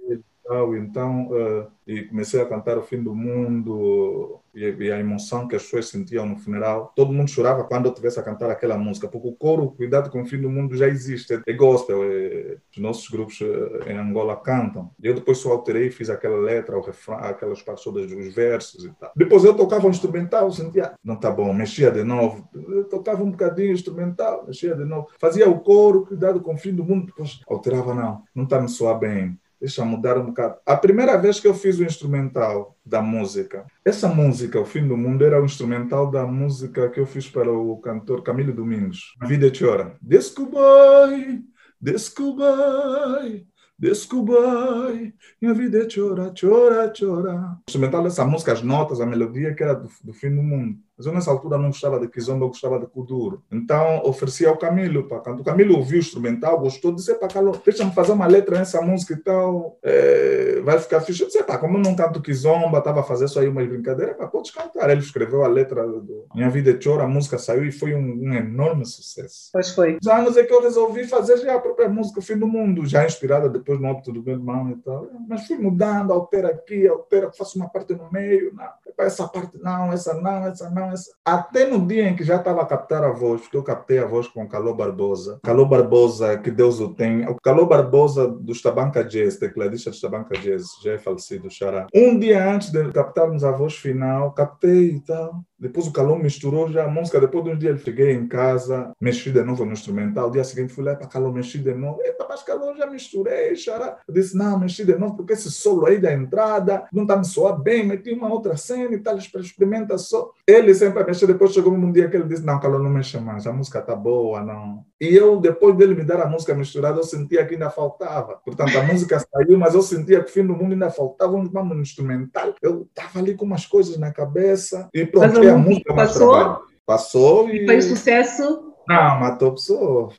Tal, 0.49 0.75
então 0.75 1.29
eh, 1.31 1.67
e 1.85 2.03
comecei 2.03 2.41
a 2.41 2.45
cantar 2.45 2.77
o 2.77 2.81
fim 2.81 3.01
do 3.03 3.13
mundo 3.13 4.39
e, 4.53 4.65
e 4.65 4.91
a 4.91 4.99
emoção 4.99 5.47
que 5.47 5.55
as 5.55 5.63
pessoas 5.63 5.89
sentiam 5.89 6.25
no 6.25 6.37
funeral. 6.37 6.91
Todo 6.95 7.13
mundo 7.13 7.29
chorava 7.29 7.63
quando 7.63 7.85
eu 7.85 7.91
estivesse 7.91 8.19
a 8.19 8.23
cantar 8.23 8.49
aquela 8.49 8.75
música, 8.75 9.07
porque 9.07 9.27
o 9.27 9.33
coro 9.33 9.71
Cuidado 9.71 10.09
com 10.09 10.23
o 10.23 10.25
Fim 10.25 10.41
do 10.41 10.49
Mundo 10.49 10.75
já 10.75 10.87
existe, 10.87 11.39
é 11.45 11.53
gospel, 11.53 12.03
é, 12.03 12.57
os 12.71 12.77
nossos 12.81 13.07
grupos 13.09 13.39
eh, 13.41 13.93
em 13.93 13.97
Angola 13.97 14.35
cantam. 14.35 14.89
Eu 15.01 15.13
depois 15.13 15.37
só 15.37 15.51
alterei 15.51 15.91
fiz 15.91 16.09
aquela 16.09 16.37
letra, 16.37 16.77
o 16.77 16.81
refrão, 16.81 17.17
aquelas 17.17 17.61
partes 17.61 17.85
dos 17.91 18.33
versos 18.33 18.85
e 18.85 18.89
tal. 18.99 19.11
Depois 19.15 19.43
eu 19.43 19.53
tocava 19.53 19.85
um 19.85 19.91
instrumental, 19.91 20.51
sentia, 20.51 20.93
não 21.03 21.15
tá 21.15 21.29
bom, 21.29 21.53
mexia 21.53 21.91
de 21.91 22.03
novo, 22.03 22.49
eu 22.55 22.85
tocava 22.85 23.23
um 23.23 23.29
bocadinho 23.31 23.73
instrumental, 23.73 24.45
mexia 24.47 24.75
de 24.75 24.83
novo, 24.83 25.09
fazia 25.19 25.47
o 25.47 25.59
coro, 25.59 26.07
Cuidado 26.07 26.41
com 26.41 26.55
o 26.55 26.57
Fim 26.57 26.73
do 26.73 26.83
Mundo, 26.83 27.05
depois 27.05 27.39
alterava, 27.47 27.93
não, 27.93 28.23
não 28.33 28.45
está 28.45 28.59
me 28.59 28.67
soar 28.67 28.97
bem 28.97 29.37
deixa 29.59 29.81
eu 29.81 29.85
mudar 29.85 30.17
um 30.17 30.27
bocado. 30.27 30.57
A 30.65 30.75
primeira 30.75 31.17
vez 31.17 31.39
que 31.39 31.47
eu 31.47 31.53
fiz 31.53 31.79
o 31.79 31.83
instrumental 31.83 32.77
da 32.85 33.01
música, 33.01 33.65
essa 33.83 34.07
música, 34.07 34.59
O 34.59 34.65
Fim 34.65 34.87
do 34.87 34.95
Mundo, 34.95 35.25
era 35.25 35.41
o 35.41 35.45
instrumental 35.45 36.09
da 36.09 36.25
música 36.25 36.89
que 36.89 36.99
eu 36.99 37.05
fiz 37.05 37.29
para 37.29 37.51
o 37.51 37.77
cantor 37.77 38.23
Camilo 38.23 38.53
Domingos, 38.53 39.15
A 39.19 39.25
Vida 39.25 39.51
Chora. 39.51 39.95
Desculpai, 40.01 41.41
desculpai, 41.79 43.45
desculpai, 43.77 45.13
minha 45.41 45.53
vida 45.53 45.83
é 45.83 45.87
chora, 45.93 46.33
chora, 46.39 46.91
chora. 46.97 47.33
O 47.33 47.69
instrumental 47.69 48.03
dessa 48.03 48.25
música, 48.25 48.53
as 48.53 48.61
notas, 48.61 48.99
a 48.99 49.05
melodia 49.05 49.53
que 49.53 49.63
era 49.63 49.73
do, 49.73 49.89
do 50.03 50.13
Fim 50.13 50.35
do 50.35 50.43
Mundo. 50.43 50.77
Mas 50.99 51.05
eu 51.05 51.13
nessa 51.13 51.31
altura 51.31 51.57
não 51.57 51.67
gostava 51.67 51.97
de 51.97 52.09
Kizomba, 52.09 52.43
eu 52.43 52.49
gostava 52.49 52.77
de 52.77 52.85
Kuduro. 52.85 53.41
Então 53.49 54.01
ofereci 54.03 54.45
ao 54.45 54.57
Camilo 54.57 55.07
para 55.07 55.21
cantar. 55.21 55.39
O 55.39 55.45
Camilo 55.45 55.77
ouviu 55.77 55.95
o 55.95 56.01
instrumental, 56.01 56.59
gostou, 56.59 56.93
disse: 56.93 57.15
para 57.15 57.29
Carlos, 57.29 57.57
deixa-me 57.63 57.93
fazer 57.93 58.11
uma 58.11 58.27
letra 58.27 58.59
nessa 58.59 58.81
música 58.81 59.13
e 59.13 59.17
tal, 59.17 59.79
é, 59.81 60.59
vai 60.61 60.77
ficar 60.77 60.99
fixe. 60.99 61.21
Eu 61.21 61.27
disse: 61.27 61.41
pá, 61.43 61.57
como 61.57 61.77
eu 61.77 61.81
não 61.81 61.95
canto 61.95 62.21
Kizomba, 62.21 62.79
estava 62.79 62.99
a 62.99 63.03
fazer 63.03 63.29
só 63.29 63.39
aí 63.39 63.47
umas 63.47 63.65
brincadeiras, 63.65 64.17
pá, 64.17 64.27
podes 64.27 64.51
cantar. 64.51 64.89
Ele 64.89 64.99
escreveu 64.99 65.45
a 65.45 65.47
letra 65.47 65.87
do 65.87 66.25
Minha 66.35 66.49
Vida 66.49 66.71
é 66.71 66.79
Chora, 66.83 67.05
a 67.05 67.07
música 67.07 67.37
saiu 67.37 67.63
e 67.63 67.71
foi 67.71 67.95
um, 67.95 68.19
um 68.21 68.33
enorme 68.33 68.85
sucesso. 68.85 69.51
Pois 69.53 69.69
foi. 69.69 69.97
Os 70.01 70.07
anos 70.07 70.35
é 70.35 70.43
que 70.43 70.53
eu 70.53 70.61
resolvi 70.61 71.07
fazer 71.07 71.37
já 71.37 71.55
a 71.55 71.59
própria 71.59 71.87
música 71.87 72.21
Fim 72.21 72.37
do 72.37 72.47
Mundo, 72.47 72.85
já 72.85 73.05
inspirada 73.05 73.47
depois 73.47 73.79
no 73.79 73.87
óbito 73.87 74.11
do 74.11 74.21
meu 74.21 74.33
irmão 74.33 74.69
e 74.69 74.75
tal. 74.75 75.07
Mas 75.29 75.47
fui 75.47 75.57
mudando, 75.57 76.11
altera 76.11 76.49
aqui, 76.49 76.85
altera, 76.87 77.31
faço 77.31 77.57
uma 77.57 77.69
parte 77.69 77.93
no 77.93 78.11
meio, 78.11 78.53
não. 78.53 78.69
essa 78.99 79.25
parte 79.29 79.57
não, 79.61 79.93
essa 79.93 80.13
não, 80.13 80.45
essa 80.45 80.69
não, 80.69 80.88
essa. 80.91 81.11
Até 81.25 81.65
no 81.65 81.85
dia 81.85 82.07
em 82.09 82.15
que 82.15 82.23
já 82.23 82.37
estava 82.37 82.61
a 82.61 82.65
captar 82.65 83.03
a 83.03 83.11
voz, 83.11 83.41
porque 83.41 83.57
eu 83.57 83.63
captei 83.63 83.99
a 83.99 84.05
voz 84.05 84.27
com 84.27 84.47
Calô 84.47 84.73
Barbosa. 84.73 85.39
Calô 85.43 85.65
Barbosa, 85.65 86.37
que 86.37 86.51
Deus 86.51 86.79
o 86.79 86.93
tem. 86.93 87.27
O 87.27 87.35
Calô 87.35 87.65
Barbosa 87.65 88.27
dos 88.27 88.61
Tabanca 88.61 89.03
Jazz, 89.03 89.37
tecladista 89.37 89.89
dos 89.89 90.01
Tabanca 90.01 90.37
Jazz, 90.37 90.65
já 90.83 90.93
é 90.93 90.97
falecido, 90.97 91.49
Xará. 91.49 91.87
Um 91.93 92.19
dia 92.19 92.49
antes 92.51 92.71
de 92.71 92.91
captarmos 92.91 93.43
a 93.43 93.51
voz 93.51 93.75
final, 93.75 94.33
captei 94.33 94.95
e 94.95 94.99
tal. 95.01 95.43
Depois 95.59 95.87
o 95.87 95.91
Calão 95.91 96.17
misturou 96.17 96.69
já 96.69 96.85
a 96.85 96.87
música. 96.87 97.19
Depois 97.19 97.43
de 97.43 97.51
um 97.51 97.57
dia 97.57 97.71
eu 97.71 97.77
cheguei 97.77 98.13
em 98.13 98.27
casa, 98.27 98.91
mexi 98.99 99.31
de 99.31 99.43
novo 99.43 99.65
no 99.65 99.73
instrumental. 99.73 100.31
Dia 100.31 100.43
seguinte 100.43 100.73
fui 100.73 100.83
lá 100.83 100.95
para 100.95 101.07
Calão, 101.07 101.33
mexi 101.33 101.57
de 101.57 101.73
novo. 101.73 102.01
Eita, 102.01 102.25
mas 102.29 102.43
Calão 102.43 102.75
já 102.77 102.87
misturei, 102.87 103.55
xará. 103.55 103.99
Eu 104.07 104.13
disse, 104.13 104.37
não, 104.37 104.57
mexi 104.57 104.85
de 104.85 104.95
novo 104.97 105.17
porque 105.17 105.33
esse 105.33 105.51
solo 105.51 105.85
aí 105.85 105.99
da 105.99 106.13
entrada 106.13 106.87
não 106.93 107.03
está 107.03 107.17
me 107.17 107.25
soar 107.25 107.59
bem. 107.59 107.85
Meti 107.85 108.13
uma 108.13 108.31
outra 108.31 108.55
cena 108.55 108.93
e 108.93 108.99
tal, 108.99 109.17
experimenta 109.17 109.97
só. 109.97 110.31
Ele 110.47 110.73
sempre 110.73 111.03
a 111.03 111.05
mexer. 111.05 111.27
Depois 111.27 111.51
chegou 111.51 111.73
um 111.73 111.91
dia 111.91 112.09
que 112.09 112.15
ele 112.15 112.27
disse, 112.27 112.45
não, 112.45 112.59
Calão, 112.59 112.79
não 112.79 112.89
mexe 112.89 113.19
mais. 113.19 113.45
A 113.45 113.51
música 113.51 113.81
tá 113.81 113.95
boa, 113.95 114.41
não. 114.41 114.85
E 115.01 115.15
eu, 115.15 115.39
depois 115.39 115.75
dele 115.77 115.95
me 115.95 116.03
dar 116.03 116.21
a 116.21 116.27
música 116.27 116.53
misturada, 116.53 116.99
eu 116.99 117.03
sentia 117.03 117.45
que 117.45 117.53
ainda 117.53 117.69
faltava. 117.69 118.39
Portanto, 118.43 118.77
a 118.77 118.83
música 118.83 119.17
saiu, 119.31 119.57
mas 119.57 119.73
eu 119.73 119.81
sentia 119.81 120.21
que 120.21 120.29
o 120.29 120.33
fim 120.33 120.45
do 120.45 120.53
mundo 120.53 120.73
ainda 120.73 120.89
faltava 120.89 121.35
um, 121.35 121.49
um 121.53 121.81
instrumental. 121.81 122.53
Eu 122.61 122.87
estava 122.89 123.19
ali 123.19 123.33
com 123.35 123.45
umas 123.45 123.65
coisas 123.65 123.97
na 123.97 124.11
cabeça 124.11 124.89
e 124.93 125.05
pronto 125.05 125.39
a 125.39 125.57
música 125.57 125.93
passou, 125.93 126.59
passou 126.85 127.49
e... 127.49 127.63
e 127.63 127.65
foi 127.65 127.81
sucesso. 127.81 128.73
Não, 128.87 129.19
matou 129.19 129.49
a 129.49 129.51
pessoa. 129.51 130.09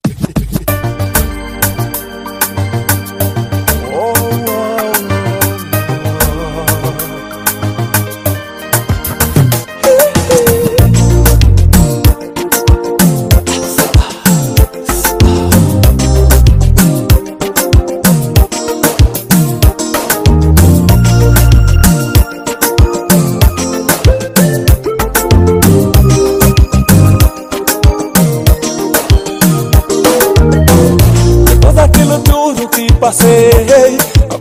Passei. 33.11 33.51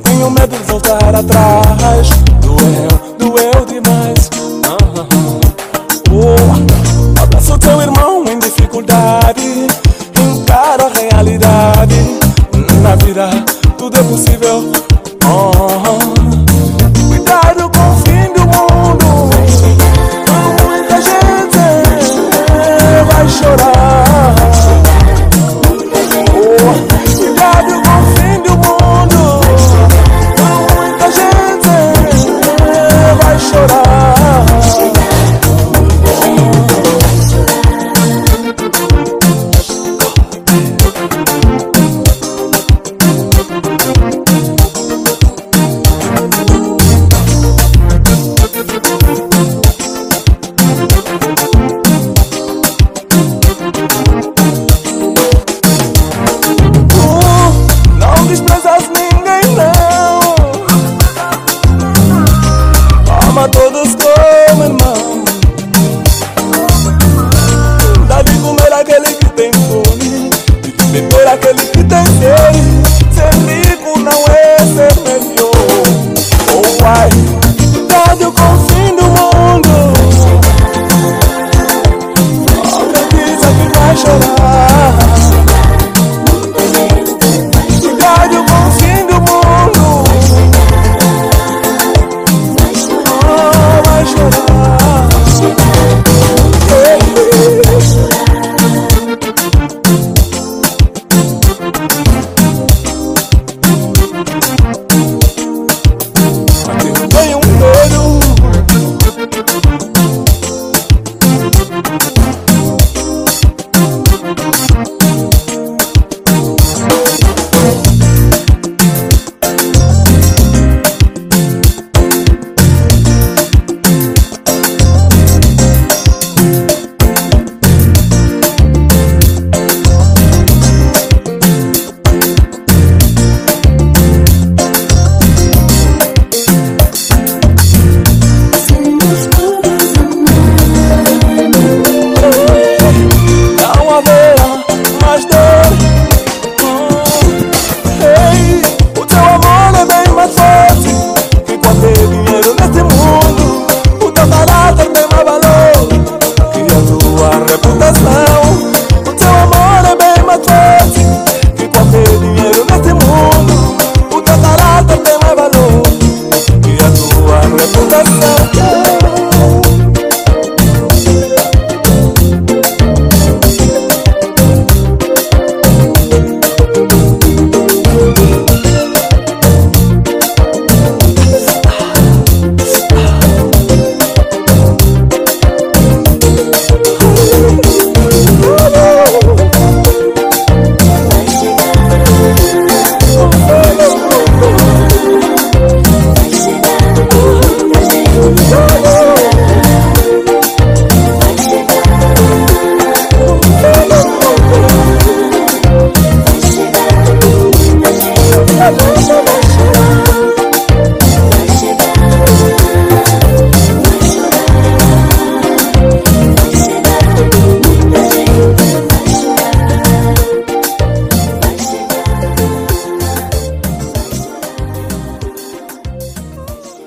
Tenho 0.04 0.30
medo 0.30 0.56
de 0.56 0.64
voltar 0.64 1.16
atrás 1.16 2.10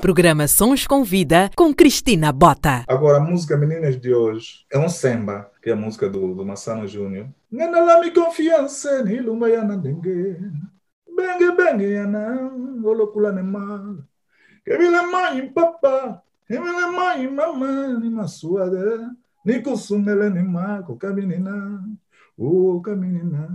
Programa 0.02 0.48
Sons 0.48 0.84
com 0.84 1.04
Vida 1.04 1.48
com 1.54 1.72
Cristina 1.72 2.32
Bota. 2.32 2.82
Agora, 2.88 3.18
a 3.18 3.20
música 3.20 3.56
Meninas 3.56 4.00
de 4.00 4.12
hoje 4.12 4.66
é 4.68 4.76
um 4.76 4.88
samba, 4.88 5.48
que 5.62 5.70
é 5.70 5.74
a 5.74 5.76
música 5.76 6.10
do, 6.10 6.34
do 6.34 6.44
Massano 6.44 6.88
Júnior. 6.88 7.28
Me 7.48 8.10
confiança, 8.10 9.04
ni 9.04 9.20
lumba 9.20 9.48
yana 9.48 9.76
dengue. 9.76 10.38
Bengue, 11.06 11.56
bengue, 11.56 11.92
yana, 11.92 12.50
olokula 12.82 13.30
ne 13.30 13.42
mal. 13.42 13.98
Que 14.64 14.76
vile 14.76 15.02
mãe, 15.02 15.48
papa, 15.52 16.20
que 16.48 16.58
vile 16.58 16.86
mãe, 16.90 17.30
mamãe, 17.30 18.00
ni 18.00 18.10
masuada. 18.10 19.08
Ni 19.44 19.62
kusumele 19.62 20.30
ni 20.30 20.42
mako, 20.42 20.96
caminina. 20.96 21.80
Oh, 22.36 22.80
caminina. 22.80 23.48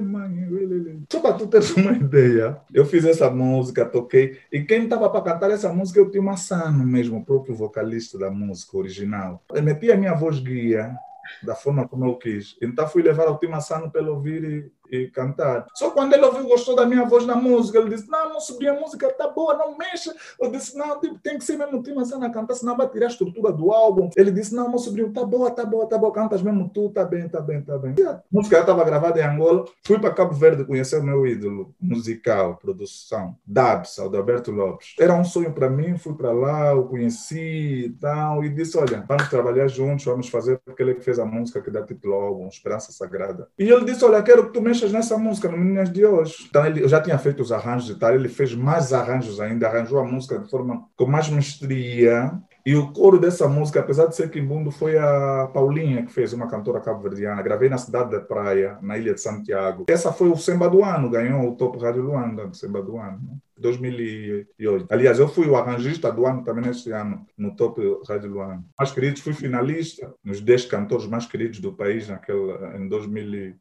Mãe, 0.00 0.46
velele. 0.48 1.02
Só 1.10 1.20
para 1.20 1.34
tu 1.34 1.46
ter 1.46 1.60
uma 1.76 1.92
ideia, 1.92 2.60
eu 2.72 2.84
fiz 2.86 3.04
essa 3.04 3.28
música, 3.30 3.84
toquei, 3.84 4.38
e 4.52 4.62
quem 4.62 4.84
estava 4.84 5.10
para 5.10 5.22
cantar 5.22 5.50
essa 5.50 5.72
música 5.72 5.98
eu 5.98 6.10
tinha 6.10 6.22
uma 6.22 6.32
Massano 6.32 6.86
mesmo, 6.86 7.18
o 7.18 7.24
próprio 7.24 7.54
vocalista 7.54 8.18
da 8.18 8.30
música 8.30 8.76
original. 8.76 9.42
Eu 9.52 9.62
meti 9.62 9.90
a 9.90 9.96
minha 9.96 10.14
voz 10.14 10.38
guia, 10.38 10.94
da 11.42 11.54
forma 11.54 11.86
como 11.88 12.04
eu 12.04 12.16
quis. 12.16 12.56
Então 12.62 12.88
fui 12.88 13.02
levar 13.02 13.26
ao 13.26 13.38
Tim 13.38 13.60
Sano 13.60 13.90
para 13.90 14.00
ele 14.00 14.10
ouvir 14.10 14.70
cantar. 15.12 15.66
Só 15.74 15.90
quando 15.90 16.12
ele 16.14 16.24
ouviu, 16.24 16.46
gostou 16.46 16.76
da 16.76 16.86
minha 16.86 17.04
voz 17.04 17.26
na 17.26 17.36
música, 17.36 17.78
ele 17.78 17.90
disse: 17.90 18.10
Não, 18.10 18.30
não 18.30 18.40
subi 18.40 18.68
a 18.68 18.74
música, 18.74 19.12
tá 19.12 19.28
boa, 19.28 19.54
não 19.54 19.76
mexa. 19.76 20.14
Eu 20.40 20.50
disse: 20.50 20.76
Não, 20.76 20.98
tipo, 21.00 21.18
tem 21.18 21.38
que 21.38 21.44
ser 21.44 21.56
mesmo 21.56 21.78
o 21.78 21.82
Tim 21.82 22.04
Sano 22.04 22.26
a 22.26 22.30
cantar, 22.30 22.54
senão 22.54 22.76
vai 22.76 22.88
tirar 22.88 23.06
a 23.06 23.10
estrutura 23.10 23.52
do 23.52 23.72
álbum. 23.72 24.10
Ele 24.16 24.30
disse: 24.30 24.54
Não, 24.54 24.68
meu 24.68 24.78
sobrinho, 24.78 25.12
tá 25.12 25.24
boa, 25.24 25.50
tá 25.50 25.64
boa, 25.64 25.86
tá 25.86 25.98
boa, 25.98 26.12
cantas 26.12 26.42
mesmo 26.42 26.68
tu, 26.68 26.90
tá 26.90 27.04
bem, 27.04 27.28
tá 27.28 27.40
bem, 27.40 27.62
tá 27.62 27.78
bem. 27.78 27.94
E 27.98 28.02
a 28.02 28.22
música 28.30 28.60
estava 28.60 28.84
gravada 28.84 29.20
em 29.20 29.24
Angola. 29.24 29.64
Fui 29.84 29.98
para 29.98 30.12
Cabo 30.12 30.34
Verde 30.34 30.64
conhecer 30.64 30.98
o 30.98 31.02
meu 31.02 31.26
ídolo 31.26 31.74
musical, 31.80 32.56
produção, 32.56 33.36
Dabs, 33.46 33.98
Alberto 33.98 34.50
Lopes. 34.50 34.94
Era 34.98 35.14
um 35.14 35.24
sonho 35.24 35.52
para 35.52 35.68
mim, 35.68 35.96
fui 35.96 36.14
para 36.14 36.32
lá, 36.32 36.74
o 36.74 36.88
conheci 36.88 37.86
e 37.86 37.90
tal, 38.00 38.44
e 38.44 38.48
disse: 38.48 38.76
Olha, 38.76 39.04
vamos 39.06 39.28
trabalhar 39.28 39.68
juntos, 39.68 40.04
vamos 40.04 40.28
fazer, 40.28 40.60
porque 40.64 40.82
ele 40.82 40.94
que 40.94 41.04
fez 41.04 41.18
a 41.18 41.24
música 41.24 41.60
que 41.60 41.70
dá 41.70 41.82
título 41.82 42.14
ao 42.14 42.22
álbum, 42.22 42.48
Esperança 42.48 42.92
Sagrada. 42.92 43.48
E 43.58 43.68
ele 43.68 43.84
disse: 43.84 44.04
Olha, 44.04 44.22
quero 44.22 44.46
que 44.46 44.52
tu 44.52 44.60
mexas 44.76 44.92
nessa 44.92 45.16
música, 45.16 45.48
no 45.48 45.56
Meninas 45.56 45.90
de 45.90 46.04
hoje. 46.04 46.46
Então 46.48 46.66
ele, 46.66 46.82
eu 46.82 46.88
já 46.88 47.00
tinha 47.00 47.18
feito 47.18 47.42
os 47.42 47.50
arranjos 47.50 47.88
e 47.88 47.98
tal, 47.98 48.14
ele 48.14 48.28
fez 48.28 48.54
mais 48.54 48.92
arranjos 48.92 49.40
ainda, 49.40 49.66
arranjou 49.66 49.98
a 49.98 50.04
música 50.04 50.38
de 50.38 50.50
forma 50.50 50.84
com 50.94 51.06
mais 51.06 51.30
mestria. 51.30 52.32
E 52.64 52.74
o 52.74 52.92
coro 52.92 53.18
dessa 53.18 53.48
música, 53.48 53.80
apesar 53.80 54.06
de 54.06 54.16
ser 54.16 54.28
quimbundo, 54.28 54.70
foi 54.70 54.98
a 54.98 55.48
Paulinha 55.54 56.04
que 56.04 56.12
fez, 56.12 56.32
uma 56.32 56.48
cantora 56.48 56.80
cabo-verdiana. 56.80 57.40
Gravei 57.40 57.68
na 57.68 57.78
cidade 57.78 58.10
da 58.10 58.20
Praia, 58.20 58.76
na 58.82 58.98
ilha 58.98 59.14
de 59.14 59.20
Santiago. 59.20 59.84
Essa 59.88 60.12
foi 60.12 60.28
o 60.28 60.36
Semba 60.36 60.68
do 60.68 60.84
Ano, 60.84 61.08
ganhou 61.08 61.48
o 61.48 61.56
Topo 61.56 61.78
Rádio 61.78 62.02
Luanda, 62.02 62.46
do 62.46 62.56
Semba 62.56 62.82
do 62.82 62.98
Ano. 62.98 63.18
Né? 63.22 63.36
2008. 63.58 64.86
Aliás, 64.90 65.18
eu 65.18 65.28
fui 65.28 65.46
o 65.46 65.56
arranjista 65.56 66.12
do 66.12 66.26
ano 66.26 66.44
também 66.44 66.64
neste 66.64 66.90
ano, 66.90 67.24
no 67.38 67.56
Top 67.56 67.80
Rádio 68.06 68.30
Luanda. 68.30 68.62
Mais 68.78 68.92
queridos, 68.92 69.22
fui 69.22 69.32
finalista 69.32 70.12
nos 70.22 70.40
10 70.40 70.66
cantores 70.66 71.06
mais 71.06 71.26
queridos 71.26 71.60
do 71.60 71.72
país 71.72 72.08
naquele, 72.08 72.52
em 72.76 72.86
2008. 72.88 73.58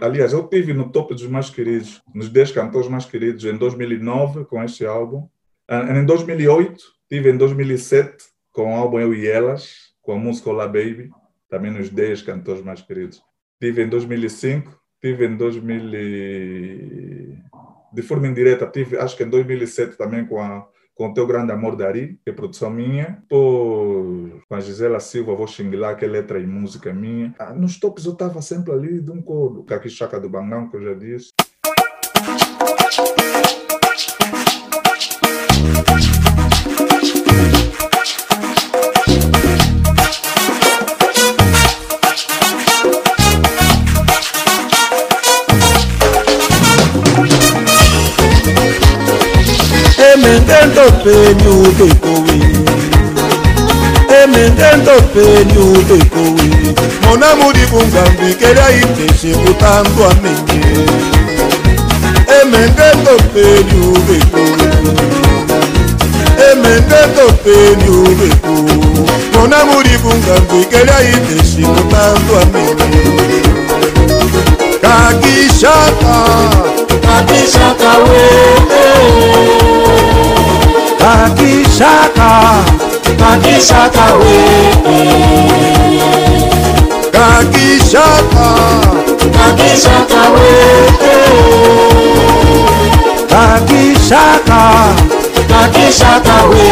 Aliás, 0.00 0.32
eu 0.32 0.48
tive 0.48 0.72
no 0.72 0.90
topo 0.90 1.14
dos 1.14 1.26
mais 1.26 1.50
queridos, 1.50 2.02
nos 2.14 2.30
10 2.30 2.52
cantores 2.52 2.88
mais 2.88 3.04
queridos 3.04 3.44
em 3.44 3.54
2009 3.54 4.46
com 4.46 4.62
este 4.64 4.86
álbum. 4.86 5.28
Em 5.70 6.06
2008, 6.06 6.82
tive 7.06 7.30
em 7.30 7.36
2007 7.36 8.16
com 8.50 8.72
o 8.72 8.74
álbum 8.74 8.98
Eu 8.98 9.12
e 9.12 9.28
Elas, 9.28 9.92
com 10.00 10.12
a 10.12 10.18
música 10.18 10.48
Olá 10.48 10.66
Baby, 10.66 11.10
também 11.50 11.70
nos 11.70 11.90
10 11.90 12.22
cantores 12.22 12.62
mais 12.62 12.80
queridos. 12.80 13.22
Tive 13.60 13.82
em 13.82 13.88
2005, 13.88 14.74
tive 15.02 15.26
em 15.26 15.36
2000 15.36 15.90
de 17.92 18.02
forma 18.02 18.26
indireta, 18.26 18.66
tive 18.66 18.96
acho 18.96 19.16
que 19.16 19.22
em 19.22 19.28
2007 19.28 19.98
também 19.98 20.24
com 20.24 20.40
a 20.40 20.66
com 20.98 21.14
Teu 21.14 21.28
Grande 21.28 21.52
Amor 21.52 21.76
Dari, 21.76 22.18
que 22.24 22.30
é 22.30 22.32
produção 22.32 22.68
minha, 22.68 23.22
com 23.30 24.40
a 24.50 24.58
Gisela 24.58 24.98
Silva, 24.98 25.32
vou 25.32 25.46
xingular, 25.46 25.96
que 25.96 26.04
é 26.04 26.08
letra 26.08 26.40
e 26.40 26.46
música 26.46 26.92
minha. 26.92 27.32
Ah, 27.38 27.54
nos 27.54 27.78
tops 27.78 28.04
eu 28.04 28.14
estava 28.14 28.42
sempre 28.42 28.72
ali 28.72 29.00
de 29.00 29.12
um 29.12 29.22
coro. 29.22 29.64
Aqui 29.70 29.88
Chaca 29.88 30.18
do 30.18 30.28
Bangão, 30.28 30.68
que 30.68 30.76
eu 30.76 30.82
já 30.82 30.94
disse. 30.94 31.30
emengendo 50.22 50.82
penyu 51.04 51.62
dekowe 51.78 52.36
emengendo 54.22 54.94
penyu 55.14 55.66
dekowe 55.88 56.46
monamu 57.06 57.52
libungambi 57.52 58.34
kelia 58.34 58.70
itese 58.80 59.38
kutandwa 59.38 60.08
menge 60.22 60.60
emengendo 62.42 63.14
penyu 63.34 63.92
dekowe 64.08 64.66
emengendo 66.52 67.26
penyu 67.44 68.16
dekowe 68.20 68.74
monamu 69.34 69.82
libungambi 69.82 70.64
kelia 70.70 71.00
itese 71.10 71.62
kutandwa 71.62 72.40
menge 72.52 73.42
kakishaka 74.82 76.16
kakishaka 77.06 77.98
wee 77.98 79.67
kakishaka 81.08 82.30
kakishaka 83.20 84.04
we 84.20 84.38
kakishaka 87.14 88.48
kakishaka 89.36 90.22
we 90.34 90.50
kakishaka 93.32 94.60
kakishaka 95.50 96.36
we 96.50 96.68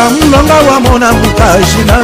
mulonga 0.00 0.54
wa 0.54 0.80
mona 0.80 1.12
mukaji 1.12 1.84
na 1.86 1.98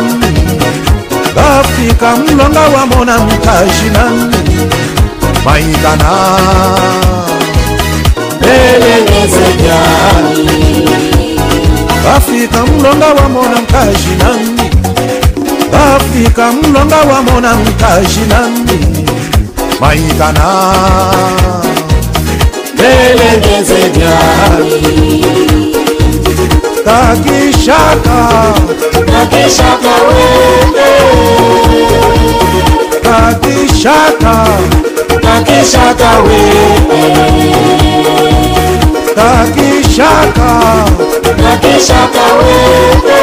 bafrika 1.37 2.17
mulonga 2.17 2.61
wa 2.61 2.87
mona 2.87 3.19
mukaji 3.19 3.91
na 3.93 4.11
maidana 5.45 6.39
bafrika 12.05 12.67
mulonga 12.67 13.07
wa 13.07 13.29
mona 13.29 13.57
mukaji 13.61 14.15
na 14.19 14.31
bafrika 15.73 16.53
mulonga 16.53 16.97
wa 16.97 17.23
mona 17.23 17.55
mukaji 17.55 18.21
na 18.29 18.49
maidana 19.81 20.73
belengeze 22.77 23.91
jani 23.99 25.25
takishaka. 26.85 28.19
Takishaka 29.07 29.95
wende. 30.09 30.91
Takishaka. 33.03 34.35
Takishaka 35.23 36.11
wende. 36.27 37.03
Takishaka. 39.15 40.51
Takishaka 41.43 42.25
wende. 42.39 43.23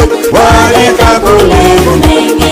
waleka 0.33 1.19
kolemu 1.19 1.95
nenge 1.97 2.51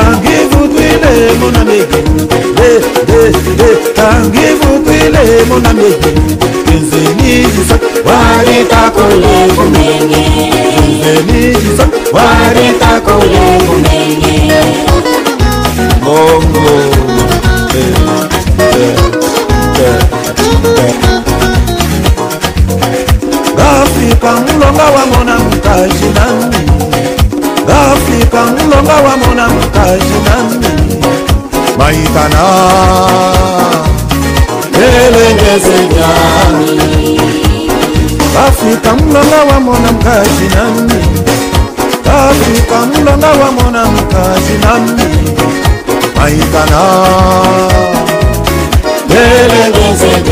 angivukwilemu 0.00 1.50
na 1.52 1.64
mege 1.64 2.04
angivukwilemu 4.10 5.58
na 5.62 5.72
mege 5.72 6.12
nzenizisa 6.80 7.78
waleka 8.04 8.90
kolemu 8.90 9.70
nenge 9.70 10.26
nzenizisa 11.00 11.88
waleka 12.12 13.00
kolemu 13.00 13.74
nenge 13.82 14.62
bongo 16.04 16.58
oh, 16.58 16.98
oh. 16.98 17.01
afrika 24.22 24.52
mulonga 24.52 24.84
wa 24.84 25.06
mona 25.06 25.38
mutaji 25.38 26.04
nami 26.14 26.56
gafika 27.66 28.44
mulonga 28.46 28.94
wa 28.94 29.16
mona 29.16 29.48
mutaji 29.48 30.14
nami 30.24 30.66
maitana. 31.78 32.44
Elengeze 34.74 35.88
nyami 35.94 37.20
mulonga 38.94 39.44
wa 39.54 39.60
mona 39.60 39.92
mutaji 39.92 40.48
nami 40.54 41.04
gafika 42.04 42.78
mulonga 42.86 43.28
wa 43.28 43.52
mona 43.52 43.84
mutaji 43.84 44.52
nami 44.64 45.02
maitana. 46.16 46.82
elengeze 49.10 50.22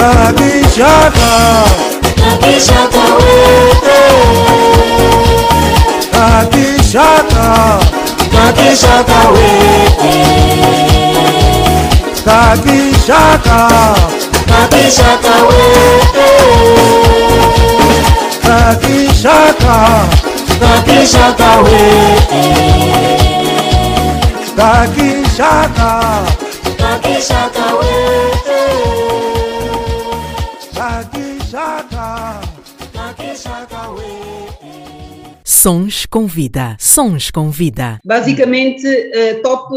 Kabishaka 0.00 1.30
Kabishaka 2.20 3.04
wete. 3.20 4.00
Kabishaka 6.14 7.46
Kabishaka 8.34 9.20
wete. 9.34 10.14
Kabishaka 12.26 13.58
Kabishaka 14.50 15.34
wete. 15.48 16.30
Kabishaka 18.44 19.76
Kabishaka 20.60 21.50
wete. 21.64 22.44
Kabishaka 24.56 25.90
Kabishaka 26.80 27.64
wete. 27.78 28.49
Sons 35.60 36.06
com 36.06 36.26
vida. 36.26 36.74
Sons 36.80 37.30
com 37.30 37.50
vida. 37.50 38.00
Basicamente, 38.02 38.86
uh, 38.86 39.42
top 39.42 39.74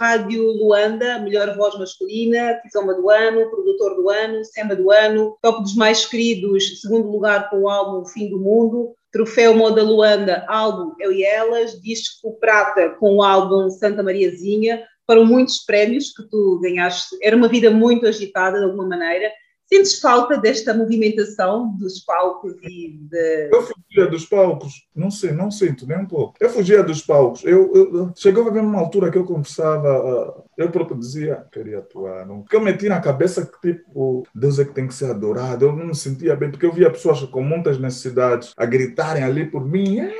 Rádio 0.00 0.42
Luanda, 0.42 1.20
melhor 1.20 1.56
voz 1.56 1.78
masculina, 1.78 2.58
Kizomba 2.60 2.94
do 2.94 3.08
ano, 3.08 3.48
produtor 3.48 3.94
do 3.94 4.10
ano, 4.10 4.44
Samba 4.44 4.74
do 4.74 4.90
ano, 4.90 5.38
top 5.40 5.62
dos 5.62 5.76
mais 5.76 6.04
queridos, 6.04 6.80
segundo 6.80 7.08
lugar 7.08 7.48
com 7.48 7.60
o 7.60 7.68
álbum 7.68 8.04
Fim 8.06 8.28
do 8.28 8.40
Mundo, 8.40 8.92
troféu 9.12 9.54
Moda 9.54 9.84
Luanda, 9.84 10.44
álbum 10.48 10.94
Eu 10.98 11.12
e 11.12 11.22
Elas, 11.22 11.80
disco 11.80 12.36
prata 12.40 12.88
com 12.98 13.18
o 13.18 13.22
álbum 13.22 13.70
Santa 13.70 14.02
Mariazinha, 14.02 14.82
foram 15.06 15.24
muitos 15.24 15.58
prémios 15.58 16.12
que 16.12 16.24
tu 16.28 16.58
ganhaste. 16.60 17.16
Era 17.22 17.36
uma 17.36 17.46
vida 17.46 17.70
muito 17.70 18.04
agitada 18.04 18.58
de 18.58 18.64
alguma 18.64 18.88
maneira. 18.88 19.30
Sentes 19.72 20.00
falta 20.00 20.36
desta 20.36 20.74
movimentação 20.74 21.76
dos 21.76 22.00
palcos 22.00 22.54
e 22.62 22.98
de... 23.08 23.50
Eu 23.52 23.62
fugia 23.62 24.06
dos 24.10 24.24
palcos, 24.26 24.88
não 24.94 25.10
sei, 25.10 25.30
não 25.30 25.48
sinto 25.48 25.86
nem 25.86 25.98
um 25.98 26.06
pouco. 26.06 26.34
Eu 26.40 26.50
fugia 26.50 26.82
dos 26.82 27.02
palcos. 27.02 27.44
Eu, 27.44 27.72
eu, 27.74 28.12
chegou 28.16 28.48
a 28.48 28.50
ver 28.50 28.62
uma 28.62 28.80
altura 28.80 29.12
que 29.12 29.18
eu 29.18 29.24
conversava, 29.24 30.44
eu 30.58 30.70
próprio 30.70 30.98
dizia, 30.98 31.46
queria 31.52 31.78
atuar. 31.78 32.26
Não? 32.26 32.42
Porque 32.42 32.56
eu 32.56 32.60
meti 32.60 32.88
na 32.88 33.00
cabeça 33.00 33.46
que, 33.46 33.72
tipo, 33.72 34.26
Deus 34.34 34.58
é 34.58 34.64
que 34.64 34.74
tem 34.74 34.88
que 34.88 34.94
ser 34.94 35.10
adorado. 35.10 35.66
Eu 35.66 35.76
não 35.76 35.86
me 35.86 35.94
sentia 35.94 36.34
bem, 36.34 36.50
porque 36.50 36.66
eu 36.66 36.72
via 36.72 36.90
pessoas 36.90 37.22
com 37.22 37.42
muitas 37.42 37.78
necessidades 37.78 38.52
a 38.56 38.66
gritarem 38.66 39.22
ali 39.22 39.46
por 39.46 39.64
mim. 39.64 40.00
É, 40.00 40.12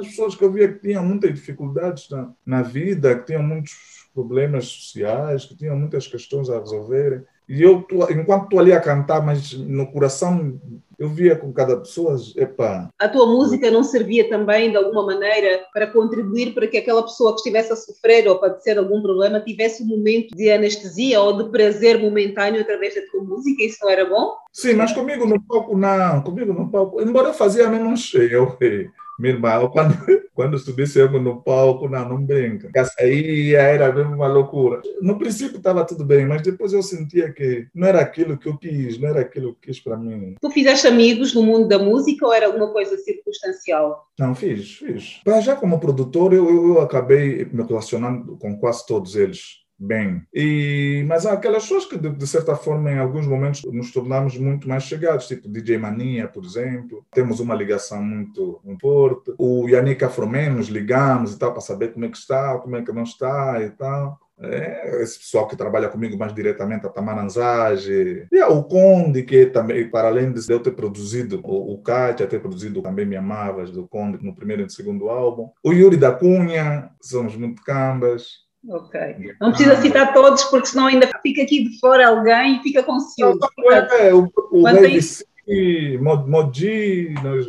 pessoas 0.00 0.34
que 0.34 0.44
eu 0.44 0.52
via 0.52 0.72
que 0.72 0.80
tinham 0.80 1.04
muitas 1.04 1.32
dificuldades 1.34 2.08
na, 2.10 2.32
na 2.44 2.62
vida, 2.62 3.18
que 3.18 3.26
tinham 3.26 3.42
muitos 3.42 3.72
problemas 4.14 4.66
sociais, 4.66 5.44
que 5.44 5.56
tinham 5.56 5.76
muitas 5.76 6.06
questões 6.06 6.48
a 6.48 6.58
resolverem. 6.58 7.22
E 7.48 7.62
eu, 7.62 7.86
enquanto 8.10 8.44
estou 8.44 8.58
ali 8.58 8.72
a 8.72 8.80
cantar, 8.80 9.24
mas 9.24 9.52
no 9.52 9.86
coração 9.90 10.58
eu 10.98 11.08
via 11.08 11.36
com 11.36 11.52
cada 11.52 11.76
pessoa, 11.76 12.16
epa. 12.36 12.88
A 12.98 13.08
tua 13.08 13.26
música 13.26 13.70
não 13.70 13.82
servia 13.82 14.28
também, 14.28 14.70
de 14.70 14.76
alguma 14.76 15.04
maneira, 15.04 15.64
para 15.72 15.86
contribuir 15.86 16.54
para 16.54 16.66
que 16.66 16.78
aquela 16.78 17.02
pessoa 17.02 17.32
que 17.32 17.38
estivesse 17.38 17.72
a 17.72 17.76
sofrer 17.76 18.26
ou 18.26 18.36
a 18.36 18.38
padecer 18.38 18.78
algum 18.78 19.02
problema 19.02 19.40
tivesse 19.40 19.82
um 19.82 19.86
momento 19.86 20.34
de 20.34 20.50
anestesia 20.50 21.20
ou 21.20 21.36
de 21.36 21.50
prazer 21.50 21.98
momentâneo 21.98 22.60
através 22.60 22.94
da 22.94 23.02
tua 23.10 23.22
música? 23.22 23.62
Isso 23.62 23.78
não 23.82 23.90
era 23.90 24.04
bom? 24.04 24.34
Sim, 24.52 24.74
mas 24.74 24.92
comigo 24.92 25.26
no 25.26 25.40
palco 25.42 25.76
não, 25.76 26.22
comigo 26.22 26.52
no 26.52 26.70
palco, 26.70 27.02
embora 27.02 27.28
eu 27.28 27.34
fazia 27.34 27.68
menos 27.68 28.12
eu, 28.14 28.56
minha 29.18 29.34
irmã, 29.34 29.68
quando, 29.68 29.94
quando 30.34 30.58
subisse 30.58 30.98
eu 30.98 31.10
no 31.20 31.42
palco, 31.42 31.88
não, 31.88 32.08
não 32.08 32.24
brinca. 32.24 32.70
Aí 32.98 33.54
era 33.54 33.92
mesmo 33.92 34.14
uma 34.14 34.26
loucura. 34.26 34.80
No 35.00 35.18
princípio 35.18 35.58
estava 35.58 35.84
tudo 35.84 36.04
bem, 36.04 36.26
mas 36.26 36.42
depois 36.42 36.72
eu 36.72 36.82
sentia 36.82 37.32
que 37.32 37.66
não 37.74 37.86
era 37.88 38.00
aquilo 38.00 38.36
que 38.36 38.48
eu 38.48 38.56
quis, 38.56 38.98
não 38.98 39.08
era 39.08 39.20
aquilo 39.20 39.54
que 39.54 39.68
quis 39.68 39.80
para 39.80 39.96
mim. 39.96 40.34
Tu 40.40 40.50
fizeste 40.50 40.86
amigos 40.86 41.34
no 41.34 41.42
mundo 41.42 41.68
da 41.68 41.78
música 41.78 42.26
ou 42.26 42.32
era 42.32 42.46
alguma 42.46 42.72
coisa 42.72 42.96
circunstancial? 42.96 44.06
Não, 44.18 44.34
fiz, 44.34 44.76
fiz. 44.76 45.20
Mas 45.26 45.44
já 45.44 45.56
como 45.56 45.80
produtor, 45.80 46.32
eu, 46.32 46.48
eu 46.48 46.80
acabei 46.80 47.44
me 47.46 47.62
relacionando 47.62 48.36
com 48.38 48.58
quase 48.58 48.86
todos 48.86 49.16
eles 49.16 49.63
bem. 49.78 50.22
E, 50.32 51.04
mas 51.08 51.26
há 51.26 51.32
aquelas 51.32 51.62
pessoas 51.62 51.86
que, 51.86 51.98
de, 51.98 52.10
de, 52.10 52.26
certa 52.26 52.54
forma, 52.54 52.90
em 52.90 52.98
alguns 52.98 53.26
momentos 53.26 53.62
nos 53.64 53.92
tornamos 53.92 54.36
muito 54.36 54.68
mais 54.68 54.84
chegados, 54.84 55.26
tipo 55.26 55.48
DJ 55.48 55.78
Mania, 55.78 56.28
por 56.28 56.44
exemplo. 56.44 57.04
Temos 57.12 57.40
uma 57.40 57.54
ligação 57.54 58.02
muito, 58.02 58.60
forte. 58.80 59.34
O 59.38 59.68
Yannick 59.68 60.04
Afromen, 60.04 60.50
nos 60.50 60.68
ligamos 60.68 61.34
e 61.34 61.38
tal, 61.38 61.52
para 61.52 61.60
saber 61.60 61.92
como 61.92 62.04
é 62.04 62.08
que 62.08 62.16
está, 62.16 62.58
como 62.58 62.76
é 62.76 62.82
que 62.82 62.92
não 62.92 63.02
está 63.02 63.62
e 63.62 63.70
tal. 63.70 64.18
É, 64.36 65.00
esse 65.02 65.18
pessoal 65.18 65.46
que 65.46 65.56
trabalha 65.56 65.88
comigo 65.88 66.18
mais 66.18 66.34
diretamente, 66.34 66.84
a 66.84 66.88
Tamaranzage, 66.88 68.26
e 68.30 68.42
o 68.42 68.64
Conde, 68.64 69.22
que 69.22 69.46
também, 69.46 69.88
para 69.88 70.08
além 70.08 70.32
de 70.32 70.52
eu 70.52 70.58
ter 70.58 70.72
produzido, 70.72 71.40
o, 71.44 71.74
o 71.74 71.78
Kátia 71.78 72.26
ter 72.26 72.40
produzido 72.40 72.82
também 72.82 73.06
Me 73.06 73.16
Amavas, 73.16 73.70
do 73.70 73.86
Conde, 73.86 74.18
no 74.24 74.34
primeiro 74.34 74.62
e 74.62 74.64
no 74.64 74.70
segundo 74.70 75.08
álbum, 75.08 75.50
o 75.62 75.72
Yuri 75.72 75.96
da 75.96 76.10
Cunha, 76.10 76.90
somos 77.00 77.36
muito 77.36 77.62
cambas, 77.62 78.43
Ok. 78.68 79.34
Não 79.40 79.50
precisa 79.50 79.76
citar 79.76 80.14
todos, 80.14 80.44
porque 80.44 80.66
senão 80.66 80.86
ainda 80.86 81.08
fica 81.22 81.42
aqui 81.42 81.64
de 81.68 81.78
fora 81.78 82.08
alguém 82.08 82.56
e 82.56 82.62
fica 82.62 82.82
com 82.82 82.98
ciúme. 82.98 83.38
É, 83.98 84.14
o, 84.14 84.30
o 84.50 84.62
Mantens... 84.62 85.22
Modi, 86.26 87.14
nós... 87.22 87.46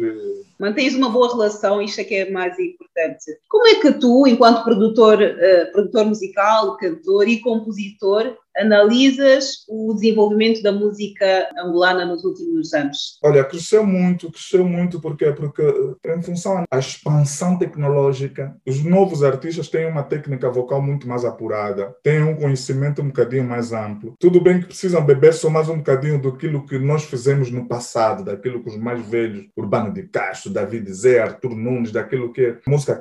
Mantens 0.59 0.95
uma 0.95 1.09
boa 1.09 1.31
relação, 1.31 1.81
isto 1.81 1.99
é 1.99 2.03
que 2.03 2.15
é 2.15 2.31
mais 2.31 2.57
importante. 2.59 3.25
Como 3.49 3.67
é 3.67 3.75
que 3.75 3.93
tu, 3.93 4.25
enquanto 4.25 4.63
produtor, 4.63 5.19
uh, 5.21 5.71
produtor 5.71 6.05
musical, 6.05 6.77
cantor 6.77 7.27
e 7.27 7.39
compositor, 7.39 8.37
analisas 8.57 9.65
o 9.68 9.94
desenvolvimento 9.94 10.61
da 10.61 10.72
música 10.72 11.49
angolana 11.57 12.06
nos 12.06 12.23
últimos 12.23 12.73
anos? 12.73 13.19
Olha, 13.23 13.44
cresceu 13.44 13.86
muito, 13.86 14.32
cresceu 14.32 14.65
muito 14.65 14.99
porque 14.99 15.32
porque 15.34 15.64
em 16.06 16.22
função 16.22 16.64
da 16.72 16.80
expansão 16.80 17.57
tecnológica, 17.57 18.56
os 18.65 18.84
novos 18.84 19.23
artistas 19.23 19.68
têm 19.68 19.86
uma 19.86 20.03
técnica 20.03 20.49
vocal 20.49 20.82
muito 20.82 21.07
mais 21.07 21.26
apurada, 21.26 21.95
têm 22.03 22.23
um 22.23 22.36
conhecimento 22.36 23.02
um 23.02 23.07
bocadinho 23.07 23.44
mais 23.44 23.73
amplo. 23.73 24.15
Tudo 24.19 24.40
bem 24.40 24.60
que 24.60 24.68
precisam 24.68 25.03
beber 25.03 25.34
só 25.34 25.49
mais 25.49 25.68
um 25.69 25.77
bocadinho 25.77 26.22
daquilo 26.22 26.65
que 26.65 26.77
nós 26.77 27.03
fizemos 27.03 27.52
no 27.52 27.68
passado, 27.68 28.23
daquilo 28.23 28.64
que 28.64 28.69
os 28.69 28.77
mais 28.77 29.06
velhos, 29.06 29.48
Urbano 29.56 29.94
de 29.94 30.03
Castro, 30.03 30.52
David 30.52 30.91
Zé, 30.94 31.19
Arthur 31.19 31.56
Nunes, 31.56 31.91
daquilo 31.91 32.32
que 32.32 32.45
é 32.45 32.57
música 32.68 32.98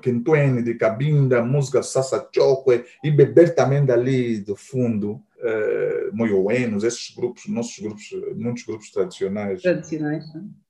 Quintuene 0.00 0.62
de 0.62 0.74
Cabinda, 0.74 1.42
música 1.42 1.82
Sassa 1.82 2.28
Choque, 2.34 2.84
e 3.04 3.10
beber 3.10 3.54
também 3.54 3.84
dali 3.84 4.40
do 4.40 4.56
fundo 4.56 4.95
mundo, 4.96 5.22
uh, 5.38 6.16
moioenos, 6.16 6.84
esses 6.84 7.14
grupos, 7.14 7.46
nossos 7.48 7.78
grupos, 7.78 8.04
muitos 8.34 8.64
grupos 8.64 8.90
tradicionais. 8.90 9.62
Tradicionais, 9.62 10.24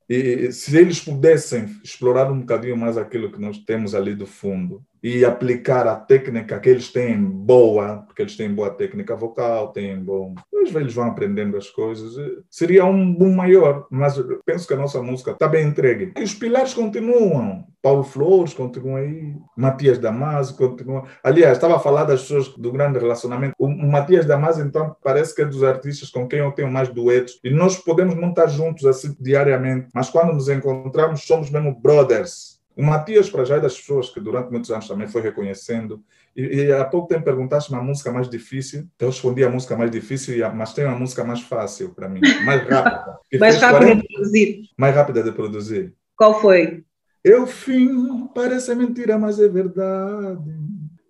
E 0.08 0.52
se 0.52 0.76
eles 0.76 1.00
pudessem 1.00 1.64
explorar 1.82 2.30
um 2.30 2.40
bocadinho 2.40 2.76
mais 2.76 2.96
aquilo 2.96 3.30
que 3.32 3.40
nós 3.40 3.58
temos 3.58 3.94
ali 3.94 4.14
do 4.14 4.26
fundo, 4.26 4.84
e 5.02 5.24
aplicar 5.24 5.86
a 5.86 5.96
técnica 5.96 6.58
que 6.58 6.68
eles 6.68 6.92
têm 6.92 7.20
boa, 7.22 8.04
porque 8.06 8.22
eles 8.22 8.36
têm 8.36 8.52
boa 8.52 8.70
técnica 8.70 9.14
vocal, 9.14 9.68
têm 9.72 9.98
bom. 9.98 10.34
Velhos 10.70 10.94
vão 10.94 11.06
aprendendo 11.06 11.56
as 11.56 11.70
coisas. 11.70 12.16
Seria 12.50 12.84
um 12.84 13.14
boom 13.14 13.34
maior, 13.34 13.86
mas 13.88 14.20
penso 14.44 14.66
que 14.66 14.74
a 14.74 14.76
nossa 14.76 15.00
música 15.00 15.30
está 15.30 15.46
bem 15.46 15.68
entregue. 15.68 16.12
E 16.16 16.22
os 16.22 16.34
pilares 16.34 16.74
continuam. 16.74 17.64
Paulo 17.80 18.02
Flores 18.02 18.52
continua 18.52 18.98
aí, 18.98 19.32
Matias 19.56 19.96
Damasio 19.98 20.56
continua. 20.56 21.04
Aliás, 21.22 21.52
estava 21.52 21.76
a 21.76 21.78
falar 21.78 22.02
das 22.02 22.22
pessoas 22.22 22.48
do 22.48 22.72
grande 22.72 22.98
relacionamento. 22.98 23.54
O 23.56 23.68
Matias 23.68 24.26
Damasio, 24.26 24.64
então, 24.64 24.96
parece 25.04 25.32
que 25.32 25.42
é 25.42 25.44
dos 25.44 25.62
artistas 25.62 26.10
com 26.10 26.26
quem 26.26 26.40
eu 26.40 26.50
tenho 26.50 26.68
mais 26.68 26.88
duetos. 26.88 27.38
E 27.44 27.50
nós 27.50 27.76
podemos 27.76 28.16
não 28.16 28.30
estar 28.30 28.48
juntos 28.48 28.84
assim 28.86 29.14
diariamente, 29.20 29.86
mas 29.94 30.10
quando 30.10 30.32
nos 30.32 30.48
encontramos, 30.48 31.22
somos 31.22 31.48
mesmo 31.48 31.80
brothers. 31.80 32.55
O 32.76 32.82
Matias, 32.82 33.30
para 33.30 33.42
já, 33.44 33.56
é 33.56 33.60
das 33.60 33.74
pessoas 33.78 34.10
que 34.10 34.20
durante 34.20 34.50
muitos 34.50 34.70
anos 34.70 34.86
também 34.86 35.08
foi 35.08 35.22
reconhecendo. 35.22 36.02
E, 36.36 36.42
e 36.42 36.72
há 36.72 36.84
pouco 36.84 37.08
tempo 37.08 37.24
perguntaste 37.24 37.72
uma 37.72 37.82
música 37.82 38.12
mais 38.12 38.28
difícil. 38.28 38.86
Eu 39.00 39.08
respondi 39.08 39.42
a 39.42 39.48
música 39.50 39.74
mais 39.76 39.90
difícil, 39.90 40.36
mas 40.54 40.74
tem 40.74 40.84
uma 40.84 40.98
música 40.98 41.24
mais 41.24 41.40
fácil 41.40 41.94
para 41.94 42.06
mim, 42.08 42.20
mais 42.44 42.60
rápida. 42.68 43.18
Mais 43.40 43.54
fez 43.54 43.62
rápido 43.62 43.86
40 43.86 44.02
de 44.02 44.08
produzir. 44.08 44.62
mais 44.76 44.94
rápida 44.94 45.22
de 45.22 45.32
produzir. 45.32 45.94
Qual 46.16 46.38
foi? 46.40 46.84
Eu 47.24 47.46
fim, 47.46 48.26
parece 48.34 48.74
mentira, 48.74 49.18
mas 49.18 49.40
é 49.40 49.48
verdade. 49.48 50.54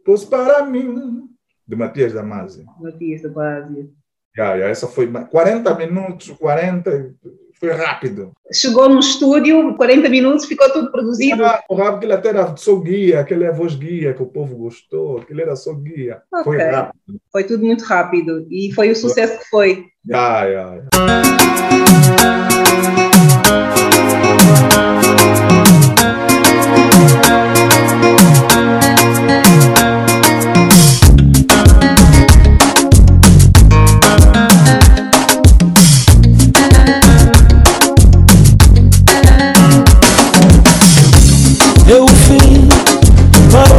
Pois 0.05 0.25
para 0.25 0.65
mim, 0.65 1.29
de 1.67 1.75
Matias 1.77 2.13
Damasio. 2.13 2.65
Matias 2.81 3.23
da 3.23 3.29
Base. 3.29 3.91
Já, 4.37 4.57
já, 4.59 4.67
essa 4.69 4.87
foi 4.87 5.07
ma- 5.09 5.25
40 5.25 5.75
minutos, 5.75 6.31
40, 6.31 7.13
foi 7.59 7.71
rápido. 7.73 8.33
Chegou 8.53 8.89
no 8.89 9.01
estúdio, 9.01 9.75
40 9.77 10.09
minutos, 10.09 10.45
ficou 10.47 10.71
tudo 10.71 10.91
produzido. 10.91 11.45
Ah, 11.45 11.63
o 11.69 11.75
rápido, 11.75 11.97
aquele 11.97 12.13
até 12.13 12.29
era 12.29 12.57
só 12.57 12.77
guia, 12.77 13.21
aquele 13.21 13.45
é 13.45 13.49
a 13.49 13.53
voz 13.53 13.75
guia 13.75 14.15
que 14.15 14.23
o 14.23 14.27
povo 14.27 14.57
gostou, 14.57 15.19
aquele 15.19 15.43
era 15.43 15.57
só 15.57 15.73
guia. 15.73 16.21
Foi 16.45 16.57
Ok. 16.57 16.71
rápido. 16.71 17.21
Foi 17.33 17.45
tudo 17.45 17.65
muito 17.65 17.85
rápido 17.85 18.47
e 18.51 18.73
foi 18.75 18.91
o 18.91 18.97
sucesso 18.97 19.39
que 19.39 19.49
foi. 19.49 19.87
Já, 20.09 20.51
já, 20.53 20.77
já. 20.77 23.16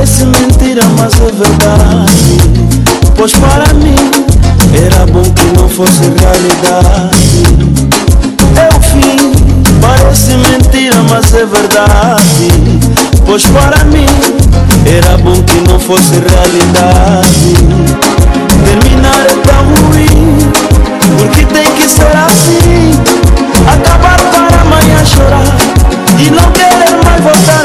Parece 0.08 0.26
mentira, 0.26 0.82
mas 0.98 1.14
é 1.16 1.32
verdade. 1.32 2.38
Pois 3.18 3.34
para 3.34 3.74
mim 3.74 3.96
era 4.74 5.06
bom 5.08 5.24
que 5.24 5.46
não 5.58 5.68
fosse 5.68 6.02
realidade. 6.02 7.44
É 8.56 8.70
o 8.74 8.82
fim, 8.82 9.32
parece 9.82 10.38
mentira, 10.38 10.96
mas 11.10 11.34
é 11.34 11.46
verdade. 11.46 12.80
Pois 13.26 13.44
para 13.48 13.84
mim 13.86 14.06
era 14.86 15.18
bom 15.18 15.44
que 15.44 15.60
não 15.70 15.80
fosse 15.80 16.14
realidade. 16.14 17.54
Terminar 18.64 19.26
é 19.26 19.36
tão 19.44 19.66
ruim, 19.90 20.38
porque 21.18 21.46
tem 21.48 21.70
que 21.74 21.90
ser 21.90 22.16
assim. 22.16 22.94
Acabar 23.74 24.18
para 24.32 24.62
amanhã 24.62 25.04
chorar 25.04 25.58
e 26.18 26.32
não 26.32 26.50
querer 26.52 27.04
mais 27.04 27.22
voltar 27.22 27.57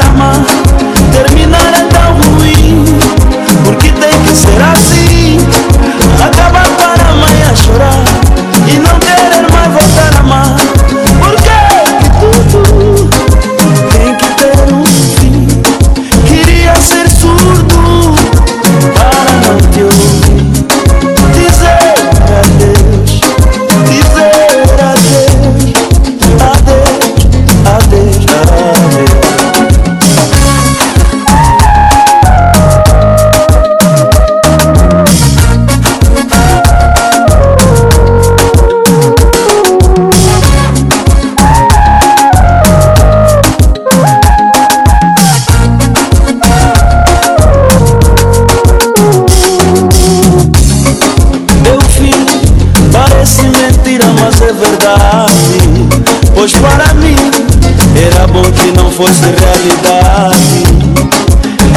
fosse 59.03 59.23
realidade. 59.37 60.63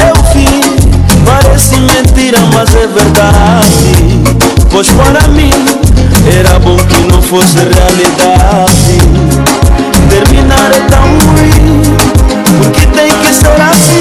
Eu 0.07 0.15
fim 0.31 0.61
parece 1.25 1.75
mentira, 1.75 2.39
mas 2.53 2.73
é 2.73 2.87
verdade. 2.87 4.23
Pois 4.71 4.87
para 4.91 5.27
mim 5.27 5.51
era 6.39 6.57
bom 6.59 6.77
que 6.77 7.01
não 7.11 7.21
fosse 7.21 7.57
realidade. 7.57 8.97
Terminar 10.09 10.71
é 10.71 10.79
tão 10.89 11.01
ruim, 11.01 11.81
porque 12.63 12.85
tem 12.97 13.09
que 13.09 13.33
ser 13.33 13.61
assim. 13.61 13.96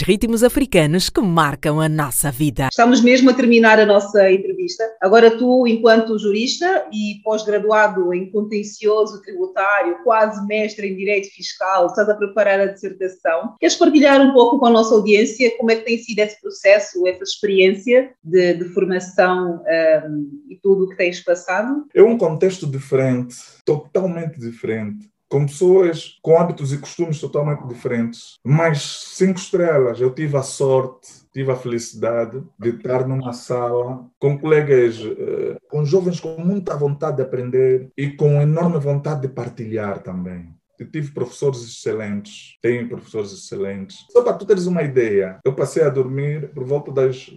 Os 0.00 0.06
ritmos 0.06 0.42
africanos 0.42 1.10
que 1.10 1.20
marcam 1.20 1.78
a 1.78 1.88
nossa 1.88 2.30
vida. 2.30 2.68
Estamos 2.70 3.02
mesmo 3.02 3.28
a 3.28 3.34
terminar 3.34 3.78
a 3.78 3.84
nossa 3.84 4.30
entrevista. 4.32 4.82
Agora, 5.00 5.30
tu, 5.30 5.66
enquanto 5.66 6.18
jurista 6.18 6.86
e 6.90 7.20
pós-graduado 7.22 8.12
em 8.14 8.30
contencioso 8.30 9.20
tributário, 9.20 10.02
quase 10.02 10.46
mestre 10.46 10.88
em 10.88 10.96
direito 10.96 11.28
fiscal, 11.34 11.86
estás 11.86 12.08
a 12.08 12.14
preparar 12.14 12.60
a 12.60 12.66
dissertação. 12.66 13.54
Queres 13.60 13.76
partilhar 13.76 14.20
um 14.22 14.32
pouco 14.32 14.58
com 14.58 14.66
a 14.66 14.70
nossa 14.70 14.94
audiência 14.94 15.54
como 15.58 15.70
é 15.70 15.76
que 15.76 15.84
tem 15.84 15.98
sido 15.98 16.20
esse 16.20 16.40
processo, 16.40 17.06
essa 17.06 17.22
experiência 17.22 18.10
de, 18.24 18.54
de 18.54 18.64
formação 18.72 19.62
um, 20.06 20.44
e 20.48 20.56
tudo 20.62 20.84
o 20.84 20.88
que 20.88 20.96
tens 20.96 21.20
passado? 21.20 21.84
É 21.94 22.02
um 22.02 22.16
contexto 22.16 22.66
diferente, 22.66 23.36
totalmente 23.66 24.40
diferente 24.40 25.10
com 25.30 25.46
pessoas 25.46 26.18
com 26.20 26.36
hábitos 26.36 26.72
e 26.72 26.78
costumes 26.78 27.20
totalmente 27.20 27.66
diferentes, 27.66 28.38
mas 28.44 28.82
cinco 29.14 29.38
estrelas. 29.38 30.00
Eu 30.00 30.12
tive 30.12 30.36
a 30.36 30.42
sorte, 30.42 31.08
tive 31.32 31.52
a 31.52 31.56
felicidade 31.56 32.42
de 32.58 32.70
estar 32.70 33.06
numa 33.06 33.32
sala 33.32 34.04
com 34.18 34.36
colegas, 34.36 34.98
eh, 34.98 35.56
com 35.68 35.84
jovens 35.84 36.18
com 36.18 36.36
muita 36.36 36.76
vontade 36.76 37.18
de 37.18 37.22
aprender 37.22 37.90
e 37.96 38.10
com 38.10 38.42
enorme 38.42 38.78
vontade 38.78 39.22
de 39.22 39.28
partilhar 39.28 40.02
também. 40.02 40.52
Eu 40.80 40.90
tive 40.90 41.12
professores 41.12 41.60
excelentes, 41.62 42.56
tenho 42.60 42.88
professores 42.88 43.32
excelentes. 43.32 43.98
Só 44.10 44.22
para 44.22 44.32
tu 44.32 44.46
teres 44.46 44.66
uma 44.66 44.82
ideia, 44.82 45.38
eu 45.44 45.54
passei 45.54 45.84
a 45.84 45.90
dormir 45.90 46.50
por 46.54 46.64
volta 46.64 46.90
das 46.90 47.30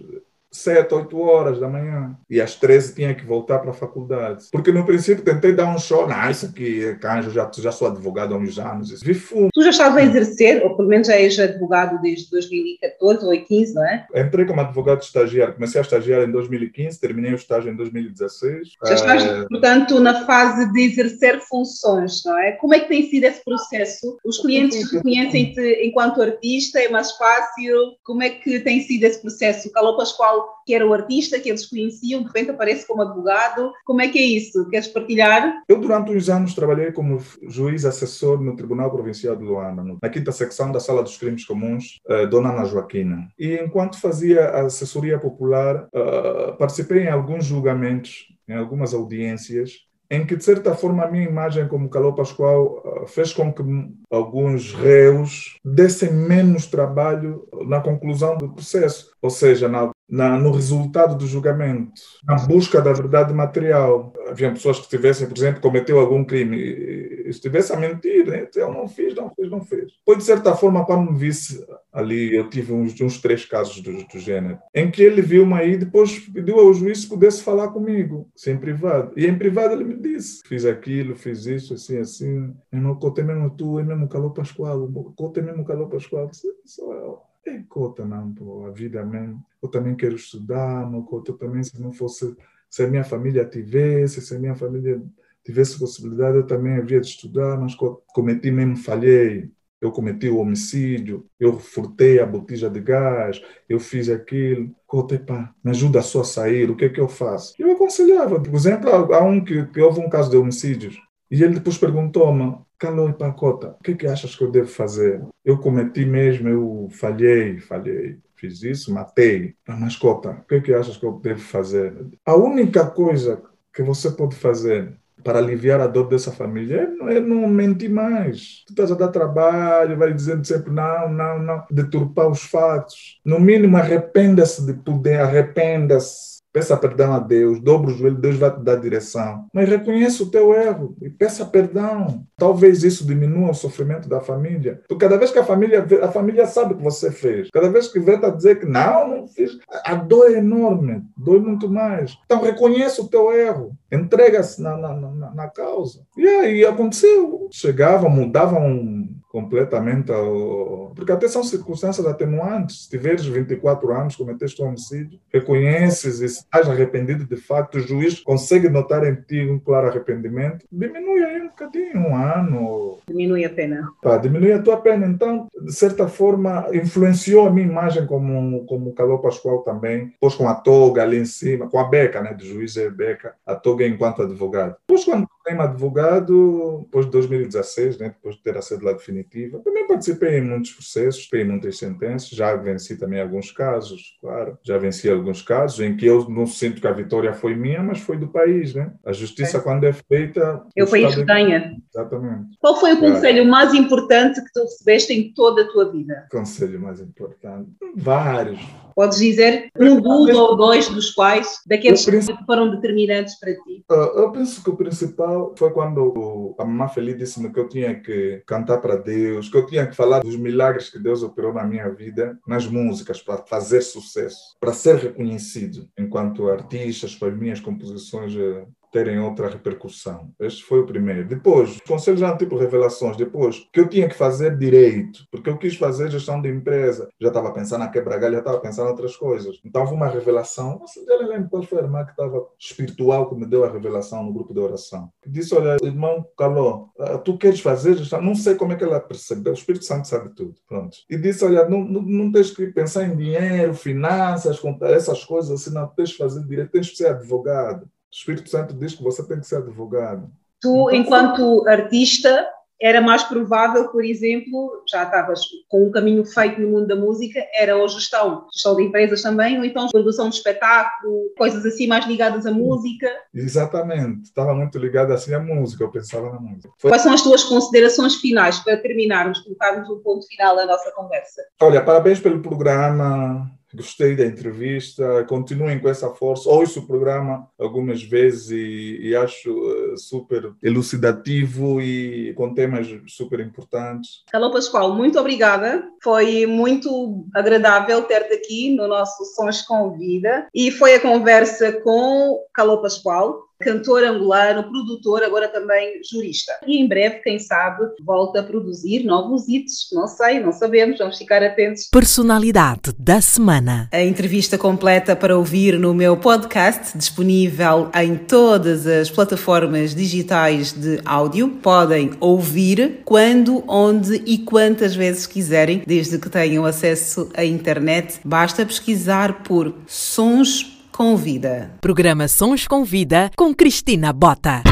7, 0.54 0.94
8 0.94 1.18
horas 1.20 1.58
da 1.58 1.68
manhã. 1.68 2.16
E 2.30 2.40
às 2.40 2.54
13 2.54 2.94
tinha 2.94 3.14
que 3.14 3.24
voltar 3.24 3.58
para 3.58 3.70
a 3.70 3.74
faculdade. 3.74 4.44
Porque 4.52 4.72
no 4.72 4.86
princípio 4.86 5.24
tentei 5.24 5.52
dar 5.52 5.66
um 5.66 5.78
show. 5.78 6.06
Não, 6.06 6.30
isso 6.30 6.46
aqui 6.46 6.84
é 6.84 6.94
canjo, 6.94 7.30
já, 7.30 7.50
já 7.56 7.72
sou 7.72 7.88
advogado 7.88 8.34
há 8.34 8.38
uns 8.38 8.58
anos. 8.58 8.90
Isso. 8.90 9.04
Vi 9.04 9.14
fumo. 9.14 9.48
Tu 9.52 9.62
já 9.62 9.70
estavas 9.70 9.98
a 9.98 10.02
exercer, 10.02 10.62
ou 10.62 10.76
pelo 10.76 10.88
menos 10.88 11.08
já 11.08 11.14
és 11.14 11.38
advogado 11.38 12.00
desde 12.00 12.30
2014 12.30 13.24
ou 13.24 13.30
2015, 13.30 13.74
não 13.74 13.84
é? 13.84 14.06
Entrei 14.14 14.46
como 14.46 14.60
advogado 14.60 15.02
estagiário. 15.02 15.54
Comecei 15.54 15.80
a 15.80 15.82
estagiar 15.82 16.22
em 16.22 16.30
2015, 16.30 17.00
terminei 17.00 17.32
o 17.32 17.36
estágio 17.36 17.72
em 17.72 17.76
2016. 17.76 18.74
Já 18.84 18.94
estás, 18.94 19.24
uh... 19.24 19.48
portanto, 19.48 19.98
na 20.00 20.24
fase 20.24 20.72
de 20.72 20.82
exercer 20.82 21.40
funções, 21.40 22.22
não 22.24 22.38
é? 22.38 22.52
Como 22.52 22.74
é 22.74 22.80
que 22.80 22.88
tem 22.88 23.08
sido 23.10 23.24
esse 23.24 23.44
processo? 23.44 24.18
Os 24.24 24.38
clientes 24.38 24.92
reconhecem-te 24.92 25.60
enquanto 25.84 26.22
artista, 26.22 26.78
é 26.78 26.88
mais 26.88 27.12
fácil? 27.12 27.96
Como 28.04 28.22
é 28.22 28.30
que 28.30 28.60
tem 28.60 28.80
sido 28.82 29.04
esse 29.04 29.20
processo? 29.20 29.72
Calou 29.72 29.96
Pascoal 29.96 30.43
que 30.66 30.74
era 30.74 30.86
o 30.86 30.92
artista 30.92 31.38
que 31.38 31.48
eles 31.48 31.66
conheciam, 31.66 32.20
de 32.20 32.26
repente 32.26 32.50
aparece 32.50 32.86
como 32.86 33.02
advogado. 33.02 33.70
Como 33.84 34.00
é 34.00 34.08
que 34.08 34.18
é 34.18 34.22
isso? 34.22 34.68
Queres 34.68 34.88
partilhar? 34.88 35.62
Eu, 35.68 35.80
durante 35.80 36.10
uns 36.10 36.28
anos, 36.28 36.54
trabalhei 36.54 36.92
como 36.92 37.20
juiz 37.42 37.84
assessor 37.84 38.40
no 38.40 38.56
Tribunal 38.56 38.90
Provincial 38.90 39.36
de 39.36 39.44
Luanda, 39.44 39.84
na 40.02 40.08
quinta 40.08 40.32
secção 40.32 40.72
da 40.72 40.80
Sala 40.80 41.02
dos 41.02 41.16
Crimes 41.16 41.44
Comuns, 41.44 41.98
uh, 42.08 42.26
Dona 42.26 42.50
Ana 42.50 42.64
Joaquina. 42.64 43.28
E 43.38 43.56
enquanto 43.56 44.00
fazia 44.00 44.48
assessoria 44.50 45.18
popular, 45.18 45.86
uh, 45.94 46.56
participei 46.56 47.04
em 47.04 47.10
alguns 47.10 47.44
julgamentos, 47.44 48.28
em 48.48 48.54
algumas 48.54 48.94
audiências, 48.94 49.84
em 50.10 50.24
que, 50.24 50.36
de 50.36 50.44
certa 50.44 50.74
forma, 50.74 51.04
a 51.04 51.10
minha 51.10 51.28
imagem 51.28 51.66
como 51.66 51.88
Caló 51.88 52.12
Pascoal 52.12 52.82
uh, 52.84 53.06
fez 53.06 53.32
com 53.32 53.52
que 53.52 53.62
alguns 54.10 54.72
réus 54.72 55.58
dessem 55.64 56.12
menos 56.12 56.66
trabalho 56.66 57.48
na 57.66 57.80
conclusão 57.80 58.36
do 58.36 58.52
processo, 58.52 59.12
ou 59.20 59.30
seja, 59.30 59.68
na 59.68 59.90
na, 60.08 60.38
no 60.38 60.50
resultado 60.50 61.16
do 61.16 61.26
julgamento, 61.26 61.92
na 62.26 62.36
busca 62.46 62.80
da 62.80 62.92
verdade 62.92 63.32
material. 63.32 64.12
Havia 64.28 64.52
pessoas 64.52 64.78
que 64.78 64.88
tivessem, 64.88 65.26
por 65.26 65.36
exemplo, 65.36 65.60
cometeu 65.60 65.98
algum 65.98 66.24
crime 66.24 66.56
e 66.56 67.28
estivesse 67.28 67.72
a 67.72 67.76
mentir, 67.76 68.26
né? 68.26 68.46
eu 68.54 68.72
não 68.72 68.86
fiz, 68.86 69.14
não 69.14 69.30
fiz, 69.34 69.50
não 69.50 69.60
fiz. 69.62 69.92
Foi 70.04 70.16
de 70.16 70.24
certa 70.24 70.54
forma, 70.54 70.84
quando 70.84 71.10
me 71.10 71.18
visse 71.18 71.64
ali, 71.92 72.34
eu 72.34 72.48
tive 72.50 72.72
uns, 72.72 72.98
uns 73.00 73.20
três 73.20 73.44
casos 73.44 73.80
do, 73.80 73.92
do 73.92 74.18
gênero, 74.18 74.58
em 74.74 74.90
que 74.90 75.02
ele 75.02 75.22
viu-me 75.22 75.54
aí 75.54 75.72
e 75.72 75.78
depois 75.78 76.18
pediu 76.18 76.58
ao 76.58 76.72
juiz 76.74 77.02
se 77.02 77.08
pudesse 77.08 77.42
falar 77.42 77.68
comigo, 77.68 78.28
sem 78.36 78.56
privado. 78.56 79.12
E 79.16 79.26
em 79.26 79.36
privado 79.36 79.74
ele 79.74 79.84
me 79.84 79.96
disse, 79.96 80.42
fiz 80.46 80.64
aquilo, 80.64 81.16
fiz 81.16 81.46
isso, 81.46 81.74
assim, 81.74 81.98
assim, 81.98 82.54
eu 82.70 82.80
não 82.80 82.94
contei 82.94 83.24
mesmo 83.24 83.50
tu, 83.50 83.78
é 83.78 83.82
mesmo 83.82 84.08
calor 84.08 84.30
Pascoal, 84.30 84.88
contei 85.16 85.42
mesmo 85.42 85.64
calor 85.64 85.88
Pascoal, 85.88 86.30
sou 86.64 86.92
eu. 86.94 87.34
É 87.46 87.62
cota 87.68 88.06
não, 88.06 88.32
pô, 88.32 88.64
a 88.64 88.70
vida 88.70 89.04
mesmo. 89.04 89.44
Eu 89.64 89.70
também 89.70 89.96
quero 89.96 90.14
estudar, 90.14 90.90
não 90.90 91.02
cota 91.02 91.32
também 91.32 91.62
se 91.62 91.80
não 91.80 91.90
fosse, 91.90 92.36
se 92.68 92.82
a 92.82 92.86
minha 92.86 93.02
família 93.02 93.46
tivesse, 93.46 94.20
se 94.20 94.36
a 94.36 94.38
minha 94.38 94.54
família 94.54 95.02
tivesse 95.42 95.78
possibilidade, 95.78 96.36
eu 96.36 96.46
também 96.46 96.76
havia 96.76 97.00
de 97.00 97.06
estudar, 97.06 97.58
mas 97.58 97.74
cometi 97.74 98.50
mesmo, 98.50 98.76
falhei. 98.76 99.50
Eu 99.80 99.90
cometi 99.90 100.28
o 100.28 100.38
homicídio, 100.38 101.26
eu 101.38 101.58
furtei 101.58 102.18
a 102.18 102.26
botija 102.26 102.70
de 102.70 102.80
gás, 102.80 103.42
eu 103.68 103.78
fiz 103.80 104.08
aquilo. 104.08 104.74
Cota, 104.86 105.18
pá, 105.18 105.54
me 105.62 105.70
ajuda 105.70 106.00
só 106.02 106.20
a 106.20 106.24
sair, 106.24 106.70
o 106.70 106.76
que 106.76 106.86
é 106.86 106.88
que 106.88 107.00
eu 107.00 107.08
faço? 107.08 107.54
Eu 107.58 107.72
aconselhava, 107.72 108.40
por 108.40 108.54
exemplo, 108.54 108.90
há 108.90 109.22
um 109.22 109.42
que, 109.42 109.64
que 109.66 109.80
houve 109.80 110.00
um 110.00 110.08
caso 110.08 110.30
de 110.30 110.36
homicídios, 110.36 110.98
e 111.30 111.42
ele 111.42 111.54
depois 111.54 111.78
perguntou-me, 111.78 112.56
Calou 112.78 113.08
e 113.08 113.14
Pacota, 113.14 113.76
o 113.78 113.82
que, 113.82 113.92
é 113.92 113.94
que 113.94 114.06
achas 114.06 114.36
que 114.36 114.44
eu 114.44 114.50
devo 114.50 114.68
fazer? 114.68 115.22
Eu 115.44 115.58
cometi 115.58 116.04
mesmo, 116.04 116.48
eu 116.48 116.88
falhei, 116.90 117.58
falhei, 117.58 118.18
fiz 118.36 118.62
isso, 118.62 118.92
matei. 118.92 119.54
Ah, 119.66 119.76
mas 119.76 119.96
Cota, 119.96 120.30
o 120.30 120.44
que, 120.46 120.56
é 120.56 120.60
que 120.60 120.74
achas 120.74 120.96
que 120.96 121.04
eu 121.04 121.12
devo 121.12 121.40
fazer? 121.40 121.94
A 122.24 122.34
única 122.34 122.86
coisa 122.86 123.42
que 123.72 123.82
você 123.82 124.10
pode 124.10 124.36
fazer 124.36 124.96
para 125.22 125.38
aliviar 125.38 125.80
a 125.80 125.86
dor 125.86 126.08
dessa 126.08 126.30
família 126.30 126.82
é 126.82 126.86
não, 126.86 127.08
é 127.08 127.20
não 127.20 127.48
mentir 127.48 127.90
mais. 127.90 128.62
Tu 128.66 128.72
estás 128.72 128.92
a 128.92 128.94
dar 128.94 129.08
trabalho, 129.08 129.96
vai 129.96 130.12
dizendo 130.12 130.46
sempre 130.46 130.70
não, 130.70 131.08
não, 131.08 131.38
não, 131.38 131.64
deturpar 131.70 132.28
os 132.28 132.42
fatos. 132.42 133.20
No 133.24 133.40
mínimo, 133.40 133.76
arrependa-se 133.76 134.64
de 134.66 134.74
poder, 134.74 135.20
arrependa-se 135.20 136.34
Peça 136.54 136.76
perdão 136.76 137.12
a 137.12 137.18
Deus, 137.18 137.60
dobra 137.60 137.90
o 137.90 137.94
joelho, 137.94 138.14
Deus 138.14 138.36
vai 138.36 138.48
te 138.48 138.60
dar 138.60 138.76
direção. 138.76 139.48
Mas 139.52 139.68
reconheça 139.68 140.22
o 140.22 140.30
teu 140.30 140.54
erro 140.54 140.96
e 141.02 141.10
peça 141.10 141.44
perdão. 141.44 142.24
Talvez 142.36 142.84
isso 142.84 143.04
diminua 143.04 143.50
o 143.50 143.54
sofrimento 143.54 144.08
da 144.08 144.20
família. 144.20 144.80
Porque 144.88 145.04
cada 145.04 145.18
vez 145.18 145.32
que 145.32 145.38
a 145.40 145.44
família 145.44 145.82
vê, 145.82 146.00
a 146.00 146.06
família 146.06 146.46
sabe 146.46 146.74
o 146.74 146.76
que 146.76 146.82
você 146.84 147.10
fez. 147.10 147.50
Cada 147.50 147.68
vez 147.68 147.88
que 147.88 147.98
vê, 147.98 148.14
está 148.14 148.28
a 148.28 148.30
dizer 148.30 148.60
que 148.60 148.66
não, 148.66 149.08
não 149.08 149.26
fiz. 149.26 149.58
A 149.84 149.96
dor 149.96 150.30
é 150.30 150.38
enorme, 150.38 151.02
dói 151.16 151.40
muito 151.40 151.68
mais. 151.68 152.16
Então 152.24 152.40
reconheça 152.40 153.02
o 153.02 153.08
teu 153.08 153.32
erro, 153.32 153.72
entrega-se 153.90 154.62
na, 154.62 154.76
na, 154.76 154.94
na, 154.94 155.34
na, 155.34 155.48
causa. 155.48 156.06
E 156.16 156.24
aí 156.24 156.64
aconteceu. 156.64 157.48
Chegavam, 157.50 158.08
mudavam 158.08 159.08
completamente 159.34 160.12
ao... 160.12 160.92
Porque 160.94 161.10
até 161.10 161.26
são 161.26 161.42
circunstâncias 161.42 162.06
atenuantes. 162.06 162.84
Se 162.84 162.90
tiveres 162.90 163.26
24 163.26 163.92
anos, 163.92 164.14
cometeste 164.14 164.62
um 164.62 164.68
homicídio, 164.68 165.18
reconheces 165.32 166.20
e 166.20 166.26
estás 166.26 166.70
arrependido 166.70 167.24
de 167.24 167.34
facto, 167.34 167.78
o 167.78 167.80
juiz 167.80 168.20
consegue 168.20 168.68
notar 168.68 169.04
em 169.04 169.16
ti 169.16 169.40
um 169.40 169.58
claro 169.58 169.88
arrependimento, 169.88 170.64
diminui 170.70 171.24
aí 171.24 171.42
um 171.42 171.48
bocadinho, 171.48 171.98
um 171.98 172.16
ano. 172.16 172.98
Diminui 173.08 173.44
a 173.44 173.50
pena. 173.50 173.88
Tá, 174.00 174.18
diminui 174.18 174.52
a 174.52 174.62
tua 174.62 174.76
pena. 174.76 175.04
Então, 175.04 175.48
de 175.60 175.72
certa 175.74 176.06
forma, 176.06 176.68
influenciou 176.72 177.48
a 177.48 177.50
minha 177.50 177.66
imagem 177.66 178.06
como, 178.06 178.64
como 178.66 178.94
Calor 178.94 179.20
Pascoal 179.20 179.62
também, 179.62 180.10
depois 180.10 180.36
com 180.36 180.48
a 180.48 180.54
toga 180.54 181.02
ali 181.02 181.18
em 181.18 181.24
cima, 181.24 181.68
com 181.68 181.80
a 181.80 181.88
beca, 181.88 182.22
né, 182.22 182.32
do 182.34 182.44
juiz 182.44 182.76
é 182.76 182.88
beca, 182.88 183.34
a 183.44 183.56
toga 183.56 183.84
enquanto 183.84 184.22
advogado. 184.22 184.76
Depois, 184.86 185.04
quando 185.04 185.26
como 185.44 185.62
advogado, 185.62 186.80
depois 186.84 187.06
de 187.06 187.12
2016, 187.12 187.98
né, 187.98 188.08
depois 188.08 188.36
de 188.36 188.42
ter 188.42 188.56
a 188.56 188.62
cédula 188.62 188.94
definitiva. 188.94 189.60
Também 189.60 189.86
participei 189.86 190.38
em 190.38 190.42
muitos 190.42 190.72
processos, 190.72 191.28
em 191.32 191.44
muitas 191.44 191.78
sentenças, 191.78 192.30
já 192.30 192.54
venci 192.56 192.96
também 192.96 193.20
alguns 193.20 193.50
casos, 193.50 194.16
claro. 194.20 194.58
Já 194.62 194.78
venci 194.78 195.10
alguns 195.10 195.42
casos 195.42 195.80
em 195.80 195.96
que 195.96 196.06
eu 196.06 196.28
não 196.28 196.46
sinto 196.46 196.80
que 196.80 196.86
a 196.86 196.92
vitória 196.92 197.32
foi 197.32 197.54
minha, 197.54 197.82
mas 197.82 198.00
foi 198.00 198.16
do 198.16 198.28
país, 198.28 198.74
né? 198.74 198.92
A 199.04 199.12
justiça, 199.12 199.58
é. 199.58 199.60
quando 199.60 199.84
é 199.84 199.92
feita... 199.92 200.62
É 200.76 200.84
o 200.84 200.90
país 200.90 201.14
que 201.14 201.24
ganha. 201.24 201.76
Exatamente. 201.92 202.56
Qual 202.58 202.80
foi 202.80 202.92
o 202.92 202.98
claro. 202.98 203.14
conselho 203.14 203.46
mais 203.46 203.74
importante 203.74 204.42
que 204.42 204.52
tu 204.52 204.62
recebeste 204.62 205.12
em 205.12 205.32
toda 205.34 205.62
a 205.62 205.68
tua 205.68 205.90
vida? 205.90 206.26
Conselho 206.30 206.80
mais 206.80 207.00
importante? 207.00 207.70
Vários. 207.96 208.60
Podes 208.94 209.18
dizer 209.18 209.70
um 209.78 210.00
dos 210.00 210.36
ou 210.36 210.56
dois 210.56 210.88
dos 210.88 211.10
quais, 211.10 211.60
daqueles 211.66 212.04
que 212.04 212.44
foram 212.46 212.70
determinantes 212.70 213.38
para 213.38 213.52
ti? 213.52 213.84
Eu 213.90 214.30
penso 214.32 214.62
que 214.62 214.70
o 214.70 214.76
principal 214.76 215.54
foi 215.56 215.70
quando 215.70 216.54
a 216.58 216.64
mamãe 216.64 216.88
Feliz 216.88 217.16
disse-me 217.16 217.52
que 217.52 217.58
eu 217.58 217.68
tinha 217.68 217.94
que 217.98 218.42
cantar 218.46 218.78
para 218.78 218.96
Deus, 218.96 219.48
que 219.48 219.56
eu 219.56 219.66
tinha 219.66 219.86
que 219.86 219.96
falar 219.96 220.20
dos 220.20 220.36
milagres 220.36 220.90
que 220.90 220.98
Deus 220.98 221.22
operou 221.22 221.52
na 221.52 221.64
minha 221.64 221.88
vida, 221.88 222.38
nas 222.46 222.66
músicas, 222.66 223.20
para 223.20 223.38
fazer 223.38 223.80
sucesso, 223.82 224.56
para 224.60 224.72
ser 224.72 224.96
reconhecido 224.96 225.88
enquanto 225.98 226.48
artista, 226.48 227.06
com 227.18 227.26
as 227.26 227.36
minhas 227.36 227.60
composições 227.60 228.34
eh, 228.36 228.64
terem 228.94 229.18
outra 229.18 229.48
repercussão. 229.48 230.30
Este 230.38 230.62
foi 230.62 230.78
o 230.78 230.86
primeiro. 230.86 231.26
Depois, 231.26 231.70
os 231.70 231.80
conselhos 231.80 232.22
eram 232.22 232.38
tipo 232.38 232.56
revelações. 232.56 233.16
Depois, 233.16 233.68
que 233.72 233.80
eu 233.80 233.88
tinha 233.88 234.08
que 234.08 234.14
fazer 234.14 234.56
direito, 234.56 235.26
porque 235.32 235.50
eu 235.50 235.58
quis 235.58 235.74
fazer 235.74 236.08
gestão 236.12 236.40
de 236.40 236.48
empresa. 236.48 237.08
Já 237.20 237.26
estava 237.26 237.52
pensando 237.52 237.80
na 237.80 237.88
quebra-galho, 237.88 238.34
já 238.34 238.38
estava 238.38 238.60
pensando 238.60 238.86
em 238.86 238.90
outras 238.90 239.16
coisas. 239.16 239.60
Então, 239.64 239.82
houve 239.82 239.94
uma 239.94 240.06
revelação. 240.06 240.80
Já 241.08 241.18
nem 241.18 241.28
lembro 241.28 241.50
qual 241.50 241.64
foi 241.64 241.80
a 241.80 241.82
irmã 241.82 242.04
que 242.04 242.12
estava 242.12 242.46
espiritual 242.56 243.28
que 243.28 243.34
me 243.34 243.46
deu 243.46 243.64
a 243.64 243.68
revelação 243.68 244.22
no 244.22 244.32
grupo 244.32 244.54
de 244.54 244.60
oração. 244.60 245.10
Disse: 245.26 245.52
Olha, 245.56 245.76
irmão 245.82 246.24
Caló, 246.38 246.86
ah, 247.00 247.18
tu 247.18 247.36
queres 247.36 247.58
fazer 247.58 247.96
gestão? 247.96 248.22
Não 248.22 248.36
sei 248.36 248.54
como 248.54 248.74
é 248.74 248.76
que 248.76 248.84
ela 248.84 249.00
percebeu. 249.00 249.52
O 249.52 249.56
Espírito 249.56 249.84
Santo 249.84 250.06
sabe 250.06 250.32
tudo. 250.36 250.54
Pronto. 250.68 250.96
E 251.10 251.16
disse: 251.16 251.44
Olha, 251.44 251.68
não, 251.68 251.82
não, 251.84 252.00
não 252.00 252.30
tens 252.30 252.52
que 252.52 252.68
pensar 252.68 253.08
em 253.08 253.16
dinheiro, 253.16 253.74
finanças, 253.74 254.60
essas 254.82 255.24
coisas 255.24 255.50
assim, 255.50 255.74
não 255.74 255.88
tens 255.88 256.12
que 256.12 256.18
fazer 256.18 256.44
direito, 256.44 256.70
tens 256.70 256.90
que 256.90 256.96
ser 256.96 257.08
advogado. 257.08 257.88
O 258.14 258.16
Espírito 258.16 258.48
Santo 258.48 258.74
diz 258.74 258.94
que 258.94 259.02
você 259.02 259.26
tem 259.26 259.40
que 259.40 259.46
ser 259.46 259.56
advogado. 259.56 260.30
Tu, 260.60 260.90
enquanto 260.92 261.66
artista, 261.66 262.48
era 262.80 263.00
mais 263.00 263.24
provável, 263.24 263.88
por 263.88 264.04
exemplo, 264.04 264.84
já 264.88 265.02
estavas 265.02 265.40
com 265.68 265.88
um 265.88 265.90
caminho 265.90 266.24
feito 266.24 266.60
no 266.60 266.68
mundo 266.68 266.86
da 266.86 266.94
música, 266.94 267.44
era 267.52 267.76
ou 267.76 267.88
gestão, 267.88 268.46
gestão 268.52 268.76
de 268.76 268.84
empresas 268.84 269.20
também, 269.20 269.58
ou 269.58 269.64
então 269.64 269.88
produção 269.88 270.28
de 270.28 270.36
espetáculo, 270.36 271.32
coisas 271.36 271.66
assim 271.66 271.88
mais 271.88 272.06
ligadas 272.06 272.46
à 272.46 272.52
música. 272.52 273.08
Exatamente, 273.34 274.26
estava 274.26 274.54
muito 274.54 274.78
ligado 274.78 275.12
assim 275.12 275.34
à 275.34 275.40
música, 275.40 275.82
eu 275.82 275.90
pensava 275.90 276.30
na 276.30 276.38
música. 276.38 276.72
Foi... 276.78 276.92
Quais 276.92 277.02
são 277.02 277.12
as 277.12 277.22
tuas 277.22 277.42
considerações 277.42 278.14
finais 278.14 278.60
para 278.60 278.76
terminarmos, 278.76 279.40
colocarmos 279.40 279.90
um 279.90 279.98
ponto 279.98 280.24
final 280.28 280.56
à 280.56 280.64
nossa 280.64 280.92
conversa? 280.92 281.42
Olha, 281.60 281.82
parabéns 281.82 282.20
pelo 282.20 282.40
programa, 282.40 283.50
Gostei 283.74 284.14
da 284.14 284.24
entrevista, 284.24 285.24
continuem 285.24 285.80
com 285.80 285.88
essa 285.88 286.10
força. 286.10 286.48
Ouço 286.48 286.80
o 286.80 286.86
programa 286.86 287.48
algumas 287.58 288.02
vezes 288.02 288.50
e, 288.50 289.08
e 289.08 289.16
acho 289.16 289.50
uh, 289.50 289.98
super 289.98 290.52
elucidativo 290.62 291.80
e 291.80 292.32
com 292.34 292.54
temas 292.54 292.86
super 293.08 293.40
importantes. 293.40 294.22
Calô 294.30 294.52
Pascoal, 294.52 294.94
muito 294.94 295.18
obrigada. 295.18 295.84
Foi 296.02 296.46
muito 296.46 297.26
agradável 297.34 298.02
ter-te 298.02 298.34
aqui 298.34 298.74
no 298.74 298.86
nosso 298.86 299.24
Sons 299.34 299.62
com 299.62 299.98
Vida 299.98 300.46
e 300.54 300.70
foi 300.70 300.94
a 300.94 301.00
conversa 301.00 301.72
com 301.80 302.38
Calô 302.54 302.80
Pascoal, 302.80 303.42
cantor 303.64 304.04
angolano, 304.04 304.70
produtor, 304.70 305.22
agora 305.22 305.48
também 305.48 306.00
jurista. 306.08 306.52
E 306.66 306.78
em 306.78 306.86
breve, 306.86 307.16
quem 307.16 307.38
sabe, 307.38 307.84
volta 308.04 308.40
a 308.40 308.42
produzir 308.42 309.04
novos 309.04 309.48
hits. 309.48 309.88
Não 309.92 310.06
sei, 310.06 310.38
não 310.38 310.52
sabemos, 310.52 310.98
vamos 310.98 311.16
ficar 311.16 311.42
atentos. 311.42 311.88
Personalidade 311.90 312.92
da 312.98 313.20
semana. 313.20 313.88
A 313.90 314.02
entrevista 314.02 314.58
completa 314.58 315.16
para 315.16 315.36
ouvir 315.36 315.78
no 315.78 315.94
meu 315.94 316.16
podcast, 316.16 316.96
disponível 316.96 317.90
em 317.94 318.16
todas 318.16 318.86
as 318.86 319.10
plataformas 319.10 319.94
digitais 319.94 320.72
de 320.72 321.00
áudio. 321.04 321.48
Podem 321.62 322.10
ouvir 322.20 323.00
quando, 323.04 323.64
onde 323.66 324.22
e 324.26 324.38
quantas 324.38 324.94
vezes 324.94 325.26
quiserem, 325.26 325.82
desde 325.86 326.18
que 326.18 326.28
tenham 326.28 326.66
acesso 326.66 327.30
à 327.34 327.44
internet. 327.44 328.20
Basta 328.24 328.66
pesquisar 328.66 329.42
por 329.42 329.74
Sons 329.86 330.73
com 330.96 331.16
Vida. 331.16 331.72
Programa 331.80 332.28
Sons 332.28 332.68
com 332.68 332.84
Vida 332.84 333.28
com 333.36 333.52
Cristina 333.52 334.12
Bota. 334.12 334.62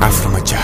Afro 0.00 0.32
Machá. 0.32 0.58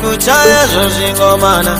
kuchaya 0.00 0.66
zvo 0.66 0.88
zvingomana 0.88 1.74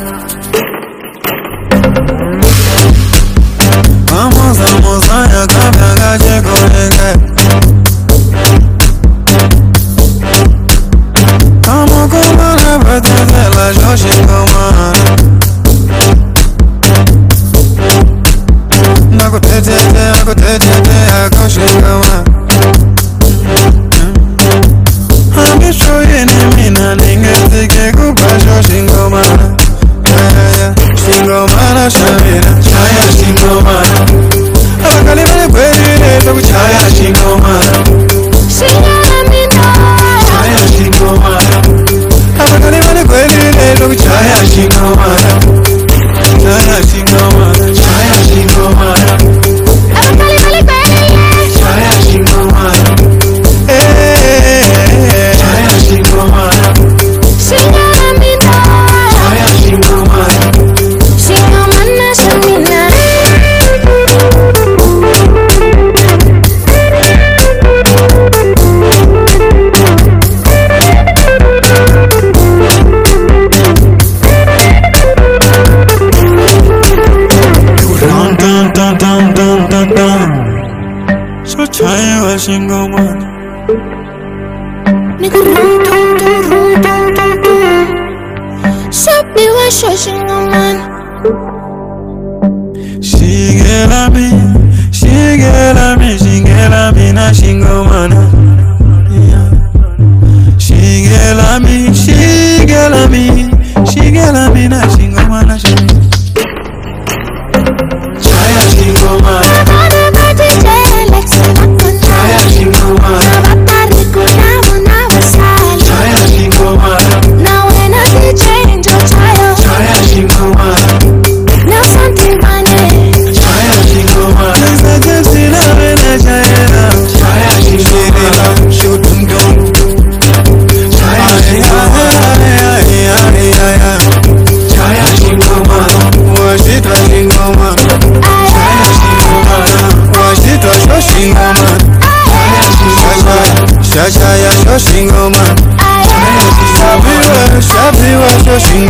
she 148.60 148.89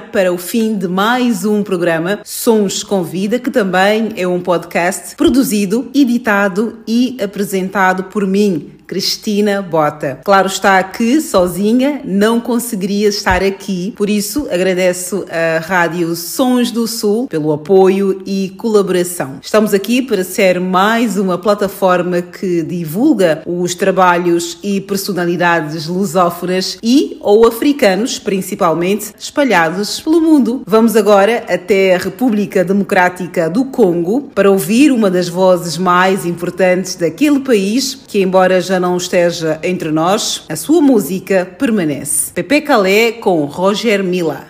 para 0.00 0.32
o 0.32 0.38
fim 0.38 0.76
de 0.76 0.88
mais 0.88 1.44
um 1.44 1.62
programa. 1.62 2.20
Sons 2.42 2.82
com 2.82 3.04
Vida, 3.04 3.38
que 3.38 3.50
também 3.50 4.14
é 4.16 4.26
um 4.26 4.40
podcast 4.40 5.14
produzido, 5.14 5.90
editado 5.94 6.78
e 6.88 7.18
apresentado 7.22 8.04
por 8.04 8.26
mim, 8.26 8.70
Cristina 8.86 9.60
Bota. 9.60 10.20
Claro 10.24 10.48
está 10.48 10.82
que 10.82 11.20
sozinha 11.20 12.00
não 12.02 12.40
conseguiria 12.40 13.08
estar 13.08 13.42
aqui, 13.42 13.92
por 13.94 14.08
isso 14.08 14.48
agradeço 14.50 15.26
à 15.30 15.58
Rádio 15.58 16.16
Sons 16.16 16.70
do 16.70 16.88
Sul 16.88 17.28
pelo 17.28 17.52
apoio 17.52 18.22
e 18.24 18.54
colaboração. 18.56 19.38
Estamos 19.42 19.74
aqui 19.74 20.00
para 20.00 20.24
ser 20.24 20.58
mais 20.58 21.18
uma 21.18 21.36
plataforma 21.36 22.22
que 22.22 22.62
divulga 22.62 23.42
os 23.46 23.74
trabalhos 23.74 24.58
e 24.62 24.80
personalidades 24.80 25.86
lusófonas 25.86 26.78
e 26.82 27.18
ou 27.20 27.46
africanos, 27.46 28.18
principalmente, 28.18 29.12
espalhados 29.18 30.00
pelo 30.00 30.22
mundo. 30.22 30.62
Vamos 30.66 30.96
agora 30.96 31.44
até 31.48 31.94
a 31.94 31.98
República 31.98 32.29
Democrática 32.64 33.50
do 33.50 33.64
Congo 33.64 34.30
para 34.34 34.50
ouvir 34.50 34.92
uma 34.92 35.10
das 35.10 35.28
vozes 35.28 35.76
mais 35.76 36.24
importantes 36.24 36.94
daquele 36.94 37.40
país 37.40 37.94
que, 38.06 38.22
embora 38.22 38.60
já 38.60 38.78
não 38.78 38.96
esteja 38.96 39.58
entre 39.62 39.90
nós, 39.90 40.44
a 40.48 40.56
sua 40.56 40.80
música 40.80 41.44
permanece. 41.58 42.32
Pepe 42.32 42.60
Calé 42.60 43.12
com 43.12 43.44
Roger 43.44 44.04
Mila. 44.04 44.46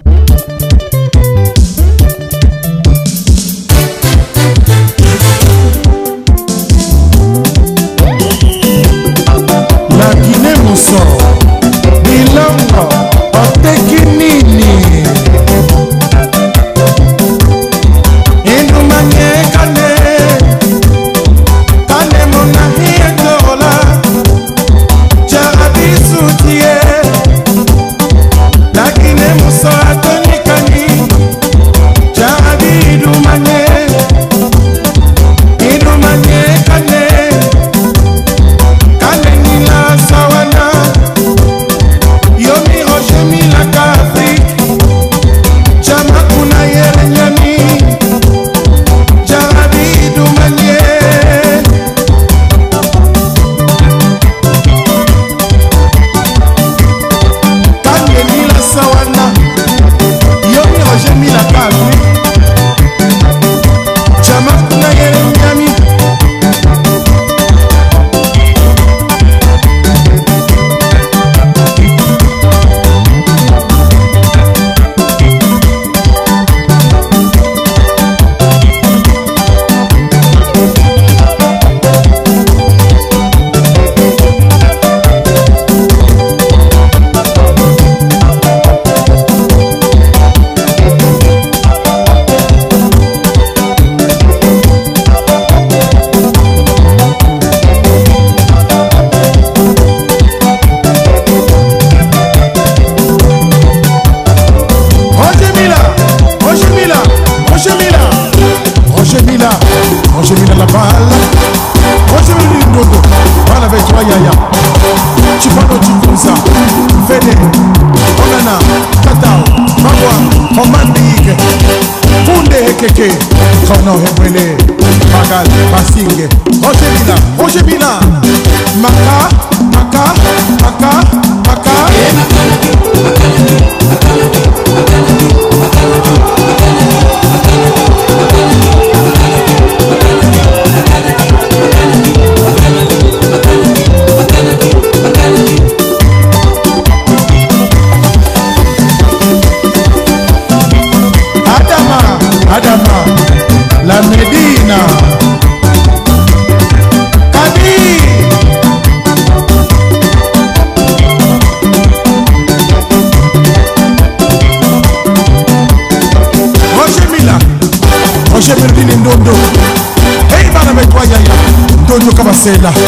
Marcela. 172.43 172.80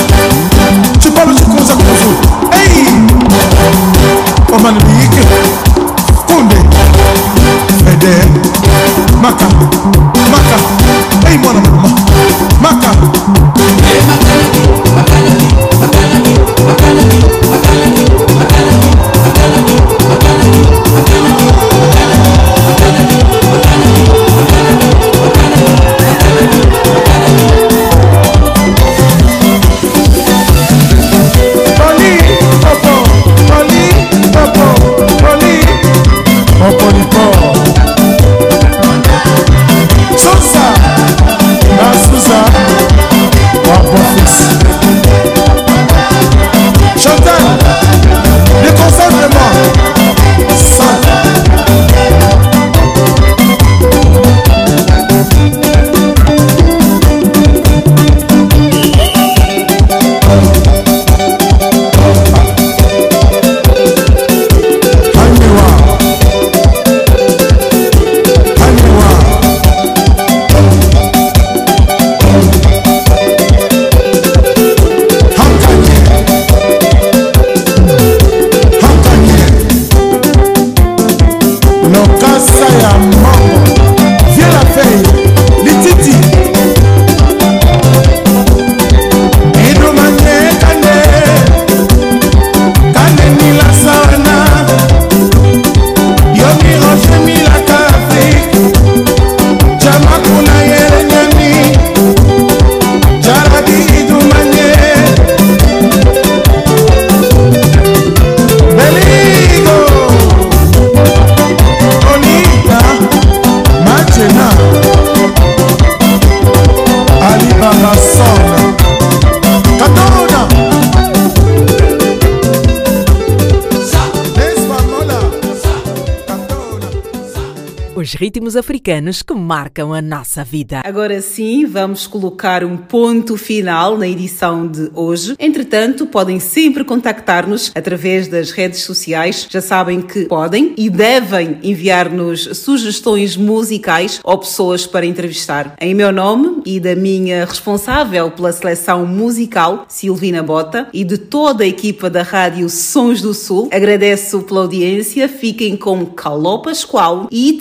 Ritmos 128.23 128.55
africanos 128.55 129.21
que 129.21 129.35
marcam 129.35 129.93
a 129.93 130.01
nossa 130.01 130.45
vida. 130.45 130.81
Agora 130.85 131.21
sim, 131.21 131.67
vamos 131.67 132.07
colocar 132.07 132.63
um 132.63 132.77
ponto 132.77 133.37
final 133.37 133.99
na 133.99 134.07
edição 134.07 134.65
de 134.65 134.93
hoje. 134.95 135.35
Entretanto, 135.41 136.07
podem 136.07 136.39
sempre 136.39 136.85
contactar-nos 136.85 137.73
através 137.75 138.29
das 138.29 138.53
redes 138.53 138.83
sociais. 138.83 139.49
Já 139.51 139.61
sabem 139.61 140.01
que 140.01 140.27
podem 140.27 140.73
e 140.79 140.89
devem 140.89 141.59
enviar-nos 141.65 142.45
sugestões 142.59 143.37
musicais 143.37 144.21
ou 144.23 144.39
pessoas 144.39 144.87
para 144.87 145.05
entrevistar. 145.05 145.75
Em 145.81 145.93
meu 145.93 146.13
nome 146.13 146.63
e 146.65 146.79
da 146.79 146.95
minha 146.95 147.45
responsável 147.45 148.31
pela 148.31 148.53
seleção 148.53 149.05
musical, 149.05 149.85
Silvina 149.89 150.45
Bota, 150.45 150.87
e 150.93 151.03
de 151.03 151.19
toda 151.19 151.65
a 151.65 151.67
equipa 151.67 152.09
da 152.09 152.23
Rádio 152.23 152.71
Sons 152.71 153.21
do 153.21 153.35
Sul, 153.35 153.69
agradeço 153.73 154.43
pela 154.43 154.61
audiência. 154.61 155.29
Fiquem 155.29 155.77
com 155.77 156.07
Caló 156.07 156.59
Pascoal 156.59 157.27
e 157.29 157.55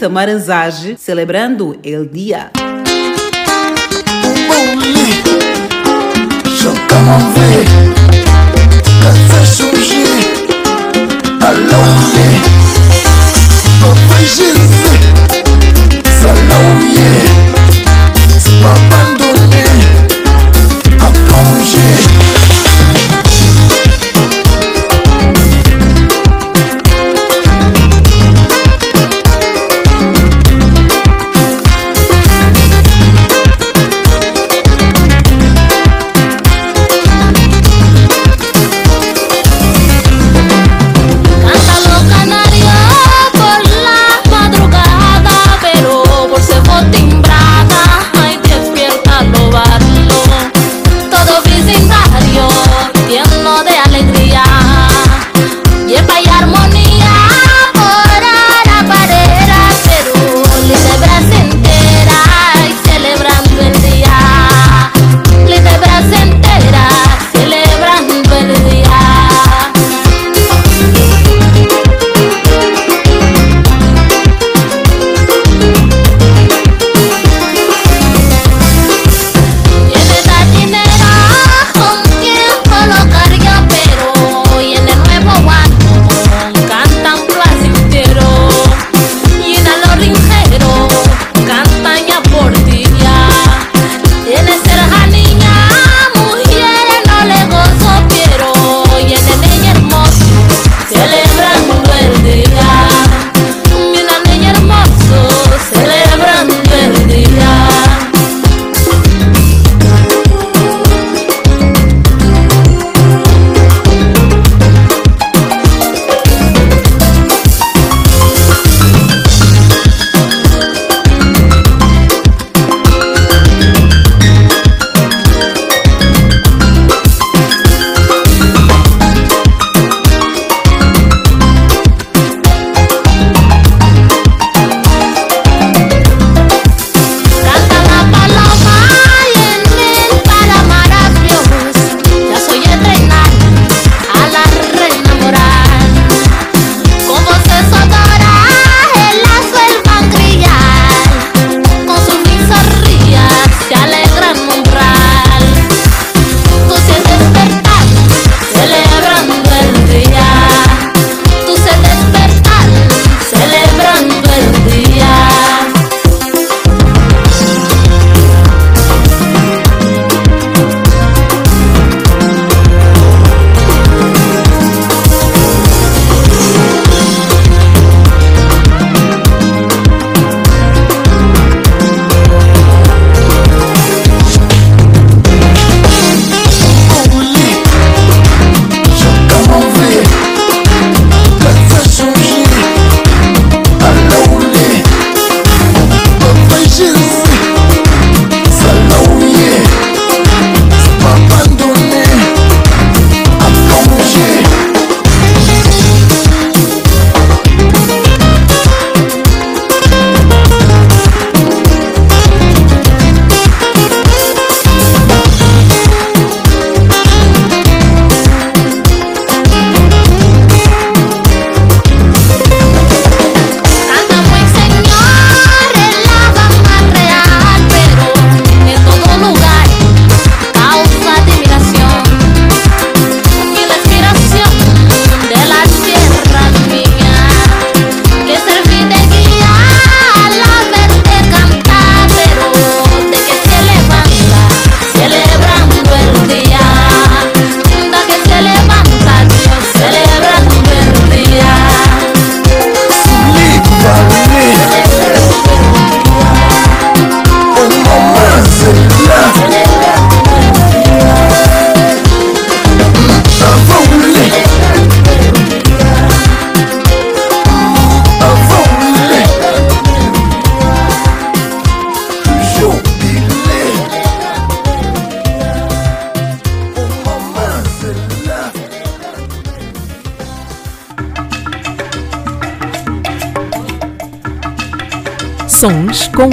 Tamaranzage 0.52 0.98
celebrando 0.98 1.78
El 1.82 2.12
Dia. 2.12 2.52
Chocamos-ver, 6.60 7.92